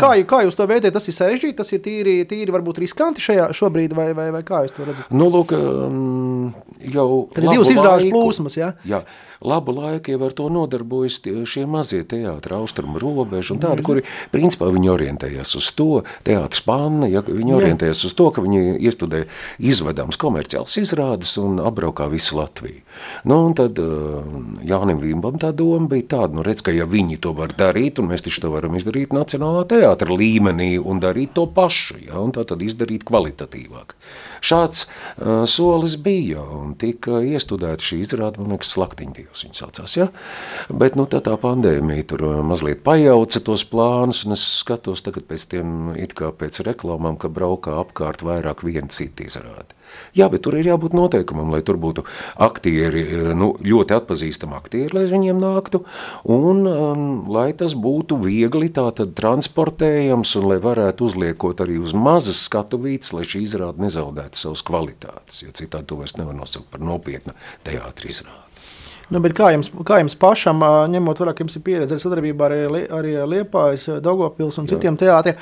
kā, 0.00 0.12
kā 0.28 0.42
jūs 0.46 0.56
to 0.56 0.66
vērtējat, 0.68 0.96
tas 0.96 1.08
ir 1.08 1.16
sarežģīti, 1.16 1.56
tas 1.58 1.72
ir 1.72 1.82
tīri, 1.84 2.16
tīri 2.28 2.54
varbūt 2.54 2.80
riskanti 2.82 3.24
šajā 3.24 3.50
šobrīd, 3.52 3.94
vai, 3.96 4.12
vai, 4.16 4.30
vai 4.34 4.42
kā 4.46 4.64
jūs 4.64 4.76
to 4.76 4.88
redzat? 4.88 5.10
Nu, 5.12 5.28
lūk, 5.32 5.54
um, 5.56 6.52
jau 6.80 7.28
Kad 7.34 7.44
ir 7.44 7.56
divas 7.56 7.72
izrāžu 7.72 8.12
plūsmas, 8.12 8.58
ja? 8.58 8.72
jā? 8.88 9.02
Labu 9.40 9.72
laiku 9.72 10.10
jau 10.10 10.24
ar 10.26 10.32
to 10.34 10.48
nodarbojas 10.50 11.20
šie 11.46 11.64
mazie 11.70 12.02
teātri, 12.02 12.56
austrumu 12.56 12.98
robežu 12.98 13.54
un 13.54 13.60
tādi, 13.62 13.84
kuri 13.86 14.02
principā 14.32 14.66
viņi 14.74 14.90
orientējas 14.90 15.54
uz 15.60 15.68
to, 15.78 16.02
teātris 16.26 16.64
panna, 16.66 17.06
ja 17.06 17.22
viņi 17.22 17.54
orientējas 17.54 18.02
uz 18.08 18.16
to, 18.18 18.28
ka 18.34 18.42
viņi 18.42 18.80
iestudē 18.82 19.24
izvedams 19.62 20.18
komerciāls 20.18 20.74
izrādes 20.82 21.36
un 21.38 21.62
apbraukā 21.62 22.08
visu 22.10 22.38
Latviju. 22.38 22.82
Nu, 23.30 23.40
un 23.46 23.54
tad 23.58 23.78
uh, 23.78 24.26
Jānim 24.66 24.98
Vimbam 25.02 25.38
tā 25.38 25.52
doma 25.54 25.86
bija 25.92 26.08
tāda, 26.16 26.34
nu 26.34 26.42
redz, 26.46 26.64
ka 26.66 26.74
ja 26.74 26.88
viņi 26.88 27.20
to 27.22 27.32
var 27.38 27.54
darīt, 27.54 28.02
un 28.02 28.10
mēs 28.10 28.26
taču 28.26 28.42
to 28.42 28.52
varam 28.52 28.74
izdarīt 28.78 29.14
Nacionālā 29.14 29.62
teātra 29.70 30.18
līmenī 30.18 30.74
un 30.82 30.98
darīt 31.02 31.36
to 31.38 31.46
pašu, 31.46 32.00
ja, 32.08 32.18
un 32.18 32.34
tā 32.34 32.42
tad 32.48 32.62
izdarīt 32.66 33.06
kvalitatīvāk. 33.06 33.94
Šāds 34.42 34.86
uh, 34.88 35.46
solis 35.46 35.94
bija 36.02 36.42
un 36.42 36.74
tika 36.78 37.22
iestudēta 37.22 37.86
šī 37.90 38.02
izrāda, 38.02 38.42
man 38.42 38.56
liekas, 38.56 38.74
slaktiņdīvs 39.28 39.44
viņa 39.44 39.58
saucās, 39.58 39.96
ja? 39.96 40.08
Bet, 40.68 40.96
nu, 40.96 41.06
tā 41.06 41.20
tā 41.20 41.36
pandēmija 41.38 42.06
tur 42.08 42.42
mazliet 42.42 42.82
pajauca 42.84 43.40
tos 43.40 43.64
plānus, 43.64 44.24
un 44.26 44.32
es 44.32 44.42
skatos 44.60 45.02
tagad 45.02 45.26
pēc 45.28 45.48
tiem, 45.50 45.94
it 45.96 46.14
kā 46.14 46.32
pēc 46.32 46.62
reklāmām, 46.64 47.18
ka 47.18 47.28
braukā 47.28 47.78
apkārt 47.80 48.22
vairāk 48.22 48.64
viena 48.64 48.88
cita 48.88 49.24
izrāda. 49.24 49.74
Jā, 50.12 50.28
bet 50.28 50.42
tur 50.44 50.54
ir 50.58 50.66
jābūt 50.68 50.92
noteikumam, 50.92 51.50
lai 51.50 51.62
tur 51.64 51.78
būtu 51.80 52.04
aktieri, 52.36 53.32
nu, 53.34 53.54
ļoti 53.56 53.94
atpazīstami 53.96 54.56
aktieri, 54.58 54.92
lai 54.92 55.06
viņiem 55.08 55.38
nāktu, 55.40 55.80
un 56.28 56.66
um, 56.68 57.06
lai 57.32 57.52
tas 57.56 57.72
būtu 57.72 58.18
viegli 58.20 58.68
tātad 58.68 59.14
transportējams, 59.16 60.34
un 60.40 60.50
lai 60.52 60.58
varētu 60.60 61.08
uzliekot 61.08 61.64
arī 61.64 61.78
uz 61.80 61.96
mazas 61.96 62.44
skatuvītes, 62.48 63.14
lai 63.16 63.24
šī 63.28 63.46
izrāda 63.46 63.80
nezaudētu 63.86 64.42
savas 64.44 64.64
kvalitātes, 64.68 65.40
jo 65.46 65.56
citādi 65.56 65.88
to 65.88 66.02
vairs 66.02 66.18
nevar 66.20 66.36
nosaukt 66.36 66.68
par 66.74 66.84
nopietnu 66.84 67.32
teātri 67.64 68.12
izrādi. 68.12 68.47
Nu, 69.08 69.22
kā, 69.32 69.46
jums, 69.54 69.70
kā 69.88 70.02
jums 70.02 70.12
pašam, 70.20 70.60
ņemot 70.92 71.22
vērā, 71.22 71.32
ka 71.32 71.40
jums 71.40 71.56
ir 71.56 71.62
pieredze 71.64 71.96
ar 71.96 72.00
sadarbību 72.02 72.44
ar, 72.44 72.54
arī 72.98 73.14
ar 73.16 73.30
Liepājas, 73.30 73.86
Daugopils 74.04 74.58
un 74.60 74.68
citiem 74.68 74.98
teātriem, 75.00 75.38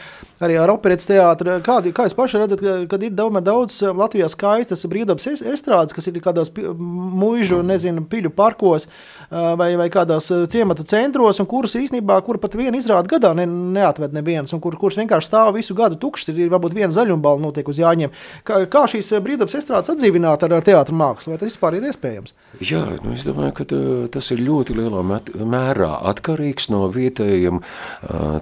arī 0.47 0.59
ar 0.63 0.71
operetes 0.71 1.09
teātri, 1.09 1.57
kādi, 1.67 1.91
kā 1.97 2.05
jūs 2.07 2.15
paši 2.15 2.43
redzat, 2.45 2.63
kad 2.87 3.03
ir 3.03 3.17
daudz, 3.19 3.41
daudz 3.43 3.79
Latvijā 3.91 4.29
skaistas 4.31 4.87
brīvdabas 4.87 5.43
estrādes, 5.51 5.97
kas 5.97 6.07
ir 6.07 6.21
kādos 6.23 6.53
muižu, 6.55 7.59
nezinu, 7.67 8.05
piļu 8.07 8.31
parkos 8.39 8.87
vai, 9.33 9.73
vai 9.81 9.89
kādās 9.91 10.31
ciematu 10.53 10.87
centros, 10.87 11.43
un 11.43 11.51
kuras 11.51 11.75
īstenībā, 11.81 12.21
kur 12.23 12.39
pat 12.39 12.55
viena 12.55 12.79
izrāda 12.79 13.11
gadā 13.17 13.35
ne, 13.35 13.49
neatved 13.51 14.15
neviens, 14.15 14.55
un 14.55 14.63
kur, 14.63 14.79
kuras 14.79 15.01
vienkārši 15.03 15.31
stāv 15.33 15.57
visu 15.59 15.75
gadu 15.75 15.99
tukšs, 15.99 16.31
ir 16.31 16.55
varbūt 16.55 16.79
viena 16.79 16.95
zaļumbala 16.95 17.43
notiek 17.43 17.67
uz 17.67 17.83
jāņem. 17.83 18.15
Kā, 18.47 18.63
kā 18.71 18.87
šīs 18.95 19.11
brīvdabas 19.27 19.59
estrādes 19.59 19.91
atdzīvināt 19.97 20.47
ar, 20.47 20.59
ar 20.61 20.71
teātru 20.71 20.95
mākslu, 21.03 21.35
vai 21.35 21.43
tas 21.43 21.51
vispār 21.51 21.81
ir 21.81 21.91
iespējams? 21.91 22.37
Jā, 22.63 22.87
nu 23.03 23.17
es 23.17 23.27
domāju, 23.27 23.56
ka 23.57 23.67
tas 24.13 24.31
ir 24.35 24.43
ļoti 24.45 24.77
lielā 24.77 25.03
mērā 25.37 25.91
atkarīgs 26.13 26.69
no 26.73 26.87
vietējiem, 26.93 27.63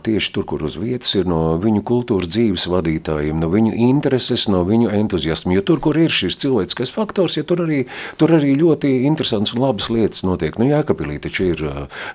tieši 0.04 0.32
tur, 0.34 0.46
kur 0.48 0.64
uz 0.66 0.76
vietas 0.80 1.14
ir, 1.18 1.28
no 1.30 1.56
viņu 1.62 1.84
kultūras 1.86 2.30
dzīves 2.32 2.66
vadītājiem, 2.72 3.38
no 3.40 3.50
viņu 3.52 3.74
intereses, 3.88 4.46
no 4.52 4.64
viņu 4.66 4.90
entuziasmu, 4.94 5.54
jo 5.56 5.64
tur, 5.66 5.80
kur 5.84 5.98
ir 6.00 6.12
šis 6.12 6.38
cilvēciskais 6.42 6.92
faktors, 6.94 7.38
ja 7.38 7.46
tur 7.46 7.64
arī, 7.66 7.84
tur 8.20 8.34
arī 8.36 8.54
ļoti 8.58 8.90
interesants 9.08 9.54
un 9.54 9.62
labas 9.64 9.90
lietas 9.92 10.24
notiek. 10.26 10.58
Nu, 10.58 10.68
Jēkabīlī 10.70 11.20
taču 11.22 11.48
ir 11.52 11.64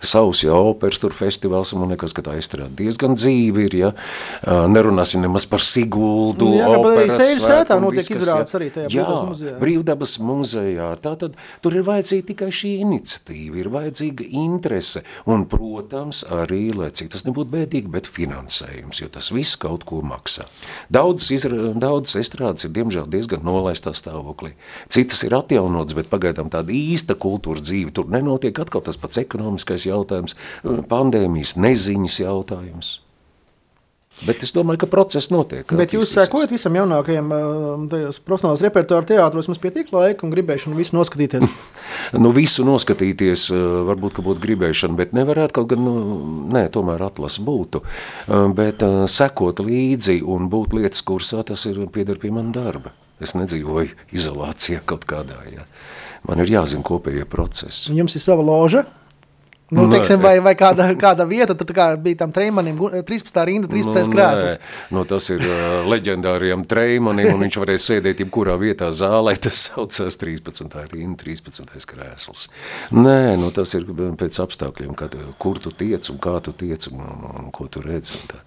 savs, 0.02 0.44
ja 0.46 0.58
operas 0.60 1.02
tur 1.02 1.16
festivāls, 1.16 1.74
un 1.74 1.84
man 1.84 1.94
liekas, 1.96 2.16
ka 2.18 2.26
tā 2.26 2.38
izstrāda 2.40 2.72
diezgan 2.80 3.16
dzīvi 3.18 3.68
ir, 3.70 3.78
ja 3.80 3.94
nerunāsim 4.70 5.24
nemaz 5.24 5.48
par 5.50 5.64
Siguldu, 5.64 6.50
nu, 6.50 6.60
jā, 6.60 6.70
operas, 6.76 7.16
arī 7.16 7.30
Sēļu 7.30 7.46
sētā 7.46 7.80
notiek 7.82 8.12
izrādes 8.16 8.56
arī 8.58 8.70
tajā 8.76 8.92
jā, 8.94 9.08
muzejā. 9.30 9.56
Brīvdabas 9.62 10.18
muzejā, 10.24 10.90
tā 11.04 11.16
tad 11.20 11.38
tur 11.64 11.78
ir 11.78 11.86
vajadzīga 11.88 12.28
tikai 12.32 12.52
šī 12.56 12.74
iniciatīva, 12.90 13.60
ir 13.62 13.70
vajadzīga 13.74 14.28
interese 14.42 15.04
un, 15.30 15.46
protams, 15.50 16.24
arī, 16.34 16.70
lai 16.76 16.90
cik 16.96 17.14
tas 17.14 17.26
nebūtu 17.28 17.54
bēdīgi, 17.54 17.92
bet 17.94 18.10
finansējums, 18.10 19.02
jo 19.04 19.10
tas 19.14 19.32
viss 19.36 19.60
kaut 19.62 19.86
ko 19.90 20.02
maksā. 20.06 20.48
Daudzas, 20.92 21.30
izra, 21.38 21.72
daudzas 21.80 22.20
estrādes 22.24 22.66
ir, 22.68 22.74
diemžēl, 22.76 23.10
diezgan 23.12 23.46
nolaistā 23.46 23.94
stāvoklī. 23.98 24.56
Citas 24.92 25.22
ir 25.28 25.38
atjaunotas, 25.38 25.98
bet 25.98 26.12
pagaidām 26.12 26.52
tāda 26.54 26.74
īsta 26.76 27.18
kultūra 27.20 27.64
dzīve 27.64 27.94
tur 27.96 28.10
nenotiek. 28.12 28.58
Atkal 28.60 28.84
tas 28.86 29.00
pats 29.00 29.22
ekonomiskais 29.22 29.88
jautājums, 29.90 30.38
pandēmijas 30.90 31.56
neziņas 31.60 32.24
jautājums. 32.26 32.98
Bet 34.28 34.44
es 34.44 34.52
domāju, 34.52 34.82
ka 34.84 34.90
process 34.92 35.32
notiek. 35.32 35.70
Bet 35.80 35.94
jūs 35.96 36.12
sekojat 36.12 36.52
visam 36.52 36.76
jaunākajam 36.76 37.30
profesionālās 38.28 38.64
repertuāra 38.66 39.08
teātros, 39.08 39.48
mums 39.48 39.62
pietiek 39.64 39.92
laika 39.96 40.26
un 40.28 40.34
gribēšana 40.34 40.76
visu 40.76 40.98
noskatīties? 40.98 41.46
nu, 42.24 42.34
visu 42.36 42.66
noskatīties 42.68 43.48
varbūt, 43.88 44.18
ka 44.18 44.26
būtu 44.26 44.44
gribēšana, 44.44 44.98
bet 45.00 45.16
nevarētu 45.16 45.60
kaut 45.60 45.72
gan, 45.72 45.86
nu, 45.88 45.96
nē, 46.52 46.66
tomēr 46.76 47.06
atlas 47.08 47.40
būtu. 47.44 47.84
Bet 48.58 48.84
sekot 49.12 49.64
līdzi 49.64 50.20
un 50.28 50.52
būt 50.52 50.76
lietas 50.76 51.06
kursā, 51.08 51.46
tas 51.48 51.64
ir 51.70 51.80
piedar 51.94 52.20
pie 52.20 52.34
man 52.36 52.52
darba. 52.56 52.92
Es 53.24 53.36
nedzīvoju 53.36 53.96
izolācijā 54.16 54.84
kaut 54.88 55.08
kādā, 55.08 55.42
ja. 55.52 55.68
Man 56.28 56.44
ir 56.44 56.52
jāzina 56.52 56.84
kopējie 56.84 57.24
procesi. 57.30 57.94
Jums 57.96 58.16
ir 58.16 58.24
sava 58.24 58.44
loža? 58.44 58.84
Nu, 59.70 59.86
nē. 59.86 59.98
teiksim, 59.98 60.18
vai, 60.22 60.40
vai 60.42 60.56
kāda, 60.58 60.88
kāda 60.98 61.28
vieta, 61.30 61.54
tad 61.58 61.70
kā 61.76 61.92
bija 62.02 62.24
tam 62.24 62.34
Treimanim, 62.34 62.80
13. 63.06 63.38
rinda, 63.46 63.70
13. 63.70 64.08
Nu, 64.08 64.14
krēsls. 64.16 64.58
Nu, 64.96 65.04
tas 65.10 65.30
ir 65.30 65.44
uh, 65.46 65.86
leģendāriem 65.90 66.66
Treimanim, 66.70 67.30
un 67.36 67.46
viņš 67.46 67.60
varēja 67.62 67.84
sēdēt 67.86 68.24
jebkurā 68.24 68.58
vietā 68.62 68.90
zālē, 68.96 69.36
tas 69.42 69.68
saucās 69.70 70.18
13. 70.22 70.74
rinda, 70.94 71.22
13. 71.22 71.70
krēsls. 71.94 72.48
Nē, 72.98 73.38
nu, 73.42 73.54
tas 73.54 73.76
ir 73.78 73.86
pēc 73.90 74.42
apstākļiem, 74.46 74.98
kad, 74.98 75.18
kur 75.38 75.62
tu 75.62 75.74
tiec 75.76 76.10
un 76.10 76.22
kā 76.22 76.40
tu 76.44 76.56
tiec 76.58 76.90
un, 76.90 77.06
un, 77.06 77.26
un 77.44 77.52
ko 77.54 77.70
tu 77.70 77.86
redzi. 77.86 78.18
Un 78.18 78.32
tā. 78.34 78.42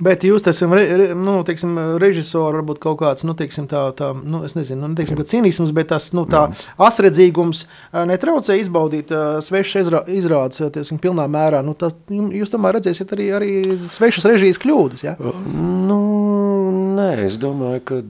Bet 0.00 0.24
jūs 0.24 0.44
esat 0.48 0.72
re, 0.72 0.84
re, 0.96 1.06
nu, 1.18 1.40
teiksim, 1.46 1.76
režisors, 2.00 2.56
varbūt 2.56 2.80
kaut 2.82 3.00
kāds, 3.02 3.24
nu, 3.28 3.34
teiksim, 3.36 3.66
tā, 3.70 3.82
tā, 3.96 4.12
nu, 4.16 4.42
es 4.48 4.56
nezinu, 4.56 4.88
nu, 4.88 4.96
teiksim, 4.96 5.20
cīnisms, 5.20 5.74
bet 5.76 5.90
tas, 5.92 6.10
nu, 6.16 6.24
tā 6.30 6.46
asredzīgums 6.80 7.66
netraucē 8.08 8.56
izbaudīt 8.60 9.12
uh, 9.12 9.40
svešas 9.44 9.92
izrādes, 10.08 10.62
teiksim, 10.72 11.00
pilnā 11.02 11.26
mērā. 11.30 11.60
Nu, 11.66 11.76
tas, 11.78 11.96
jūs 12.08 12.52
tomēr 12.52 12.78
redzēsiet 12.78 13.12
arī, 13.16 13.28
arī 13.36 13.50
svešas 13.84 14.28
režijas 14.30 14.60
kļūdas, 14.62 15.04
ja? 15.04 15.16
Nu, 15.20 16.00
nē, 16.96 17.10
es 17.26 17.36
domāju, 17.42 17.82
ka 17.90 18.00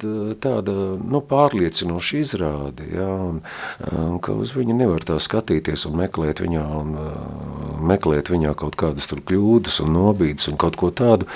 tāda, 0.43 0.77
nu, 1.01 1.23
pārliecinoša 1.27 2.23
izrāde, 2.23 2.87
ja, 2.95 3.09
un, 3.11 3.43
un 3.91 4.19
ka 4.23 4.35
uz 4.39 4.55
viņu 4.57 4.79
nevar 4.79 5.03
tā 5.07 5.19
skatīties 5.23 5.89
un 5.91 5.99
meklēt 6.05 6.43
viņā 6.45 6.65
un 6.81 6.95
meklēt 7.91 8.31
viņā 8.31 8.55
kaut 8.59 8.77
kādas 8.81 9.09
tur 9.11 9.23
kļūdas 9.27 9.81
un 9.85 9.95
nobīdes 9.97 10.51
un 10.53 10.59
kaut 10.61 10.79
ko 10.81 10.91
tādu. 10.95 11.29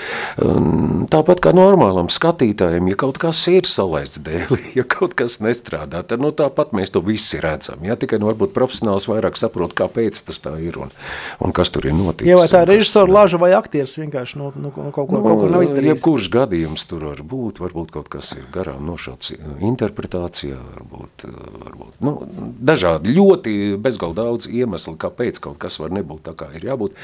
Tāpat 1.13 1.41
kā 1.45 1.53
normālam 1.57 2.09
skatītājiem, 2.13 2.89
ja 2.93 2.99
kaut 2.99 3.19
kas 3.23 3.41
ir 3.53 3.69
salaists 3.69 4.21
dēlī, 4.25 4.61
ja 4.79 4.85
kaut 4.89 5.17
kas 5.19 5.39
nestrādā, 5.45 6.03
tad 6.07 6.23
nu, 6.23 6.33
tāpat 6.35 6.75
mēs 6.77 6.95
to 6.95 7.03
visi 7.05 7.41
redzam. 7.43 7.83
Ja? 7.87 7.97
Tikai 8.01 8.21
nu, 8.23 8.29
varbūt 8.31 8.55
profesionāls 8.57 9.09
vairāk 9.11 9.39
saprot, 9.39 9.75
kāpēc 9.77 10.23
tas 10.29 10.43
tā 10.45 10.57
ir 10.63 10.79
un, 10.81 10.93
un 11.45 11.55
kas 11.57 11.73
tur 11.75 11.89
ir 11.89 11.97
noticis. 11.97 12.31
Ja 12.31 12.39
vai 12.41 12.49
tā 12.51 12.65
ir 12.65 12.73
režisora 12.75 13.13
laža 13.21 13.41
vai 13.43 13.53
aktieris 13.57 13.97
vienkārši 14.01 14.41
nu, 14.41 14.51
nu, 14.57 14.73
kaut, 14.75 14.95
ko, 14.95 15.07
nu, 15.17 15.23
kaut 15.25 15.43
ko 15.45 15.51
nav 15.53 15.67
izdarījis? 15.67 15.95
Jebkurš 15.95 16.31
gadījums 16.35 16.87
tur 16.91 17.09
var 17.11 17.23
būt, 17.35 17.61
varbūt 17.65 17.95
kaut 17.95 18.11
kas 18.13 18.35
ir 18.39 18.47
garām 18.55 18.85
nošauts 18.89 19.35
interpretācijā, 19.65 20.59
varbūt, 20.79 21.27
varbūt 21.65 22.05
nu, 22.05 22.17
dažādi 22.73 23.15
ļoti 23.15 23.55
bezgalīgi 23.83 24.19
daudz 24.19 24.49
iemeslu, 24.51 24.97
kāpēc 25.01 25.41
kaut 25.45 25.59
kas 25.63 25.79
var 25.83 25.95
nebūt 25.95 26.25
tā, 26.29 26.35
kā 26.39 26.51
ir 26.57 26.67
jābūt. 26.69 26.99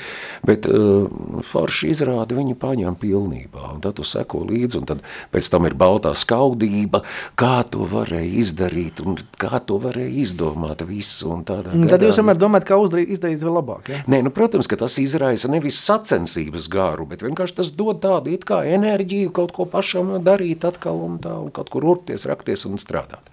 Bet 0.47 0.69
uh, 0.69 1.09
forši 1.47 1.93
izrāda 1.95 2.37
viņu 2.37 2.57
paņem 2.61 2.99
pilnībā, 3.21 3.75
un 3.75 3.81
tad 3.85 3.99
tu 3.99 4.07
seko 4.07 4.43
līdzi, 4.49 4.81
un 4.81 4.89
tad 4.89 5.05
pēc 5.33 5.51
tam 5.53 5.69
ir 5.69 5.77
baltā 5.79 6.13
skaudība, 6.17 7.03
kā 7.39 7.61
to 7.69 7.87
varēja 7.91 8.33
izdarīt, 8.41 9.03
un 9.05 9.19
kā 9.41 9.61
to 9.67 9.79
varēja 9.83 10.13
izdomāt 10.25 10.85
visu. 10.89 11.31
Un 11.35 11.45
tādā 11.49 11.75
un 11.77 11.89
tad 11.91 12.05
jūs 12.05 12.21
vienmēr 12.21 12.41
domājat, 12.41 12.69
kā 12.71 12.81
uzdarīt, 12.81 13.13
izdarīt 13.17 13.43
vēl 13.45 13.59
labāk, 13.61 13.91
ja? 13.93 14.03
Nē, 14.11 14.23
nu, 14.27 14.35
protams, 14.35 14.71
ka 14.71 14.81
tas 14.81 14.97
izraisa 15.03 15.51
nevis 15.53 15.81
sacensības 15.85 16.71
garu, 16.73 17.09
bet 17.11 17.25
vienkārši 17.27 17.61
tas 17.61 17.75
dod 17.77 18.01
tādu 18.03 18.33
it 18.35 18.47
kā 18.49 18.63
enerģiju 18.77 19.35
kaut 19.37 19.55
ko 19.57 19.69
pašam 19.69 20.17
darīt 20.25 20.65
atkal 20.69 21.05
un 21.07 21.21
tā, 21.23 21.37
un 21.45 21.53
kaut 21.55 21.73
kur 21.73 21.87
urpties, 21.95 22.29
rakties 22.31 22.67
un 22.69 22.81
strādāt. 22.81 23.30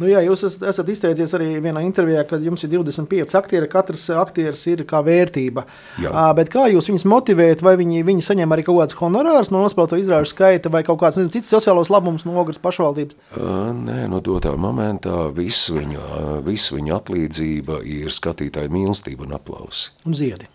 Nu, 0.00 0.08
jā, 0.08 0.22
jūs 0.24 0.44
esat, 0.48 0.64
esat 0.70 0.88
izteicies 0.92 1.34
arī 1.36 1.48
vienā 1.62 1.82
intervijā, 1.84 2.24
ka 2.28 2.38
jums 2.42 2.64
ir 2.64 2.72
25 2.72 3.36
aktieri, 3.38 3.68
katrs 3.70 4.06
aktieris 4.16 4.62
ir 4.70 4.84
kā 4.88 5.02
vērtība. 5.04 5.66
Jā. 6.02 6.28
Bet 6.38 6.52
kā 6.52 6.66
jūs 6.72 6.88
viņus 6.90 7.06
motivējat, 7.12 7.64
vai 7.64 7.74
viņi, 7.80 8.04
viņi 8.08 8.24
saņem 8.26 8.54
arī 8.56 8.64
kaut 8.66 8.80
kādas 8.80 8.98
honorāras 9.00 9.52
no 9.52 9.62
nospēlēto 9.64 10.00
izrāžu 10.00 10.32
skaita, 10.32 10.72
vai 10.72 10.84
kaut 10.86 11.00
kāds 11.02 11.20
nezinu, 11.20 11.34
cits 11.36 11.52
sociālos 11.52 11.92
labumus 11.92 12.26
no 12.28 12.38
ogras 12.40 12.60
pašvaldības? 12.62 13.18
Uh, 13.36 13.70
nē, 13.76 14.06
no 14.12 14.22
dotā 14.24 14.54
momentā 14.56 15.26
viss 15.36 15.70
viņa, 15.74 16.40
viss 16.46 16.72
viņa 16.74 16.96
atlīdzība 16.98 17.82
ir 17.88 18.14
skatītāja 18.14 18.72
mīlestība 18.72 19.28
un 19.28 19.36
aplausi. 19.38 19.92
Un 20.08 20.16
ziedi? 20.16 20.48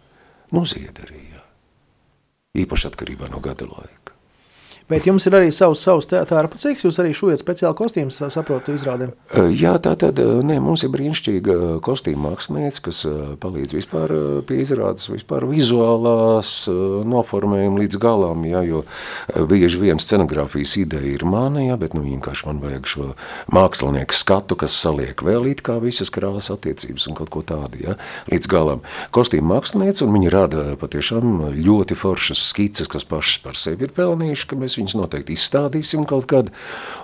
Nu, 0.56 0.64
ziedi 0.68 1.04
arī, 1.04 1.22
jā. 1.36 1.46
Īpaši 2.64 2.92
atkarībā 2.92 3.30
no 3.32 3.44
gada 3.44 3.68
laika. 3.70 3.97
Bet 4.88 5.04
jums 5.04 5.26
ir 5.28 5.36
arī 5.36 5.50
savs, 5.52 5.82
savs 5.84 6.08
tērpa 6.08 6.56
ceks, 6.56 6.86
jūs 6.86 6.98
arī 7.02 7.12
šūjat 7.12 7.42
speciāli 7.42 7.76
kostīmus, 7.76 8.22
saprotu, 8.32 8.72
izrādēm? 8.78 9.12
Jā, 9.52 9.74
tā 9.84 9.98
tad, 10.00 10.16
nē, 10.16 10.62
mums 10.64 10.86
ir 10.88 10.94
brīnišķīga 10.94 11.58
kostīma 11.84 12.30
māksliniece, 12.30 12.80
kas 12.86 13.02
palīdz 13.44 13.76
vispār 13.76 14.14
pie 14.48 14.62
izrādes, 14.64 15.10
vispār 15.12 15.44
vizuālās 15.50 16.54
noformējuma 17.04 17.82
līdz 17.84 18.00
galam, 18.00 18.46
jā, 18.48 18.62
jo 18.64 18.86
bieži 19.52 19.82
vien 19.82 20.00
scenogrāfijas 20.00 20.78
ideja 20.80 21.18
ir 21.18 21.28
mana, 21.28 21.66
jā, 21.66 21.76
bet 21.82 21.98
nu 21.98 22.06
vienkārši 22.06 22.48
man 22.48 22.64
vajag 22.64 22.88
šo 22.88 23.10
mākslinieku 23.52 24.16
skatu, 24.16 24.56
kas 24.64 24.78
saliek 24.80 25.20
vēl 25.20 25.52
it 25.52 25.66
kā 25.68 25.82
visas 25.84 26.14
krāsas 26.16 26.54
attiecības 26.56 27.10
un 27.12 27.20
kaut 27.20 27.34
ko 27.36 27.44
tādu, 27.44 27.84
jā, 27.84 27.98
līdz 28.32 28.52
galam. 28.56 28.88
Kostīma 29.12 29.58
māksliniece, 29.58 30.08
un 30.08 30.16
viņi 30.16 30.32
rada 30.32 30.66
patiešām 30.80 31.60
ļoti 31.60 32.00
foršas 32.00 32.48
skices, 32.54 32.88
kas 32.88 33.04
pašas 33.04 33.44
par 33.44 33.60
sevi 33.60 33.90
ir 33.90 33.96
pelnījuši, 34.00 34.48
ka 34.48 34.64
mēs 34.64 34.77
viņus 34.80 34.98
noteikti 35.00 35.36
izstādīsim 35.38 36.06
kaut 36.10 36.28
kad. 36.30 36.52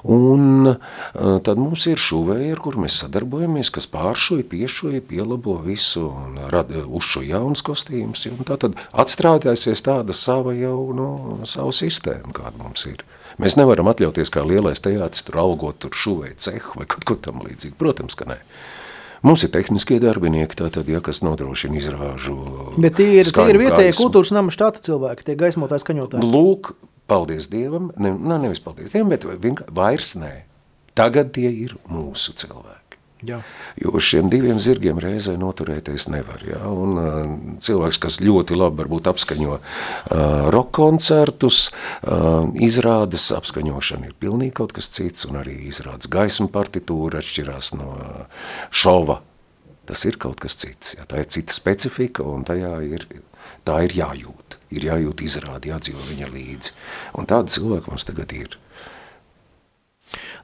Un 0.03 0.75
tad 1.13 1.61
mums 1.61 1.87
ir 1.91 2.01
šuvēji, 2.01 2.51
ar 2.55 2.61
kur 2.63 2.77
mēs 2.81 2.99
sadarbojamies, 3.03 3.71
kas 3.73 3.89
pāršoja, 3.91 4.45
piešoja, 4.51 5.03
pielabo 5.09 5.57
visu 5.65 6.07
un 6.11 6.39
rada 6.53 6.85
uzšo 6.85 7.23
jaunas 7.25 7.63
kostīmus. 7.65 8.27
Un 8.33 8.47
tā 8.47 8.59
tad 8.61 8.77
atstrādāsies 8.91 9.83
tāda 9.85 10.15
sava 10.17 10.55
jau, 10.57 10.77
nu, 10.95 11.09
savu 11.49 11.73
sistēmu, 11.75 12.35
kāda 12.35 12.57
mums 12.61 12.87
ir. 12.89 13.03
Mēs 13.41 13.57
nevaram 13.57 13.89
atļauties 13.89 14.29
kā 14.33 14.43
lielais 14.45 14.81
teātris 14.83 15.25
tur 15.25 15.39
algot 15.41 15.79
tur 15.81 15.95
šuvēju 15.97 16.37
cehu 16.43 16.79
vai 16.79 16.87
kaut 16.89 17.07
ko 17.09 17.17
tam 17.17 17.41
līdzīgi. 17.45 17.75
Protams, 17.79 18.17
ka 18.19 18.29
nē. 18.29 18.39
Mums 19.23 19.45
ir 19.45 19.53
tehniskie 19.53 20.01
darbinieki, 20.03 20.57
tātad, 20.59 20.89
ja, 20.91 20.99
kas 20.99 21.21
nodrošina 21.23 21.77
izrāžu. 21.79 22.35
Bet 22.75 22.97
tie 22.99 23.21
ir, 23.21 23.29
tie 23.31 23.45
ir 23.53 23.59
vietējie 23.61 23.93
kultūras 23.95 24.33
nama 24.35 24.51
štata 24.51 24.83
cilvēki, 24.83 25.23
tie 25.29 25.35
gaismotāji 25.39 25.85
skaņotāji. 25.85 26.27
Lūk, 26.27 26.73
paldies 27.07 27.49
Dievam, 27.51 27.91
ne, 27.97 28.13
ne, 28.15 28.39
nevis 28.45 28.63
paldies 28.63 28.93
Dievam, 28.93 29.11
bet 29.13 29.27
vairs 29.75 30.15
nē. 30.19 30.33
Tagad 30.97 31.33
tie 31.33 31.49
ir 31.49 31.75
mūsu 31.89 32.35
cilvēki. 32.37 32.83
Jā. 33.23 33.39
Jo 33.79 33.93
uz 33.95 34.03
šiem 34.03 34.27
diviem 34.31 34.57
zirgiem 34.59 34.99
reizē 34.99 35.35
noturēties 35.39 36.09
nevar. 36.11 36.41
Ja? 36.43 36.59
Un, 36.67 36.97
uh, 36.99 37.33
cilvēks, 37.63 37.99
kas 38.03 38.19
ļoti 38.23 38.57
labi 38.59 38.83
apskaņo 38.83 39.53
uh, 39.55 39.63
rock 40.53 40.73
koncertus, 40.75 41.69
uh, 42.03 42.43
izrādes 42.59 43.29
apskaņošana 43.35 44.11
ir 44.11 44.17
pilnīgi 44.19 44.57
kaut 44.59 44.75
kas 44.75 44.91
cits, 44.91 45.27
un 45.29 45.39
arī 45.39 45.55
izrādes 45.69 46.11
gaismu 46.11 46.49
partitūra 46.53 47.23
atšķirās 47.23 47.73
no 47.79 47.93
šova. 48.71 49.21
Tas 49.87 50.03
ir 50.07 50.19
kaut 50.19 50.43
kas 50.43 50.59
cits. 50.59 50.97
Ja? 50.97 51.07
Tā 51.07 51.23
ir 51.23 51.31
cita 51.31 51.55
specifika, 51.55 52.27
un 52.27 52.43
tajā 52.47 52.75
ir, 52.87 53.07
tā 53.67 53.81
ir 53.87 53.95
jājūt 54.01 54.43
ir 54.73 54.87
jājūt 54.89 55.23
izrādi, 55.25 55.71
jādzīvo 55.73 56.03
viņa 56.09 56.29
līdzi. 56.33 56.75
Un 57.19 57.29
tādi 57.29 57.53
cilvēki 57.55 57.91
mums 57.91 58.07
tagad 58.09 58.33
ir. 58.35 58.57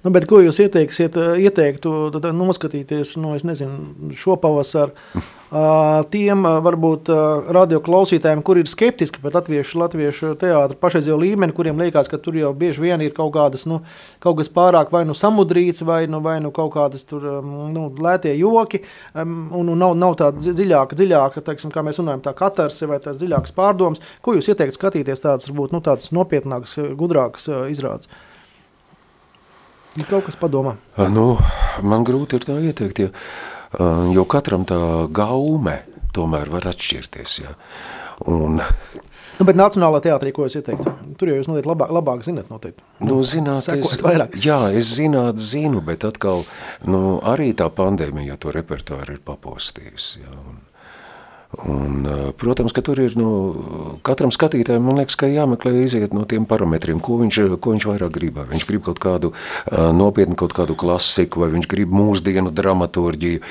Nu, 0.03 0.13
bet 0.15 0.25
ko 0.29 0.39
jūs 0.43 0.61
ieteiksiet, 0.63 1.17
ieteiktu 1.43 1.91
noskatīties, 2.35 3.17
nu, 3.19 3.35
nezinu, 3.43 4.13
šo 4.17 4.37
pavasaru 4.39 4.95
tiem 6.13 6.45
varbūt 6.63 7.09
radio 7.55 7.81
klausītājiem, 7.83 8.43
kur 8.45 8.59
ir 8.61 8.69
skeptiski 8.69 9.21
pret 9.21 9.35
latviešu, 9.39 9.79
latviešu 9.81 10.31
teātru 10.39 10.77
pašreizējo 10.79 11.17
līmeni, 11.19 11.55
kuriem 11.57 11.81
liekas, 11.81 12.09
ka 12.11 12.19
tur 12.21 12.37
jau 12.37 12.53
bieži 12.57 12.83
vien 12.83 13.01
ir 13.01 13.15
kaut 13.17 13.33
kādas, 13.35 13.65
nu, 13.69 13.81
kaut 14.23 14.39
kas 14.39 14.51
pārāk 14.53 14.93
vai 14.93 15.03
nu 15.09 15.17
samudrīts, 15.17 15.83
vai 15.87 16.03
nu, 16.11 16.21
vai 16.25 16.37
nu 16.43 16.53
kaut 16.55 16.71
kādas 16.77 17.05
tur, 17.09 17.25
nu, 17.43 17.89
lētie 17.99 18.35
joki, 18.37 18.83
un, 19.17 19.65
un 19.65 19.75
nav, 19.75 19.97
nav 19.97 20.17
tāda 20.21 20.39
dziļāka, 20.47 20.97
dziļāka, 20.99 21.45
teiksim, 21.49 21.73
kā 21.73 21.83
mēs 21.85 22.01
runājam, 22.01 22.23
tā 22.29 22.35
katarse 22.37 22.89
vai 22.89 23.01
tās 23.03 23.19
dziļākas 23.21 23.55
pārdomas. 23.57 24.05
Ko 24.25 24.37
jūs 24.37 24.51
ieteikt 24.53 24.77
skatīties 24.77 25.25
tādas, 25.25 25.49
varbūt, 25.49 25.75
nu, 25.75 25.83
tādas 25.85 26.13
nopietnākas, 26.15 26.77
gudrākas 26.99 27.49
izrādes? 27.73 28.11
Ir 29.97 30.05
kaut 30.09 30.27
kas 30.27 30.37
padomā. 30.39 30.75
Nu, 31.09 31.31
man 31.81 32.05
grūti 32.07 32.37
ir 32.37 32.45
tā 32.45 32.59
ieteikt, 32.61 33.01
ja, 33.01 33.09
jo 34.13 34.25
katram 34.29 34.65
tā 34.69 34.77
gaume 35.09 35.79
tomēr 36.13 36.51
var 36.53 36.69
atšķirties. 36.69 37.37
Ja. 37.43 37.55
Un, 38.29 38.61
Nu, 39.39 39.45
bet 39.47 39.55
Nacionālā 39.55 40.01
teātrī, 40.03 40.33
ko 40.35 40.43
es 40.49 40.57
ieteiktu? 40.59 40.91
Tur 41.15 41.29
jau 41.31 41.37
jūs 41.37 41.47
noteikti 41.47 41.69
labāk, 41.69 41.91
labāk 41.95 42.25
zināt 42.27 42.49
noteikti. 42.51 42.83
Nu, 43.07 43.21
zināt, 43.23 43.69
es, 43.71 43.93
jā, 44.43 44.57
es 44.75 44.89
zināt 44.97 45.39
zinu, 45.39 45.79
bet 45.85 46.03
atkal, 46.03 46.43
nu, 46.83 47.21
arī 47.23 47.53
tā 47.55 47.69
pandēmija 47.71 48.35
to 48.43 48.51
repertuāru 48.51 49.15
ir 49.15 49.21
papostījusi. 49.23 50.25
Jā, 50.25 50.33
un, 50.43 50.57
Un, 51.49 52.05
protams, 52.37 52.75
ka 52.77 52.81
tur 52.85 52.99
ir 53.01 53.15
nu, 53.17 53.29
katram 54.05 54.29
skatītājam, 54.29 54.83
man 54.85 54.99
liekas, 55.01 55.15
ka 55.17 55.25
jāmeklē 55.25 55.71
iziet 55.81 56.13
no 56.13 56.21
tiem 56.29 56.45
parametriem, 56.45 56.99
ko 57.01 57.17
viņš, 57.23 57.39
ko 57.57 57.73
viņš 57.73 57.87
vairāk 57.89 58.13
grib. 58.13 58.35
Vai 58.37 58.45
viņš 58.51 58.65
grib 58.69 58.83
kaut 58.85 59.01
kādu 59.01 59.31
nopietnu, 59.73 60.37
kaut 60.37 60.53
kādu 60.53 60.77
klasiku, 60.77 61.41
vai 61.41 61.49
viņš 61.55 61.65
grib 61.71 61.95
mūsdienu 61.95 62.53
dramaturģiju. 62.53 63.41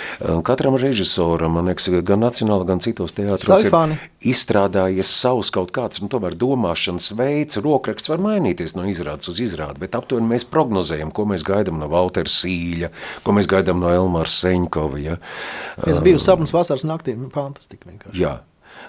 Katram 0.46 0.78
režisoram, 0.78 1.58
man 1.58 1.72
liekas, 1.72 1.90
gan 2.06 2.22
nacionāli, 2.22 2.68
gan 2.70 2.82
citos 2.84 3.16
teātros 3.18 3.66
ir 3.66 3.96
izstrādājies 4.30 5.10
savs 5.18 5.50
kaut 5.54 5.74
kāds, 5.74 5.98
nu, 5.98 6.06
tomēr 6.12 6.38
domāšanas 6.38 7.10
veids, 7.18 7.58
rokraksts 7.62 8.10
var 8.12 8.22
mainīties 8.22 8.76
no 8.78 8.86
izrādes 8.90 9.30
uz 9.30 9.42
izrādi, 9.42 9.82
bet 9.82 9.98
aptuveni 9.98 10.36
mēs 10.36 10.46
prognozējam, 10.46 11.10
ko 11.14 11.26
mēs 11.30 11.42
gaidām 11.46 11.82
no 11.82 11.90
Valtera 11.90 12.30
Sīļa, 12.30 12.92
ko 13.26 13.34
mēs 13.34 13.50
gaidām 13.50 13.82
no 13.82 13.90
Elmāra 13.90 14.30
Seņkova. 14.30 15.02
Ja. 15.02 15.18
Es 15.82 15.98
biju 16.02 16.22
sapnis 16.22 16.54
vasaras 16.54 16.86
naktī, 16.86 17.18
fantastika 17.34 17.87
vienkārši. 17.88 18.22
Jā. 18.22 18.38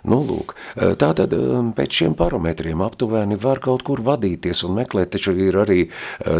Nu, 0.08 0.22
lūk, 0.24 0.54
tātad 1.02 1.34
pēc 1.76 1.98
šiem 2.00 2.16
parametriem 2.20 2.80
aptuveni 2.86 3.36
var 3.42 3.60
kaut 3.64 3.84
kur 3.88 4.00
vadīties 4.06 4.64
un 4.68 4.78
meklēt, 4.78 5.12
taču 5.16 5.34
ir 5.36 5.58
arī 5.60 5.80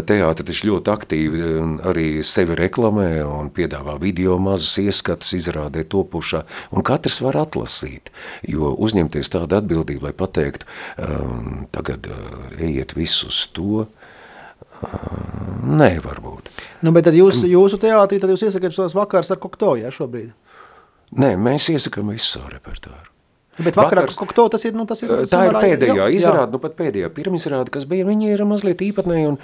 teātri 0.08 0.46
taču 0.48 0.70
ļoti 0.70 0.92
aktīvi 0.94 1.42
arī 1.90 2.06
sevi 2.24 2.56
reklamē 2.56 3.08
un 3.26 3.50
piedāvā 3.52 3.98
video 4.00 4.38
mazas 4.40 4.78
ieskatas, 4.80 5.34
izrādē 5.36 5.84
topušā, 5.84 6.44
un 6.72 6.86
katrs 6.86 7.20
var 7.26 7.40
atlasīt, 7.42 8.12
jo 8.48 8.72
uzņemties 8.80 9.34
tādu 9.36 9.60
atbildību, 9.60 10.08
lai 10.08 10.16
pateikt, 10.16 10.64
tagad 11.76 12.08
ejiet 12.56 12.96
visus 12.96 13.44
to, 13.52 13.88
Nē, 14.80 15.98
varbūt. 16.00 16.46
Nu, 16.80 16.92
bet 16.96 17.04
tad 17.04 17.12
jūs, 17.12 17.42
jūsu 17.44 17.76
teātrī, 17.82 18.16
tad 18.16 18.30
jūs 18.32 18.46
iesakāt 18.46 18.72
šos 18.72 18.94
vakars 18.96 19.28
ar 19.34 19.40
kokto, 19.42 19.74
ja, 19.76 19.90
šobrīd? 19.92 20.30
Nē, 21.10 21.32
mēs 21.34 21.66
iesakām 21.72 22.12
visu 22.12 22.36
savu 22.36 22.52
repertuāru. 22.52 23.08
Bet 23.58 23.74
vakarā 23.74 24.04
Vakars, 24.04 24.16
kokto, 24.20 24.44
tas 24.52 24.62
ir, 24.64 24.74
nu, 24.78 24.84
tas 24.86 25.00
ir... 25.02 25.10
Tā 25.28 25.40
ir 25.48 25.56
pēdējā 25.58 25.96
jā, 25.98 26.06
izrāda, 26.14 26.46
jā. 26.46 26.52
nu 26.54 26.60
pat 26.62 26.76
pēdējā 26.78 27.08
pirmizrāda, 27.16 27.72
kas 27.74 27.84
bija, 27.90 28.06
viņi 28.06 28.30
ir 28.30 28.42
mazliet 28.46 28.84
īpatnēji, 28.86 29.32
un, 29.32 29.38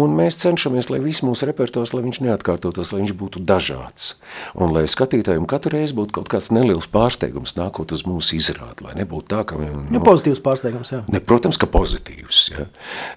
un 0.00 0.14
mēs 0.16 0.38
cenšamies, 0.40 0.88
lai 0.90 0.98
viss 1.04 1.20
mūsu 1.26 1.44
repertuārs, 1.50 1.92
lai 1.92 2.00
viņš 2.06 2.22
neatkārtotos, 2.24 2.94
lai 2.94 3.02
viņš 3.02 3.12
būtu 3.20 3.42
dažāds. 3.44 4.14
un 4.56 4.72
lai 4.72 4.86
skatītājiem 4.90 5.44
katru 5.50 5.74
reizi 5.76 5.94
būtu 5.98 6.16
kaut 6.16 6.30
kāds 6.32 6.48
neliels 6.56 6.88
pārsteigums 6.90 7.54
nākot 7.58 7.92
uz 7.92 8.06
mūsu 8.08 8.38
izrādi, 8.40 8.86
lai 8.86 8.96
nebūtu 8.98 9.28
tā, 9.34 9.44
ka... 9.44 9.60
Nu, 9.60 9.84
nu, 9.92 10.02
pozitīvs 10.08 10.40
pārsteigums, 10.42 10.94
jā. 10.96 11.02
Ne, 11.12 11.20
protams, 11.20 11.60
ka 11.60 11.68
pozitīvs, 11.70 12.42
ja? 12.56 12.66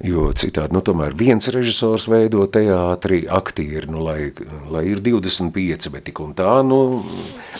jo 0.03 0.27
citādi, 0.35 0.75
nu, 0.75 0.83
tomēr 0.83 1.15
viens 1.17 1.47
režisors 1.55 2.09
veido 2.11 2.43
teātri, 2.51 3.23
aktieri, 3.31 3.87
nu, 3.95 4.03
lai, 4.03 4.33
lai 4.69 4.85
ir 4.91 5.01
25, 5.07 5.89
bet 5.95 6.07
tik 6.11 6.19
un 6.19 6.35
tā, 6.37 6.59
nu, 6.67 7.01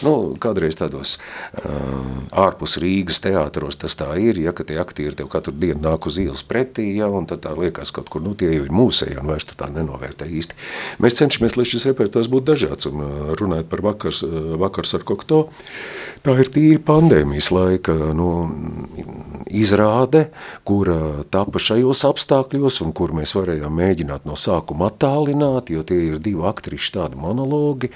nu 0.04 0.16
kādreiz 0.44 0.78
tādos 0.78 1.16
uh, 1.18 1.64
ārpus 2.44 2.73
Rīgas 2.82 3.22
teātros 3.24 3.78
tas 3.82 3.96
tā 4.00 4.10
ir, 4.22 4.40
ja, 4.42 4.54
ka 4.56 4.66
tie 4.68 4.80
aktieri 4.82 5.18
tev 5.20 5.30
katru 5.34 5.54
dienu 5.56 5.82
nāk 5.84 6.08
uz 6.10 6.20
ielas 6.22 6.44
pretī, 6.48 6.90
ja, 6.98 7.10
un 7.10 7.28
tad 7.30 7.44
tā 7.46 7.54
liekas 7.58 7.94
kaut 7.96 8.12
kur, 8.14 8.24
nu, 8.24 8.36
tie 8.38 8.52
jau 8.54 8.66
ir 8.66 8.74
mūsēji, 8.74 9.18
un 9.22 9.30
vairs 9.34 9.48
tu 9.50 9.58
tā 9.60 9.70
nenovērtē 9.74 10.28
īsti. 10.30 10.60
Mēs 11.04 11.20
cenšamies, 11.20 11.58
lai 11.60 11.68
šis 11.70 11.88
repertors 11.92 12.32
būtu 12.32 12.50
dažāds, 12.54 12.90
un 12.90 13.04
runājot 13.40 13.70
par 13.72 13.84
vakars, 13.86 14.24
vakars 14.62 14.96
ar 14.98 15.08
kokto, 15.08 15.44
tā 16.24 16.38
ir 16.40 16.50
tīri 16.54 16.80
pandēmijas 16.84 17.50
laika, 17.54 17.94
nu, 18.16 18.30
izrāde, 19.54 20.28
kura 20.68 21.26
tapa 21.34 21.62
šajos 21.62 22.06
apstākļos, 22.10 22.80
un 22.86 22.94
kur 22.96 23.14
mēs 23.16 23.36
varējām 23.38 23.76
mēģināt 23.82 24.30
no 24.30 24.38
sākuma 24.40 24.90
attālināt, 24.92 25.74
jo 25.74 25.84
tie 25.88 26.00
ir 26.10 26.22
divi 26.24 26.46
aktriši 26.50 26.96
tādi 26.98 27.20
monologi, 27.20 27.92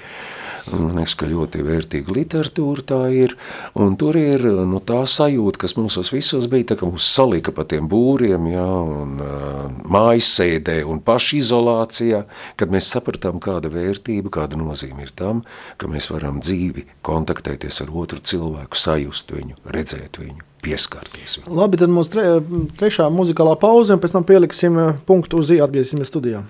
Man 0.68 0.98
liekas, 0.98 1.14
ka 1.16 1.26
ļoti 1.28 1.62
vērtīga 1.64 2.12
literatūra 2.12 2.84
tā 2.90 2.98
ir, 3.14 3.34
un 3.78 3.94
tur 4.00 4.16
ir 4.20 4.42
nu, 4.68 4.80
tā 4.84 5.00
sajūta, 5.08 5.62
kas 5.62 5.74
mums 5.78 5.96
visos 6.12 6.48
bija, 6.50 6.72
tā 6.72 6.78
kā 6.80 6.88
mums 6.88 7.06
salika 7.08 7.54
pa 7.56 7.64
tiem 7.68 7.88
būriem, 7.88 8.48
jā, 8.52 8.66
un 8.98 9.22
uh, 9.24 9.62
mājasēdē 9.88 10.80
un 10.88 11.00
pašizolācijā, 11.04 12.22
kad 12.60 12.74
mēs 12.74 12.90
sapratām, 12.92 13.40
kāda 13.44 13.72
vērtība, 13.72 14.32
kāda 14.40 14.60
nozīme 14.60 15.06
ir 15.06 15.14
tam, 15.16 15.42
ka 15.80 15.88
mēs 15.90 16.10
varam 16.12 16.42
dzīvi 16.44 16.84
kontaktēties 17.06 17.82
ar 17.84 17.94
otru 18.02 18.17
cilvēku, 18.24 18.78
sajust 18.78 19.32
viņu, 19.34 19.58
redzēt 19.74 20.18
viņu 20.20 20.44
pieskarties. 20.64 21.38
Labi, 21.46 21.78
tad 21.80 21.92
mums 21.92 22.10
tre, 22.12 22.38
trešā 22.78 23.08
muzikālā 23.14 23.54
pauze, 23.60 23.94
un 23.94 24.02
pēc 24.02 24.16
tam 24.16 24.26
pieliksim 24.28 24.78
punktu 25.08 25.42
uz 25.42 25.52
ī, 25.54 25.60
atgriezīsimies 25.64 26.10
studijā. 26.10 26.42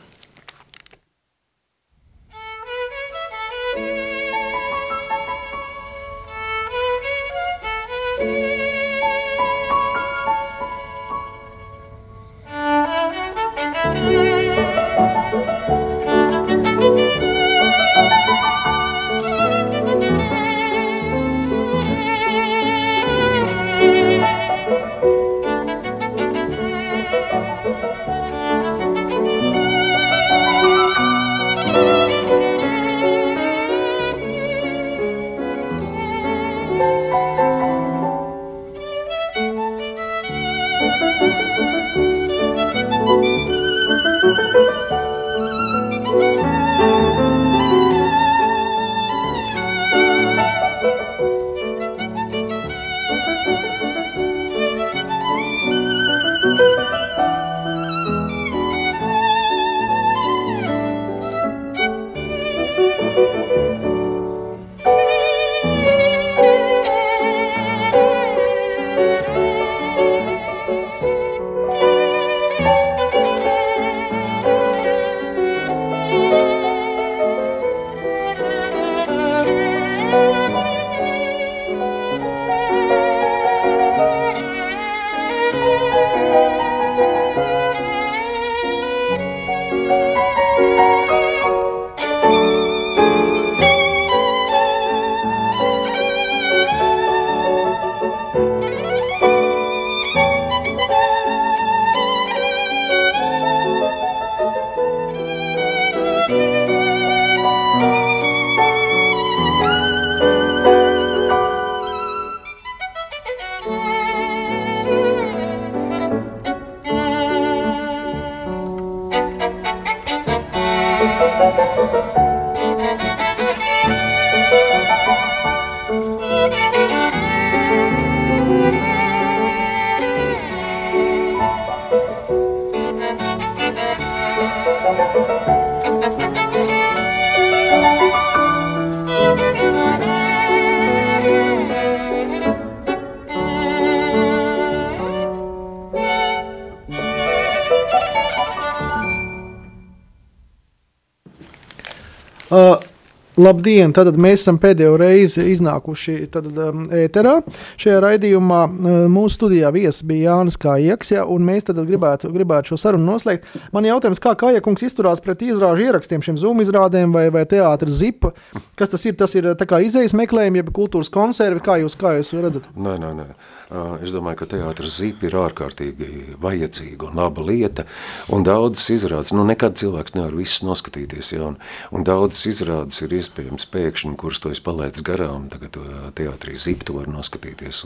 Labdien! 153.38 153.92
Tad 153.94 154.16
mēs 154.18 154.42
esam 154.42 154.56
pēdējo 154.58 154.96
reizi 154.98 155.44
iznākuši 155.52 156.14
tad, 156.34 156.48
um, 156.58 156.88
ēterā. 156.94 157.36
Šajā 157.78 158.00
raidījumā 158.02 158.62
uh, 158.66 158.96
mūsu 159.12 159.36
studijā 159.36 159.70
viesis 159.74 160.02
bija 160.08 160.32
Jānis 160.32 160.58
Kājaks, 160.58 161.12
ja, 161.14 161.26
un 161.30 161.46
mēs 161.46 161.68
gribētu, 161.68 162.32
gribētu 162.34 162.72
šo 162.72 162.80
sarunu 162.82 163.06
noslēgt. 163.12 163.46
Man 163.74 163.86
jautājums, 163.86 164.18
kā 164.24 164.34
Kājakungs 164.38 164.82
izturās 164.88 165.22
pret 165.22 165.44
izrāžu 165.46 165.86
ierakstiem, 165.86 166.24
šiem 166.24 166.40
Zoom 166.40 166.64
izrādēm 166.64 167.14
vai, 167.14 167.28
vai 167.34 167.44
teātris 167.46 168.00
zipa? 168.00 168.34
Kas 168.78 168.90
tas 168.94 169.06
ir? 169.06 169.14
Tas 169.18 169.34
ir 169.38 169.52
izējas 169.54 170.16
meklējumi, 170.18 170.62
jeb 170.62 170.74
kultūras 170.74 171.10
konservi, 171.12 171.62
kā 171.62 171.78
jūs, 171.84 171.94
kā 171.98 172.16
jūs 172.18 172.34
redzat? 172.42 172.66
Nē, 172.74 172.98
nē, 173.02 173.14
nē. 173.22 173.30
Es 173.68 174.14
domāju, 174.14 174.38
ka 174.40 174.46
teātris 174.48 174.94
zipa 174.96 175.26
ir 175.28 175.34
ārkārtīgi 175.36 176.36
vajadzīga 176.40 177.10
un 177.10 177.18
laba 177.20 177.42
lieta, 177.44 177.84
un 178.32 178.46
daudzas 178.46 178.86
izrādes, 178.94 179.34
nu 179.36 179.42
nekad 179.44 179.76
cilvēks 179.76 180.14
nevar 180.16 180.32
visus 180.38 180.62
noskatīties, 180.64 181.34
ja, 181.34 181.42
un, 181.50 181.58
un 181.92 182.06
daudzas 182.06 182.46
izrādes 182.48 183.02
ir 183.04 183.12
iespējams 183.18 183.68
pēkšņi, 183.68 184.14
kurus 184.20 184.40
to 184.40 184.54
es 184.54 184.62
palaidu 184.64 185.04
garām, 185.04 185.50
tagad 185.52 185.76
teātrī 186.16 186.56
zipa 186.56 186.88
to 186.88 186.96
var 186.96 187.10
noskatīties, 187.12 187.82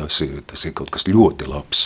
tas 0.00 0.18
ir, 0.26 0.40
tas 0.50 0.66
ir 0.66 0.74
kaut 0.80 0.90
kas 0.96 1.06
ļoti 1.06 1.46
labs. 1.46 1.84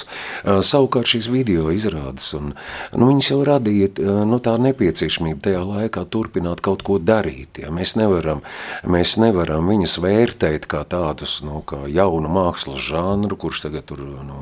Savukārt 0.73 1.13
šīs 1.13 1.29
video 1.29 1.69
izrādes, 1.75 2.31
un 2.39 2.55
nu, 2.55 3.11
viņas 3.11 3.31
jau 3.35 3.43
radīja 3.45 4.25
nu, 4.25 4.41
tā 4.41 4.57
nepieciešamība 4.71 5.51
tajā 5.51 5.61
laikā 5.69 6.07
turpināt 6.09 6.65
kaut 6.65 6.81
ko 6.89 6.97
darīt, 6.97 7.61
ja. 7.61 7.69
mēs 7.69 7.93
nevaram, 8.01 8.41
mēs 8.89 9.19
nevaram 9.21 9.69
viņas 9.69 10.01
vērtēt 10.01 10.65
kā 10.73 10.87
tādus, 10.89 11.43
nu, 11.45 11.61
kā 11.69 11.85
jaunu 11.93 12.33
mākslas 12.33 12.81
žāru, 12.89 13.02
žanru, 13.03 13.37
kurš 13.37 13.67
tagad 13.67 13.87
tur, 13.91 14.03
nu, 14.27 14.39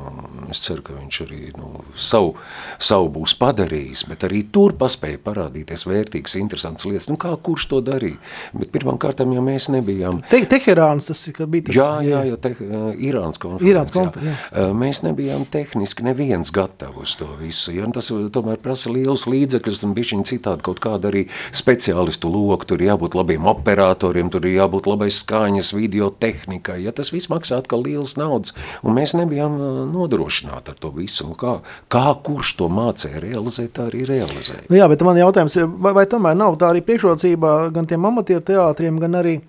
es 0.53 0.61
ceru, 0.65 0.85
ka 0.85 0.95
viņš 0.97 1.19
arī 1.25 1.41
nu, 1.57 1.83
savu, 1.97 2.35
savu 2.81 3.09
būs 3.17 3.35
padarījis, 3.41 4.05
bet 4.11 4.25
arī 4.27 4.43
tur 4.53 4.75
paspēja 4.79 5.21
parādīties 5.25 5.85
vērtīgas, 5.89 6.37
interesantas 6.39 6.87
lietas. 6.87 7.09
Nu, 7.11 7.17
kā 7.21 7.33
kurš 7.35 7.67
to 7.73 7.81
darīja? 7.85 8.19
Bet 8.53 8.71
pirmām 8.73 8.99
kārtām, 9.01 9.33
ja 9.35 9.43
mēs 9.43 9.69
nebijām... 9.73 10.21
Te, 10.29 10.43
Teherāns 10.51 11.09
tas 11.09 11.23
bija 11.47 11.67
tas... 11.69 11.77
Jā, 11.77 11.89
jā, 12.05 12.23
jā, 12.29 12.39
te, 12.41 12.53
Irāns 13.01 13.39
konferences. 13.41 13.71
Irāns 13.71 13.95
konferences, 13.95 14.41
jā. 14.51 14.67
Mēs 14.81 15.01
nebijām 15.05 15.45
tehniski 15.51 16.05
neviens 16.05 16.51
gatavs 16.53 17.01
uz 17.01 17.15
to 17.19 17.27
visu. 17.39 17.73
Ja? 17.75 17.87
Tas 17.93 18.11
tomēr 18.11 18.59
prasa 18.63 18.91
liels 18.93 19.25
līdzekļus 19.29 19.83
un 19.87 19.95
bišķiņ 19.97 20.25
citādi 20.29 20.65
kaut 20.65 20.81
kāda 20.83 21.09
arī 21.11 21.25
speciālistu 21.55 22.31
loku. 22.31 22.67
Tur 22.71 22.83
jābūt 22.83 23.17
labiem 23.17 23.47
operatoriem, 23.51 24.31
tur 24.33 24.47
jābūt 24.49 24.89
labai 24.89 25.09
skaņas, 25.13 25.73
video 25.77 26.11
tehnikai. 26.11 26.81
Ja? 26.85 26.95
Tas 26.95 27.13
viss 27.15 27.31
maksā 27.31 27.61
atkal 27.61 27.85
liels 27.85 28.17
naudas, 28.19 28.50
un 28.83 28.97
mēs 28.97 29.15
nebijām 29.19 29.57
nodrošināti 29.91 30.73
ar 30.73 30.79
to 30.81 30.93
visu. 30.95 31.31
Kā, 31.39 31.57
kā 31.91 32.05
kurš 32.25 32.55
to 32.59 32.69
mācīja 32.71 33.23
realizēt, 33.23 33.73
tā 33.77 33.87
arī 33.89 34.05
realizēja. 34.09 34.67
Nu 34.69 34.79
jā, 34.79 34.87
bet 34.91 35.03
man 35.05 35.19
jautājums, 35.19 35.57
vai, 35.81 35.95
vai 35.97 36.07
tomēr 36.09 36.37
nav 36.37 36.59
tā 36.61 36.71
arī 36.71 36.83
priekšrocība 36.85 37.71
gan 37.75 37.89
tiem 37.89 38.09
amatieru 38.11 38.45
teātriem, 38.51 38.99
gan 39.01 39.21
arī 39.21 39.39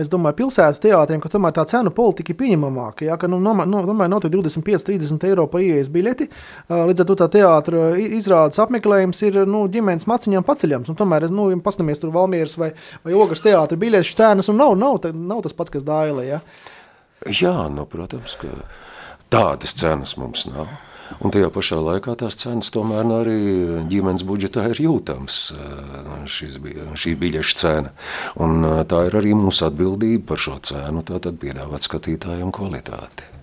es 0.00 0.08
domāju, 0.12 0.38
pilsētu 0.40 0.80
teātriem, 0.86 1.20
ka 1.20 1.30
tomēr 1.32 1.52
tā 1.56 1.66
cenu 1.68 1.92
politika 1.94 2.32
ir 2.32 2.38
pieņemamāka. 2.40 3.04
Ja, 3.10 3.16
ka, 3.20 3.28
nu, 3.28 3.38
no, 3.42 3.52
no, 3.68 3.82
tomēr 3.88 4.08
nav 4.08 4.24
25, 4.24 4.86
30 4.88 5.26
eiro 5.28 5.46
par 5.52 5.64
ieejas 5.64 5.90
biļeti. 5.92 6.28
Līdz 6.72 7.04
ar 7.04 7.10
to 7.10 7.18
tā 7.20 7.28
teātra 7.36 7.90
izrādes 8.00 8.60
apmeklējums 8.62 9.20
ir 9.28 9.42
nu, 9.48 9.66
ģimenes 9.72 10.08
maciņām 10.08 10.46
paceļams. 10.48 10.92
Un 10.92 10.98
tomēr, 10.98 11.28
nu, 11.32 11.50
ja 11.52 11.60
pastamies 11.64 12.00
tur 12.00 12.14
Valmieras 12.14 12.56
vai, 12.60 12.72
vai 13.04 13.16
Ogras 13.18 13.44
teātra 13.44 13.78
biļešu 13.80 14.16
cenas, 14.16 14.48
un 14.52 14.60
nav, 14.62 14.78
nav, 14.80 15.02
nav 15.12 15.44
tas 15.44 15.56
pats, 15.56 15.76
kas 15.76 15.84
Dāila. 15.86 16.24
Ja. 16.24 16.40
Jā, 17.24 17.54
nu, 17.72 17.86
protams, 17.88 18.36
ka 18.40 18.50
tādas 19.32 19.72
cenas 19.78 20.16
mums 20.20 20.44
nav. 20.50 20.68
Un 21.22 21.30
tajā 21.30 21.48
pašā 21.54 21.78
laikā 21.78 22.16
tās 22.18 22.34
cenas 22.40 22.72
tomēr 22.74 23.06
arī 23.20 23.36
ģimenes 23.90 24.24
budžetā 24.26 24.64
ir 24.72 24.80
jūtams, 24.82 25.38
šis, 26.30 26.58
šī 26.98 27.14
biļešu 27.20 27.60
cena. 27.62 27.94
Un 28.42 28.66
tā 28.90 29.04
ir 29.06 29.16
arī 29.22 29.36
mūsu 29.38 29.68
atbildība 29.68 30.32
par 30.32 30.42
šo 30.48 30.58
cenu, 30.66 31.06
tātad 31.06 31.38
piedāvāt 31.42 31.86
skatītājiem 31.86 32.50
kvalitāti. 32.54 33.35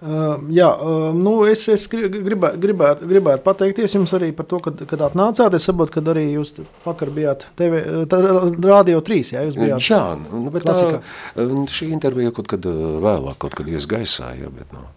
Uh, 0.00 0.38
jā, 0.56 0.68
uh, 0.80 1.10
nu 1.12 1.34
es, 1.44 1.66
es 1.68 1.82
gribētu, 1.90 2.56
gribētu, 2.62 3.08
gribētu 3.10 3.44
pateikties 3.44 3.98
jums 3.98 4.14
arī 4.16 4.30
par 4.36 4.46
to, 4.48 4.60
kad, 4.64 4.80
kad 4.88 5.02
atnācāt. 5.10 5.56
Es 5.58 5.66
saprotu, 5.68 5.98
ka 5.98 6.04
arī 6.14 6.24
jūs 6.30 6.54
vakar 6.86 7.12
bijāt 7.12 7.44
TV, 7.58 7.82
tā, 8.08 8.22
Radio 8.64 9.02
3. 9.04 9.34
Jā, 9.36 9.44
jūs 9.44 9.60
bijāt 9.60 9.90
jā 9.90 10.00
nu, 10.22 10.46
bet 10.54 10.64
klasikā. 10.64 11.02
tā, 11.36 11.50
šī 11.68 11.90
intervija 11.92 12.32
kaut 12.32 12.48
kad 12.54 12.64
vēlāk, 12.64 13.36
kaut 13.44 13.58
kad 13.60 13.68
ies 13.68 13.88
gaisā, 13.90 14.32
jā, 14.40 14.48
bet 14.54 14.72
no. 14.72 14.86
Nu, 14.86 14.96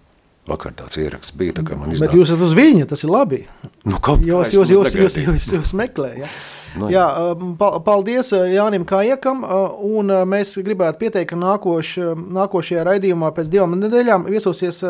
vakar 0.50 0.74
tāds 0.76 1.00
ieraksts 1.00 1.36
bija, 1.40 1.56
tā 1.60 1.64
kā 1.68 1.78
man 1.80 1.94
izdevās. 1.94 2.10
Bet 2.10 2.18
jūs 2.18 2.32
esat 2.34 2.44
uz 2.44 2.56
viņa, 2.58 2.88
tas 2.92 3.06
ir 3.06 3.12
labi. 3.14 3.44
Nu, 3.88 4.00
kaut 4.04 4.24
jūs, 4.28 4.52
jūs, 4.56 4.74
jūs, 4.74 4.98
jūs, 5.00 5.18
jūs, 5.24 5.52
jūs 5.56 5.74
meklē, 5.80 6.14
jā. 6.24 6.32
No, 6.80 6.90
jā. 6.90 7.04
jā, 7.04 7.34
um, 7.34 7.54
paldies 7.58 8.32
uh, 8.34 8.48
Jānim 8.50 8.86
Kājekam, 8.90 9.44
uh, 9.46 9.76
un 9.86 10.10
uh, 10.10 10.24
mēs 10.30 10.56
gribētu 10.66 11.04
pieteikt, 11.04 11.30
ka 11.34 11.38
nākoš, 11.40 11.94
nākošajā 12.34 12.86
raidījumā 12.88 13.30
pēc 13.36 13.52
divām 13.54 13.76
nedēļām 13.78 14.26
viesosies 14.32 14.82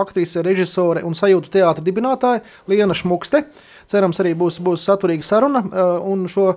aktrise, 0.00 0.44
režisore 0.46 1.04
un 1.06 1.16
sajūtu 1.16 1.52
teātra 1.58 1.84
dibinātāja 1.84 2.44
Liena 2.70 2.96
Šmukste. 2.96 3.44
Cerams, 3.86 4.18
arī 4.18 4.32
būs, 4.34 4.56
būs 4.66 4.82
saturīga 4.82 5.22
saruna, 5.22 5.60
un 6.02 6.24
šo 6.30 6.48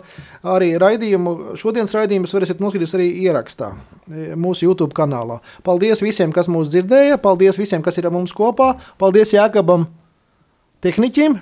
arī 0.50 0.72
raidījumu, 0.82 1.60
šodienas 1.62 1.94
raidījumus 1.94 2.34
varēsiet 2.34 2.64
noskatīties 2.64 2.96
arī 2.98 3.10
ierakstā 3.28 3.68
mūsu 4.34 4.66
YouTube 4.66 4.98
kanālā. 4.98 5.38
Paldies 5.62 6.02
visiem, 6.02 6.34
kas 6.34 6.50
mūs 6.50 6.72
dzirdēja, 6.74 7.20
paldies 7.22 7.62
visiem, 7.62 7.86
kas 7.86 8.02
ir 8.02 8.10
ar 8.10 8.16
mums 8.16 8.34
kopā, 8.34 8.72
paldies 8.98 9.36
Jākabam 9.36 9.86
tehniķim, 10.82 11.38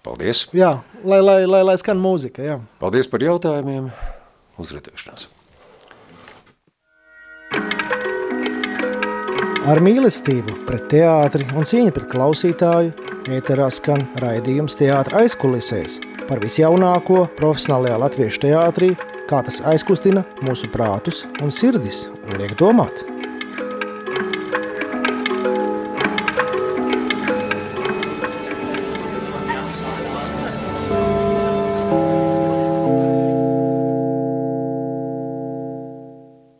Paldies! 0.00 0.46
Jā, 0.56 0.78
lai, 1.04 1.20
lai, 1.20 1.42
lai, 1.44 1.60
lai 1.66 1.76
skan 1.80 2.00
mūzika. 2.00 2.40
Jā. 2.44 2.56
Paldies 2.80 3.10
par 3.10 3.20
jautājumiem! 3.24 3.90
Uzredzēšanās! 4.60 5.28
Ar 9.70 9.78
mīlestību 9.84 10.62
pret 10.66 10.88
teātri 10.88 11.44
un 11.52 11.68
cieņu 11.68 11.92
pret 11.94 12.08
klausītāju 12.10 13.10
ēterā 13.36 13.68
skan 13.70 14.06
raidījums 14.22 14.78
teātra 14.80 15.20
aizkulisēs 15.20 15.98
par 16.30 16.40
visjaunāko 16.40 17.26
profesionālajā 17.36 18.00
latviešu 18.00 18.44
teātrī, 18.46 18.94
kā 19.28 19.44
tas 19.44 19.60
aizkustina 19.68 20.24
mūsu 20.46 20.72
prātus 20.72 21.26
un 21.44 21.52
sirdis 21.52 22.06
un 22.24 22.40
liek 22.40 22.56
domāt. 22.58 23.09